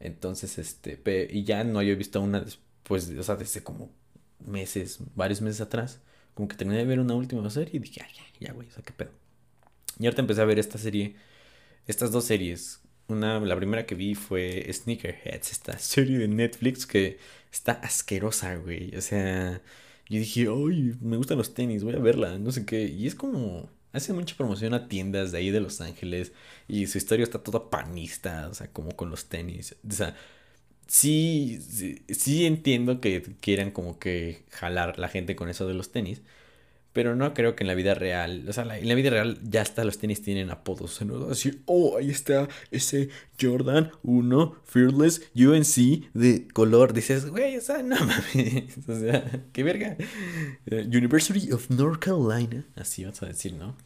Entonces, 0.00 0.58
este, 0.58 1.00
y 1.30 1.44
ya 1.44 1.64
no 1.64 1.80
había 1.80 1.94
visto 1.94 2.20
una 2.20 2.40
después, 2.40 3.10
o 3.10 3.22
sea, 3.22 3.36
desde 3.36 3.62
como 3.62 3.90
meses, 4.46 4.98
varios 5.14 5.40
meses 5.42 5.60
atrás. 5.60 6.00
Como 6.34 6.48
que 6.48 6.56
terminé 6.56 6.78
de 6.78 6.84
ver 6.86 7.00
una 7.00 7.14
última 7.14 7.48
serie 7.50 7.76
y 7.76 7.78
dije, 7.80 8.02
ay, 8.04 8.12
ya, 8.16 8.46
ya, 8.48 8.52
güey, 8.52 8.68
o 8.68 8.70
sea, 8.70 8.82
qué 8.82 8.92
pedo. 8.92 9.10
Y 9.98 10.06
ahorita 10.06 10.22
empecé 10.22 10.40
a 10.40 10.44
ver 10.46 10.58
esta 10.58 10.78
serie, 10.78 11.16
estas 11.86 12.12
dos 12.12 12.24
series. 12.24 12.80
Una, 13.08 13.40
la 13.40 13.56
primera 13.56 13.86
que 13.86 13.94
vi 13.94 14.14
fue 14.14 14.66
Sneakerheads, 14.72 15.52
esta 15.52 15.78
serie 15.78 16.18
de 16.18 16.28
Netflix 16.28 16.86
que 16.86 17.18
está 17.52 17.72
asquerosa, 17.72 18.56
güey. 18.56 18.96
O 18.96 19.00
sea, 19.00 19.60
yo 20.08 20.18
dije, 20.18 20.48
ay, 20.48 20.96
me 21.00 21.16
gustan 21.16 21.38
los 21.38 21.54
tenis, 21.54 21.84
voy 21.84 21.94
a 21.94 21.98
verla, 21.98 22.38
no 22.38 22.52
sé 22.52 22.64
qué. 22.64 22.84
Y 22.86 23.06
es 23.06 23.14
como, 23.14 23.68
Hace 23.92 24.12
mucha 24.12 24.36
promoción 24.36 24.74
a 24.74 24.88
tiendas 24.88 25.32
de 25.32 25.38
ahí 25.38 25.50
de 25.50 25.60
Los 25.60 25.80
Ángeles 25.80 26.32
y 26.68 26.86
su 26.86 26.98
historia 26.98 27.24
está 27.24 27.42
toda 27.42 27.70
panista, 27.70 28.48
o 28.48 28.54
sea, 28.54 28.68
como 28.72 28.96
con 28.96 29.10
los 29.10 29.28
tenis. 29.28 29.76
O 29.88 29.92
sea, 29.92 30.16
sí, 30.86 31.60
sí, 31.60 32.02
sí 32.08 32.46
entiendo 32.46 33.00
que 33.00 33.22
quieran 33.40 33.70
como 33.72 33.98
que 33.98 34.44
jalar 34.50 34.98
la 34.98 35.08
gente 35.08 35.36
con 35.36 35.48
eso 35.48 35.66
de 35.68 35.74
los 35.74 35.92
tenis, 35.92 36.22
pero 36.92 37.14
no 37.14 37.34
creo 37.34 37.54
que 37.54 37.62
en 37.62 37.68
la 37.68 37.74
vida 37.74 37.94
real, 37.94 38.44
o 38.48 38.52
sea, 38.52 38.64
en 38.76 38.88
la 38.88 38.94
vida 38.94 39.10
real 39.10 39.38
ya 39.42 39.62
hasta 39.62 39.84
los 39.84 39.98
tenis 39.98 40.22
tienen 40.22 40.50
apodos. 40.50 41.00
¿no? 41.02 41.30
Así, 41.30 41.62
oh, 41.66 41.96
ahí 41.98 42.10
está 42.10 42.48
ese 42.70 43.10
Jordan 43.40 43.92
1 44.02 44.56
Fearless 44.64 45.30
UNC 45.34 46.12
de 46.14 46.48
color. 46.52 46.92
Dices, 46.92 47.26
güey, 47.26 47.56
o 47.56 47.60
sea, 47.60 47.82
no 47.82 47.96
mames. 47.96 48.76
O 48.88 48.98
sea, 48.98 49.44
qué 49.52 49.62
verga. 49.62 49.96
Eh, 50.66 50.84
University 50.86 51.52
of 51.52 51.70
North 51.70 52.00
Carolina. 52.00 52.64
Así 52.74 53.04
vas 53.04 53.22
a 53.22 53.26
decir, 53.26 53.52
¿no? 53.54 53.76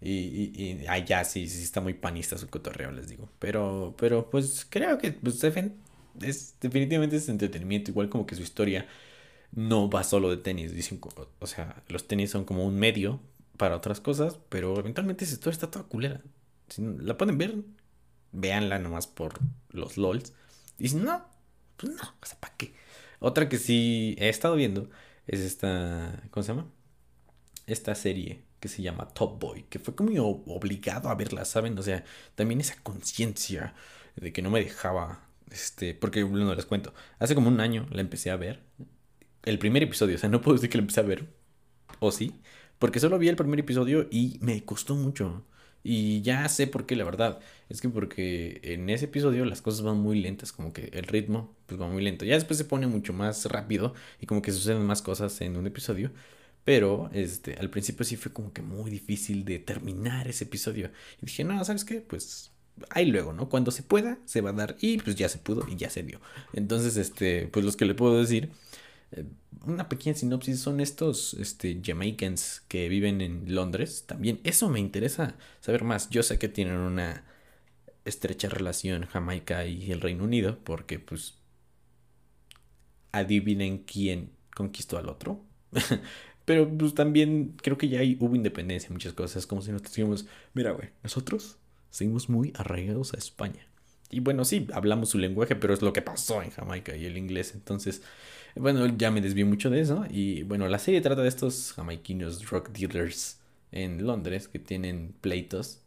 Y, 0.00 0.12
y, 0.12 0.86
y 0.88 1.04
ya, 1.04 1.24
sí, 1.24 1.46
sí, 1.48 1.62
está 1.62 1.80
muy 1.80 1.94
panista 1.94 2.38
su 2.38 2.48
cotorreo, 2.48 2.90
les 2.90 3.08
digo. 3.08 3.30
Pero, 3.38 3.94
pero 3.98 4.28
pues 4.30 4.66
creo 4.68 4.98
que 4.98 5.12
pues, 5.12 5.44
es, 6.22 6.54
definitivamente 6.60 7.16
es 7.16 7.28
entretenimiento, 7.28 7.90
igual 7.90 8.08
como 8.08 8.26
que 8.26 8.34
su 8.34 8.42
historia 8.42 8.86
no 9.52 9.90
va 9.90 10.04
solo 10.04 10.30
de 10.30 10.36
tenis. 10.36 10.72
Dicen, 10.72 11.00
o 11.38 11.46
sea, 11.46 11.82
los 11.88 12.06
tenis 12.06 12.30
son 12.30 12.44
como 12.44 12.64
un 12.64 12.76
medio 12.78 13.20
para 13.56 13.76
otras 13.76 14.00
cosas, 14.00 14.38
pero 14.48 14.78
eventualmente 14.78 15.24
esa 15.24 15.34
historia 15.34 15.54
está 15.54 15.70
toda 15.70 15.84
culera. 15.86 16.22
Si 16.68 16.82
la 16.82 17.16
pueden 17.18 17.38
ver, 17.38 17.56
véanla 18.32 18.78
nomás 18.78 19.06
por 19.06 19.34
los 19.70 19.96
LOLs. 19.96 20.32
Y 20.78 20.88
si 20.88 20.96
no, 20.96 21.24
pues 21.76 21.92
no, 21.92 22.02
o 22.02 22.26
sea, 22.26 22.38
¿para 22.40 22.54
qué? 22.56 22.74
Otra 23.18 23.48
que 23.48 23.58
sí 23.58 24.16
he 24.18 24.28
estado 24.28 24.54
viendo 24.54 24.88
es 25.26 25.40
esta, 25.40 26.22
¿cómo 26.30 26.42
se 26.42 26.52
llama? 26.52 26.66
Esta 27.66 27.94
serie 27.94 28.44
que 28.60 28.68
se 28.68 28.82
llama 28.82 29.08
Top 29.08 29.40
Boy, 29.40 29.64
que 29.64 29.78
fue 29.78 29.94
como 29.94 30.12
obligado 30.46 31.08
a 31.08 31.14
verla, 31.14 31.44
¿saben? 31.44 31.78
O 31.78 31.82
sea, 31.82 32.04
también 32.34 32.60
esa 32.60 32.76
conciencia 32.82 33.74
de 34.16 34.32
que 34.32 34.42
no 34.42 34.50
me 34.50 34.60
dejaba, 34.60 35.20
este, 35.50 35.94
porque, 35.94 36.22
bueno, 36.22 36.54
les 36.54 36.66
cuento, 36.66 36.94
hace 37.18 37.34
como 37.34 37.48
un 37.48 37.60
año 37.60 37.86
la 37.90 38.00
empecé 38.00 38.30
a 38.30 38.36
ver 38.36 38.62
el 39.44 39.58
primer 39.58 39.82
episodio. 39.82 40.16
O 40.16 40.18
sea, 40.18 40.28
no 40.28 40.40
puedo 40.40 40.56
decir 40.56 40.70
que 40.70 40.78
lo 40.78 40.82
empecé 40.82 41.00
a 41.00 41.04
ver. 41.04 41.26
¿O 41.98 42.12
sí? 42.12 42.34
Porque 42.78 43.00
solo 43.00 43.18
vi 43.18 43.28
el 43.28 43.36
primer 43.36 43.60
episodio 43.60 44.06
y 44.10 44.38
me 44.40 44.64
costó 44.64 44.94
mucho. 44.96 45.44
Y 45.82 46.20
ya 46.22 46.48
sé 46.48 46.66
por 46.66 46.86
qué, 46.86 46.96
la 46.96 47.04
verdad. 47.04 47.40
Es 47.68 47.80
que 47.80 47.88
porque 47.88 48.60
en 48.62 48.90
ese 48.90 49.06
episodio 49.06 49.44
las 49.44 49.62
cosas 49.62 49.82
van 49.82 49.98
muy 49.98 50.20
lentas, 50.20 50.52
como 50.52 50.72
que 50.72 50.90
el 50.92 51.04
ritmo 51.04 51.54
pues 51.66 51.80
va 51.80 51.88
muy 51.88 52.02
lento. 52.02 52.24
Ya 52.24 52.34
después 52.34 52.58
se 52.58 52.64
pone 52.64 52.86
mucho 52.86 53.12
más 53.12 53.46
rápido 53.46 53.94
y 54.20 54.26
como 54.26 54.42
que 54.42 54.52
suceden 54.52 54.84
más 54.84 55.02
cosas 55.02 55.40
en 55.40 55.56
un 55.56 55.66
episodio. 55.66 56.10
Pero 56.64 57.10
este, 57.12 57.54
al 57.54 57.70
principio 57.70 58.04
sí 58.04 58.16
fue 58.16 58.32
como 58.32 58.52
que 58.52 58.62
muy 58.62 58.90
difícil 58.90 59.44
de 59.44 59.58
terminar 59.58 60.28
ese 60.28 60.44
episodio. 60.44 60.90
Y 61.22 61.26
dije, 61.26 61.44
no, 61.44 61.64
¿sabes 61.64 61.84
qué? 61.84 62.00
Pues 62.02 62.52
ahí 62.90 63.06
luego, 63.06 63.32
¿no? 63.32 63.48
Cuando 63.48 63.70
se 63.70 63.82
pueda, 63.82 64.18
se 64.26 64.40
va 64.42 64.50
a 64.50 64.52
dar. 64.54 64.76
Y 64.80 64.98
pues 64.98 65.16
ya 65.16 65.28
se 65.28 65.38
pudo 65.38 65.66
y 65.68 65.76
ya 65.76 65.90
se 65.90 66.02
dio. 66.02 66.20
Entonces, 66.52 66.96
este, 66.96 67.48
pues 67.48 67.64
los 67.64 67.76
que 67.76 67.86
le 67.86 67.94
puedo 67.94 68.18
decir 68.20 68.50
una 69.66 69.88
pequeña 69.88 70.16
sinopsis 70.16 70.60
son 70.60 70.80
estos 70.80 71.34
este, 71.34 71.80
Jamaicans 71.84 72.62
que 72.68 72.88
viven 72.88 73.20
en 73.20 73.54
Londres. 73.54 74.04
También 74.06 74.40
eso 74.44 74.68
me 74.68 74.80
interesa 74.80 75.36
saber 75.60 75.84
más. 75.84 76.10
Yo 76.10 76.22
sé 76.22 76.38
que 76.38 76.48
tienen 76.48 76.76
una 76.76 77.24
estrecha 78.04 78.48
relación 78.48 79.06
Jamaica 79.06 79.66
y 79.66 79.90
el 79.92 80.00
Reino 80.00 80.24
Unido 80.24 80.58
porque 80.64 80.98
pues 80.98 81.38
adivinen 83.12 83.78
quién 83.78 84.32
conquistó 84.54 84.98
al 84.98 85.08
otro. 85.08 85.44
Pero 86.44 86.68
pues 86.76 86.94
también 86.94 87.54
creo 87.62 87.78
que 87.78 87.88
ya 87.88 88.00
hay, 88.00 88.16
hubo 88.18 88.34
independencia 88.34 88.88
en 88.88 88.94
muchas 88.94 89.12
cosas. 89.12 89.46
Como 89.46 89.62
si 89.62 89.70
nosotros 89.70 89.94
dijimos, 89.94 90.26
mira, 90.54 90.72
güey, 90.72 90.90
nosotros 91.02 91.58
seguimos 91.90 92.28
muy 92.28 92.52
arraigados 92.56 93.14
a 93.14 93.18
España. 93.18 93.69
Y 94.10 94.20
bueno, 94.20 94.44
sí, 94.44 94.66
hablamos 94.72 95.10
su 95.10 95.18
lenguaje, 95.18 95.56
pero 95.56 95.72
es 95.72 95.82
lo 95.82 95.92
que 95.92 96.02
pasó 96.02 96.42
en 96.42 96.50
Jamaica 96.50 96.96
y 96.96 97.06
el 97.06 97.16
inglés. 97.16 97.52
Entonces, 97.54 98.02
bueno, 98.56 98.86
ya 98.96 99.10
me 99.10 99.20
desvío 99.20 99.46
mucho 99.46 99.70
de 99.70 99.80
eso. 99.80 100.04
Y 100.10 100.42
bueno, 100.42 100.68
la 100.68 100.78
serie 100.78 101.00
trata 101.00 101.22
de 101.22 101.28
estos 101.28 101.72
jamaiquinos 101.74 102.50
rock 102.50 102.70
dealers 102.70 103.40
en 103.72 104.06
Londres 104.06 104.48
que 104.48 104.58
tienen 104.58 105.14
pleitos. 105.20 105.80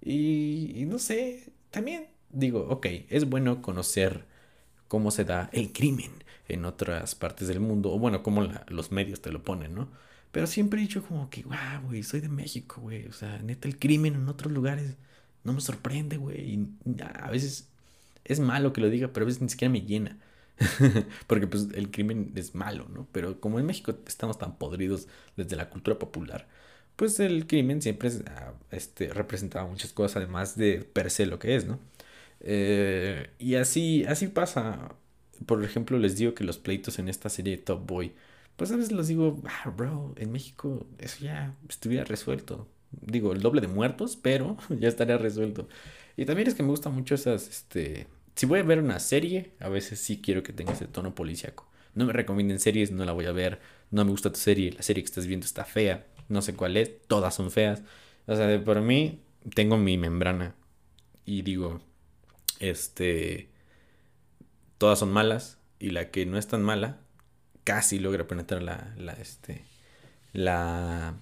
Y, 0.00 0.84
no 0.88 0.98
sé, 0.98 1.52
también 1.70 2.08
digo, 2.30 2.66
ok, 2.68 2.86
es 3.10 3.28
bueno 3.28 3.62
conocer 3.62 4.24
cómo 4.88 5.10
se 5.10 5.24
da 5.24 5.50
el 5.52 5.72
crimen 5.72 6.12
en 6.48 6.64
otras 6.64 7.14
partes 7.14 7.48
del 7.48 7.60
mundo. 7.60 7.92
O 7.92 7.98
bueno, 7.98 8.22
cómo 8.22 8.48
los 8.68 8.92
medios 8.92 9.20
te 9.20 9.32
lo 9.32 9.42
ponen, 9.42 9.74
¿no? 9.74 9.88
Pero 10.32 10.46
siempre 10.46 10.80
he 10.80 10.82
dicho 10.82 11.02
como 11.02 11.30
que, 11.30 11.42
wow, 11.42 11.82
güey, 11.84 12.02
soy 12.02 12.20
de 12.20 12.28
México, 12.28 12.80
güey. 12.80 13.06
O 13.08 13.12
sea, 13.12 13.38
neta, 13.42 13.68
el 13.68 13.78
crimen 13.78 14.14
en 14.14 14.28
otros 14.28 14.52
lugares 14.52 14.96
no 15.44 15.52
me 15.52 15.60
sorprende, 15.60 16.16
güey. 16.16 16.66
A 17.20 17.30
veces 17.30 17.68
es 18.24 18.40
malo 18.40 18.72
que 18.72 18.80
lo 18.80 18.90
diga, 18.90 19.08
pero 19.12 19.24
a 19.24 19.28
veces 19.28 19.42
ni 19.42 19.48
siquiera 19.48 19.72
me 19.72 19.82
llena. 19.82 20.18
Porque 21.26 21.46
pues 21.46 21.68
el 21.74 21.90
crimen 21.90 22.32
es 22.36 22.54
malo, 22.54 22.88
¿no? 22.88 23.06
Pero 23.12 23.40
como 23.40 23.58
en 23.60 23.66
México 23.66 23.94
estamos 24.06 24.38
tan 24.38 24.58
podridos 24.58 25.08
desde 25.36 25.56
la 25.56 25.70
cultura 25.70 25.98
popular, 25.98 26.48
pues 26.96 27.20
el 27.20 27.46
crimen 27.46 27.80
siempre 27.82 28.10
ah, 28.26 28.54
este, 28.70 29.12
representaba 29.12 29.68
muchas 29.68 29.92
cosas, 29.92 30.18
además 30.18 30.56
de 30.56 30.80
per 30.82 31.10
se 31.10 31.26
lo 31.26 31.38
que 31.38 31.56
es, 31.56 31.66
¿no? 31.66 31.78
Eh, 32.40 33.30
y 33.38 33.54
así, 33.56 34.04
así 34.06 34.28
pasa. 34.28 34.96
Por 35.46 35.64
ejemplo, 35.64 35.98
les 35.98 36.16
digo 36.18 36.34
que 36.34 36.44
los 36.44 36.58
pleitos 36.58 36.98
en 36.98 37.08
esta 37.08 37.28
serie 37.28 37.56
de 37.56 37.62
Top 37.62 37.86
Boy, 37.86 38.14
pues 38.56 38.72
a 38.72 38.76
veces 38.76 38.92
les 38.92 39.08
digo, 39.08 39.40
ah, 39.46 39.70
bro, 39.70 40.14
en 40.16 40.32
México 40.32 40.86
eso 40.98 41.24
ya 41.24 41.54
estuviera 41.68 42.04
resuelto. 42.04 42.66
Digo, 42.90 43.32
el 43.32 43.40
doble 43.40 43.60
de 43.60 43.68
muertos, 43.68 44.16
pero 44.16 44.56
ya 44.70 44.88
estaría 44.88 45.18
resuelto. 45.18 45.68
Y 46.16 46.24
también 46.24 46.48
es 46.48 46.54
que 46.54 46.62
me 46.62 46.70
gustan 46.70 46.94
mucho 46.94 47.14
esas, 47.14 47.48
este, 47.48 48.08
si 48.34 48.46
voy 48.46 48.60
a 48.60 48.62
ver 48.62 48.78
una 48.80 48.98
serie, 49.00 49.52
a 49.60 49.68
veces 49.68 50.00
sí 50.00 50.20
quiero 50.20 50.42
que 50.42 50.52
tenga 50.52 50.72
ese 50.72 50.86
tono 50.86 51.14
policíaco. 51.14 51.68
No 51.94 52.06
me 52.06 52.12
recomienden 52.12 52.60
series, 52.60 52.90
no 52.92 53.04
la 53.04 53.12
voy 53.12 53.26
a 53.26 53.32
ver. 53.32 53.60
No 53.90 54.04
me 54.04 54.10
gusta 54.10 54.30
tu 54.30 54.38
serie, 54.38 54.72
la 54.72 54.82
serie 54.82 55.02
que 55.02 55.08
estás 55.08 55.26
viendo 55.26 55.46
está 55.46 55.64
fea. 55.64 56.06
No 56.28 56.42
sé 56.42 56.54
cuál 56.54 56.76
es, 56.76 56.90
todas 57.08 57.34
son 57.34 57.50
feas. 57.50 57.82
O 58.26 58.36
sea, 58.36 58.62
por 58.62 58.80
mí 58.80 59.22
tengo 59.54 59.76
mi 59.78 59.98
membrana 59.98 60.54
y 61.24 61.42
digo, 61.42 61.80
este, 62.60 63.48
todas 64.78 64.98
son 64.98 65.12
malas 65.12 65.58
y 65.78 65.90
la 65.90 66.10
que 66.10 66.26
no 66.26 66.38
es 66.38 66.46
tan 66.46 66.62
mala 66.62 66.98
casi 67.64 67.98
logra 67.98 68.26
penetrar 68.26 68.62
la, 68.62 68.94
la, 68.96 69.12
este, 69.14 69.64
la, 70.32 71.14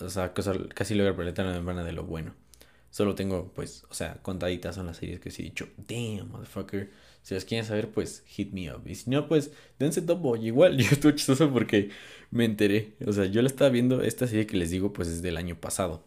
o 0.00 0.08
sea, 0.10 0.32
casi 0.32 0.94
logra 0.94 1.16
penetrar 1.16 1.46
la 1.46 1.54
membrana 1.54 1.84
de 1.84 1.92
lo 1.92 2.04
bueno. 2.04 2.34
Solo 2.90 3.14
tengo, 3.14 3.52
pues, 3.54 3.84
o 3.90 3.94
sea, 3.94 4.22
contaditas 4.22 4.74
son 4.74 4.86
las 4.86 4.96
series 4.96 5.20
que 5.20 5.30
sí 5.30 5.42
he 5.42 5.44
dicho, 5.46 5.68
damn, 5.88 6.30
motherfucker. 6.30 6.90
Si 7.22 7.34
las 7.34 7.44
quieren 7.44 7.66
saber, 7.66 7.90
pues, 7.90 8.22
hit 8.26 8.52
me 8.52 8.72
up. 8.72 8.82
Y 8.86 8.94
si 8.94 9.10
no, 9.10 9.28
pues, 9.28 9.50
dense 9.78 10.00
top 10.00 10.20
boy. 10.20 10.46
Igual, 10.46 10.78
yo 10.78 10.88
estuve 10.90 11.14
chistoso 11.14 11.52
porque 11.52 11.90
me 12.30 12.44
enteré. 12.44 12.94
O 13.06 13.12
sea, 13.12 13.26
yo 13.26 13.42
la 13.42 13.48
estaba 13.48 13.70
viendo, 13.70 14.02
esta 14.02 14.26
serie 14.26 14.46
que 14.46 14.56
les 14.56 14.70
digo, 14.70 14.92
pues, 14.92 15.08
es 15.08 15.22
del 15.22 15.36
año 15.36 15.56
pasado. 15.60 16.04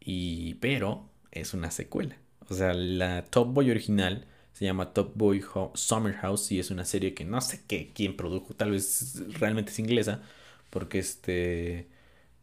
Y, 0.00 0.54
pero, 0.54 1.08
es 1.32 1.54
una 1.54 1.70
secuela. 1.70 2.16
O 2.48 2.54
sea, 2.54 2.74
la 2.74 3.24
Top 3.24 3.52
Boy 3.52 3.70
original 3.70 4.26
se 4.52 4.64
llama 4.64 4.92
Top 4.92 5.12
Boy 5.16 5.42
Summer 5.74 6.14
House 6.14 6.52
y 6.52 6.60
es 6.60 6.70
una 6.70 6.84
serie 6.84 7.14
que 7.14 7.24
no 7.24 7.40
sé 7.40 7.62
qué, 7.66 7.90
quién 7.94 8.16
produjo, 8.16 8.54
tal 8.54 8.72
vez 8.72 9.22
realmente 9.40 9.72
es 9.72 9.78
inglesa, 9.78 10.22
porque 10.70 10.98
este 10.98 11.88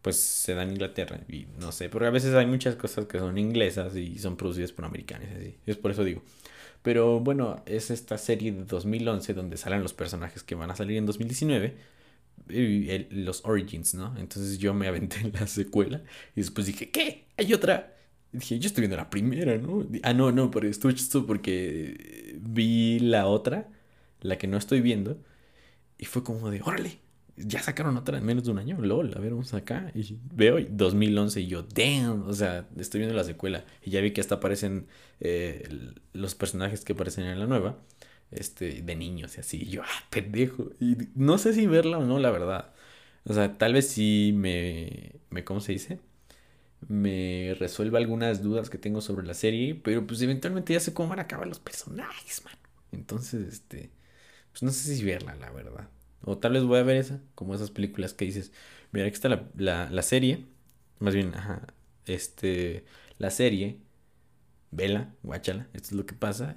pues 0.02 0.18
se 0.18 0.54
da 0.54 0.64
en 0.64 0.72
Inglaterra 0.72 1.20
y 1.28 1.48
no 1.60 1.72
sé, 1.72 1.90
porque 1.90 2.08
a 2.08 2.12
veces 2.12 2.34
hay 2.36 2.46
muchas 2.46 2.76
cosas 2.76 3.06
que 3.06 3.20
son 3.20 3.38
inglesas 3.38 3.96
y 3.96 4.18
son 4.20 4.38
producidas 4.38 4.72
por 4.72 4.86
americanos, 4.86 5.28
así, 5.38 5.56
es 5.66 5.78
por 5.78 5.92
eso 5.92 6.04
digo. 6.04 6.24
Pero 6.82 7.20
bueno, 7.20 7.62
es 7.66 7.92
esta 7.92 8.18
serie 8.18 8.52
de 8.54 8.64
2011 8.66 9.34
donde 9.34 9.58
salen 9.58 9.84
los 9.84 9.94
personajes 9.94 10.44
que 10.44 10.56
van 10.56 10.72
a 10.72 10.76
salir 10.76 10.98
en 10.98 11.06
2019, 11.06 11.76
y 12.50 13.06
los 13.12 13.46
Origins, 13.46 13.94
¿no? 13.94 14.16
Entonces 14.18 14.58
yo 14.58 14.74
me 14.74 14.88
aventé 14.88 15.20
en 15.20 15.32
la 15.40 15.48
secuela 15.48 16.02
y 16.36 16.42
después 16.42 16.68
dije, 16.68 16.90
¿qué? 16.90 17.26
¿Hay 17.38 17.54
otra? 17.54 17.96
Y 18.34 18.38
dije, 18.38 18.60
yo 18.60 18.68
estoy 18.68 18.84
viendo 18.84 18.98
la 18.98 19.10
primera, 19.10 19.58
¿no? 19.58 19.86
Ah, 20.04 20.14
no, 20.14 20.32
no, 20.32 20.52
pero 20.52 20.68
estuvo 20.68 20.92
chistoso 20.92 21.26
porque 21.26 22.38
vi 22.42 23.00
la 23.00 23.28
otra, 23.28 23.69
la 24.21 24.38
que 24.38 24.48
no 24.48 24.58
estoy 24.58 24.82
viendo, 24.82 25.19
y 25.98 26.06
fue 26.06 26.23
como 26.23 26.50
de, 26.52 26.62
órale, 26.63 27.00
ya 27.40 27.62
sacaron 27.62 27.98
otra 27.98 28.17
en 28.17 28.25
menos 28.25 28.44
de 28.44 28.52
un 28.52 28.60
año, 28.60 28.79
lol, 28.81 29.13
a 29.15 29.19
ver, 29.19 29.31
vamos 29.31 29.54
acá. 29.54 29.92
Y 29.96 30.17
veo 30.33 30.58
2011 30.69 31.42
y 31.42 31.48
yo, 31.48 31.63
damn, 31.63 32.27
o 32.27 32.33
sea, 32.33 32.67
estoy 32.77 33.00
viendo 33.00 33.15
la 33.15 33.23
secuela. 33.23 33.65
Y 33.83 33.92
ya 33.92 34.02
vi 34.02 34.12
que 34.12 34.21
hasta 34.21 34.35
aparecen 34.35 34.87
eh, 35.19 35.67
los 36.13 36.35
personajes 36.35 36.83
que 36.83 36.94
aparecen 36.94 37.25
en 37.25 37.40
la 37.40 37.48
nueva, 37.48 37.79
este, 38.31 38.81
de 38.81 38.96
niños 38.96 39.37
y 39.37 39.40
así. 39.42 39.58
Y 39.63 39.69
yo, 39.69 39.83
ah, 39.83 40.04
pendejo. 40.10 40.71
Y 40.79 40.98
no 41.15 41.37
sé 41.37 41.54
si 41.54 41.67
verla 41.67 41.98
o 42.00 42.06
no, 42.06 42.19
la 42.19 42.31
verdad. 42.31 42.73
O 43.25 43.33
sea, 43.33 43.58
tal 43.58 43.73
vez 43.73 43.87
sí 43.90 44.31
me, 44.35 45.13
me 45.29 45.44
¿cómo 45.44 45.62
se 45.62 45.73
dice? 45.73 46.00
Me 46.87 47.56
resuelva 47.60 48.00
algunas 48.00 48.42
dudas 48.44 48.69
que 48.69 48.77
tengo 48.77 49.02
sobre 49.02 49.27
la 49.27 49.33
serie, 49.33 49.75
pero 49.75 50.08
pues 50.08 50.21
eventualmente 50.21 50.73
ya 50.73 50.79
sé 50.79 50.94
cómo 50.94 51.10
van 51.10 51.19
a 51.19 51.23
acabar 51.23 51.48
los 51.48 51.60
personajes, 51.60 52.44
man. 52.46 52.56
Entonces, 52.92 53.48
este, 53.48 53.92
pues 54.52 54.63
no 54.63 54.71
sé 54.71 54.96
si 54.96 55.04
verla, 55.04 55.35
la 55.35 55.52
verdad. 55.52 55.90
O 56.24 56.38
tal 56.38 56.54
vez 56.54 56.63
voy 56.63 56.80
a 56.80 56.84
ver 56.84 56.98
esa, 56.98 57.22
como 57.36 57.56
esas 57.56 57.72
películas 57.72 58.13
que 58.13 58.26
dices, 58.26 58.52
mira, 58.92 59.08
aquí 59.08 59.15
está 59.15 59.30
la, 59.30 59.90
la, 59.90 60.02
serie, 60.02 60.46
más 61.00 61.13
bien, 61.13 61.34
ajá, 61.36 61.67
este, 62.06 62.86
la 63.17 63.32
serie, 63.32 63.80
vela, 64.72 65.13
guáchala, 65.24 65.67
esto 65.74 65.90
es 65.90 65.94
lo 65.94 66.06
que 66.06 66.15
pasa. 66.15 66.56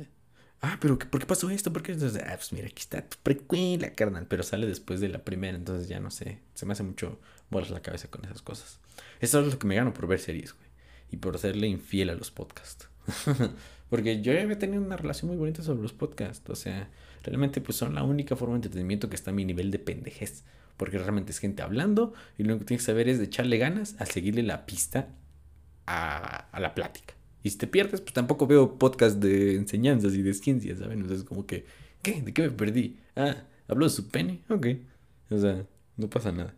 Ah, 0.60 0.78
pero 0.80 0.98
¿por 0.98 1.20
qué 1.20 1.26
pasó 1.26 1.50
esto? 1.50 1.72
¿Por 1.72 1.82
qué? 1.82 1.92
Entonces, 1.92 2.22
ah, 2.24 2.34
pues 2.36 2.52
mira, 2.52 2.66
aquí 2.68 2.80
está 2.80 3.02
tu 3.02 3.16
precuela, 3.22 3.92
carnal. 3.94 4.26
Pero 4.28 4.44
sale 4.44 4.66
después 4.66 5.00
de 5.00 5.08
la 5.08 5.24
primera, 5.24 5.56
entonces 5.56 5.88
ya 5.88 5.98
no 5.98 6.10
sé. 6.12 6.38
Se 6.54 6.66
me 6.66 6.72
hace 6.72 6.84
mucho 6.84 7.18
bolas 7.50 7.70
la 7.70 7.82
cabeza 7.82 8.08
con 8.08 8.24
esas 8.24 8.42
cosas. 8.42 8.78
Eso 9.20 9.40
es 9.40 9.52
lo 9.52 9.58
que 9.58 9.66
me 9.66 9.74
gano 9.74 9.92
por 9.92 10.06
ver 10.06 10.20
series, 10.20 10.54
güey. 10.54 10.68
Y 11.10 11.16
por 11.16 11.36
serle 11.38 11.66
infiel 11.66 12.10
a 12.10 12.14
los 12.14 12.30
podcasts. 12.30 12.88
Porque 13.90 14.22
yo 14.22 14.32
ya 14.32 14.42
había 14.42 14.58
tenido 14.58 14.82
una 14.82 14.96
relación 14.96 15.28
muy 15.28 15.36
bonita 15.36 15.62
sobre 15.64 15.82
los 15.82 15.92
podcasts. 15.92 16.48
O 16.48 16.54
sea, 16.54 16.88
realmente 17.30 17.60
pues 17.60 17.76
son 17.76 17.94
la 17.94 18.02
única 18.02 18.36
forma 18.36 18.54
de 18.54 18.58
entretenimiento 18.58 19.08
que 19.08 19.16
está 19.16 19.30
a 19.30 19.34
mi 19.34 19.44
nivel 19.44 19.70
de 19.70 19.78
pendejez. 19.78 20.44
Porque 20.76 20.98
realmente 20.98 21.32
es 21.32 21.38
gente 21.38 21.62
hablando 21.62 22.14
y 22.38 22.44
lo 22.44 22.58
que 22.58 22.64
tienes 22.64 22.82
que 22.82 22.92
saber 22.92 23.08
es 23.08 23.18
de 23.18 23.24
echarle 23.26 23.58
ganas 23.58 23.94
a 24.00 24.06
seguirle 24.06 24.42
la 24.42 24.66
pista 24.66 25.08
a, 25.86 26.48
a 26.50 26.60
la 26.60 26.74
plática. 26.74 27.14
Y 27.42 27.50
si 27.50 27.58
te 27.58 27.66
pierdes, 27.66 28.00
pues 28.00 28.14
tampoco 28.14 28.46
veo 28.46 28.78
podcast 28.78 29.16
de 29.16 29.56
enseñanzas 29.56 30.14
y 30.14 30.22
de 30.22 30.32
ciencias, 30.34 30.78
¿saben? 30.78 31.00
Entonces, 31.00 31.24
como 31.24 31.46
que, 31.46 31.66
¿qué? 32.02 32.22
¿De 32.22 32.32
qué 32.32 32.42
me 32.42 32.50
perdí? 32.50 32.98
Ah, 33.16 33.36
¿habló 33.68 33.86
de 33.86 33.90
su 33.90 34.08
pene? 34.08 34.40
Ok. 34.48 34.66
O 35.30 35.38
sea, 35.38 35.66
no 35.96 36.08
pasa 36.08 36.32
nada. 36.32 36.54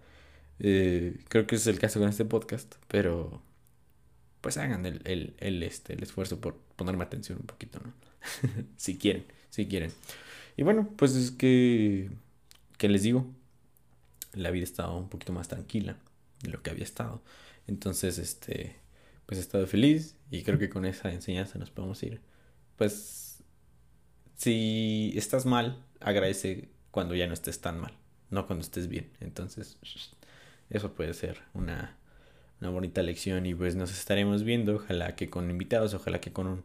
Eh, 0.59 1.19
creo 1.29 1.47
que 1.47 1.57
es 1.57 1.67
el 1.67 1.79
caso 1.79 2.01
con 2.01 2.09
este 2.09 2.25
podcast, 2.25 2.77
pero 2.89 3.43
pues 4.41 4.59
hagan 4.59 4.85
el, 4.85 5.01
el, 5.05 5.35
el, 5.39 5.63
este, 5.63 5.95
el 5.95 6.03
esfuerzo 6.03 6.41
por 6.41 6.57
ponerme 6.77 7.05
atención 7.05 7.39
un 7.41 7.47
poquito, 7.47 7.81
¿no? 7.83 7.95
si 8.77 8.99
quieren, 8.99 9.25
si 9.49 9.67
quieren. 9.67 9.91
Y 10.57 10.63
bueno, 10.63 10.89
pues 10.97 11.15
es 11.17 11.31
que, 11.31 12.11
¿qué 12.79 12.89
les 12.89 13.03
digo? 13.03 13.27
La 14.33 14.51
vida 14.51 14.65
estaba 14.65 14.97
un 14.97 15.09
poquito 15.09 15.33
más 15.33 15.49
tranquila 15.49 15.97
de 16.43 16.51
lo 16.51 16.63
que 16.63 16.71
había 16.71 16.85
estado. 16.85 17.23
Entonces, 17.67 18.19
este, 18.19 18.77
pues 19.27 19.39
he 19.39 19.43
estado 19.43 19.67
feliz 19.67 20.17
y 20.31 20.43
creo 20.43 20.59
que 20.59 20.69
con 20.69 20.85
esa 20.85 21.13
enseñanza 21.13 21.59
nos 21.59 21.71
podemos 21.71 22.03
ir. 22.03 22.21
Pues 22.77 23.43
si 24.37 25.13
estás 25.17 25.47
mal, 25.47 25.83
agradece 26.01 26.69
cuando 26.91 27.15
ya 27.15 27.27
no 27.27 27.35
estés 27.35 27.61
tan 27.61 27.81
mal, 27.81 27.95
no 28.31 28.47
cuando 28.47 28.65
estés 28.65 28.89
bien. 28.89 29.11
Entonces, 29.21 29.79
eso 30.71 30.95
puede 30.95 31.15
ser 31.15 31.41
una, 31.55 31.97
una 32.61 32.71
bonita 32.71 33.03
lección 33.03 33.47
y 33.47 33.55
pues 33.55 33.77
nos 33.77 33.93
estaremos 33.93 34.45
viendo, 34.45 34.77
ojalá 34.77 35.17
que 35.17 35.31
con 35.31 35.51
invitados, 35.51 35.95
ojalá 35.95 36.21
que 36.21 36.33
con 36.33 36.47
un, 36.47 36.65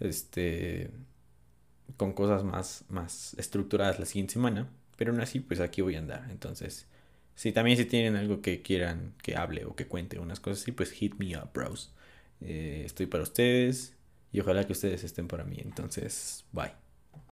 este 0.00 0.90
con 1.96 2.12
cosas 2.12 2.44
más 2.44 2.84
más 2.88 3.34
estructuradas 3.38 3.98
la 3.98 4.06
siguiente 4.06 4.34
semana, 4.34 4.68
pero 4.96 5.12
aún 5.12 5.20
así 5.20 5.40
pues 5.40 5.60
aquí 5.60 5.82
voy 5.82 5.96
a 5.96 5.98
andar. 6.00 6.28
Entonces, 6.30 6.86
si 7.34 7.52
también 7.52 7.76
si 7.76 7.84
tienen 7.86 8.16
algo 8.16 8.40
que 8.42 8.62
quieran 8.62 9.14
que 9.22 9.36
hable 9.36 9.64
o 9.66 9.76
que 9.76 9.86
cuente 9.86 10.18
unas 10.18 10.40
cosas 10.40 10.62
así, 10.62 10.72
pues 10.72 10.90
hit 10.92 11.14
me 11.18 11.36
up, 11.38 11.50
bros. 11.54 11.92
Eh, 12.40 12.82
estoy 12.86 13.06
para 13.06 13.22
ustedes 13.22 13.94
y 14.32 14.40
ojalá 14.40 14.64
que 14.66 14.72
ustedes 14.72 15.04
estén 15.04 15.28
para 15.28 15.44
mí. 15.44 15.58
Entonces, 15.64 16.44
bye. 16.52 16.85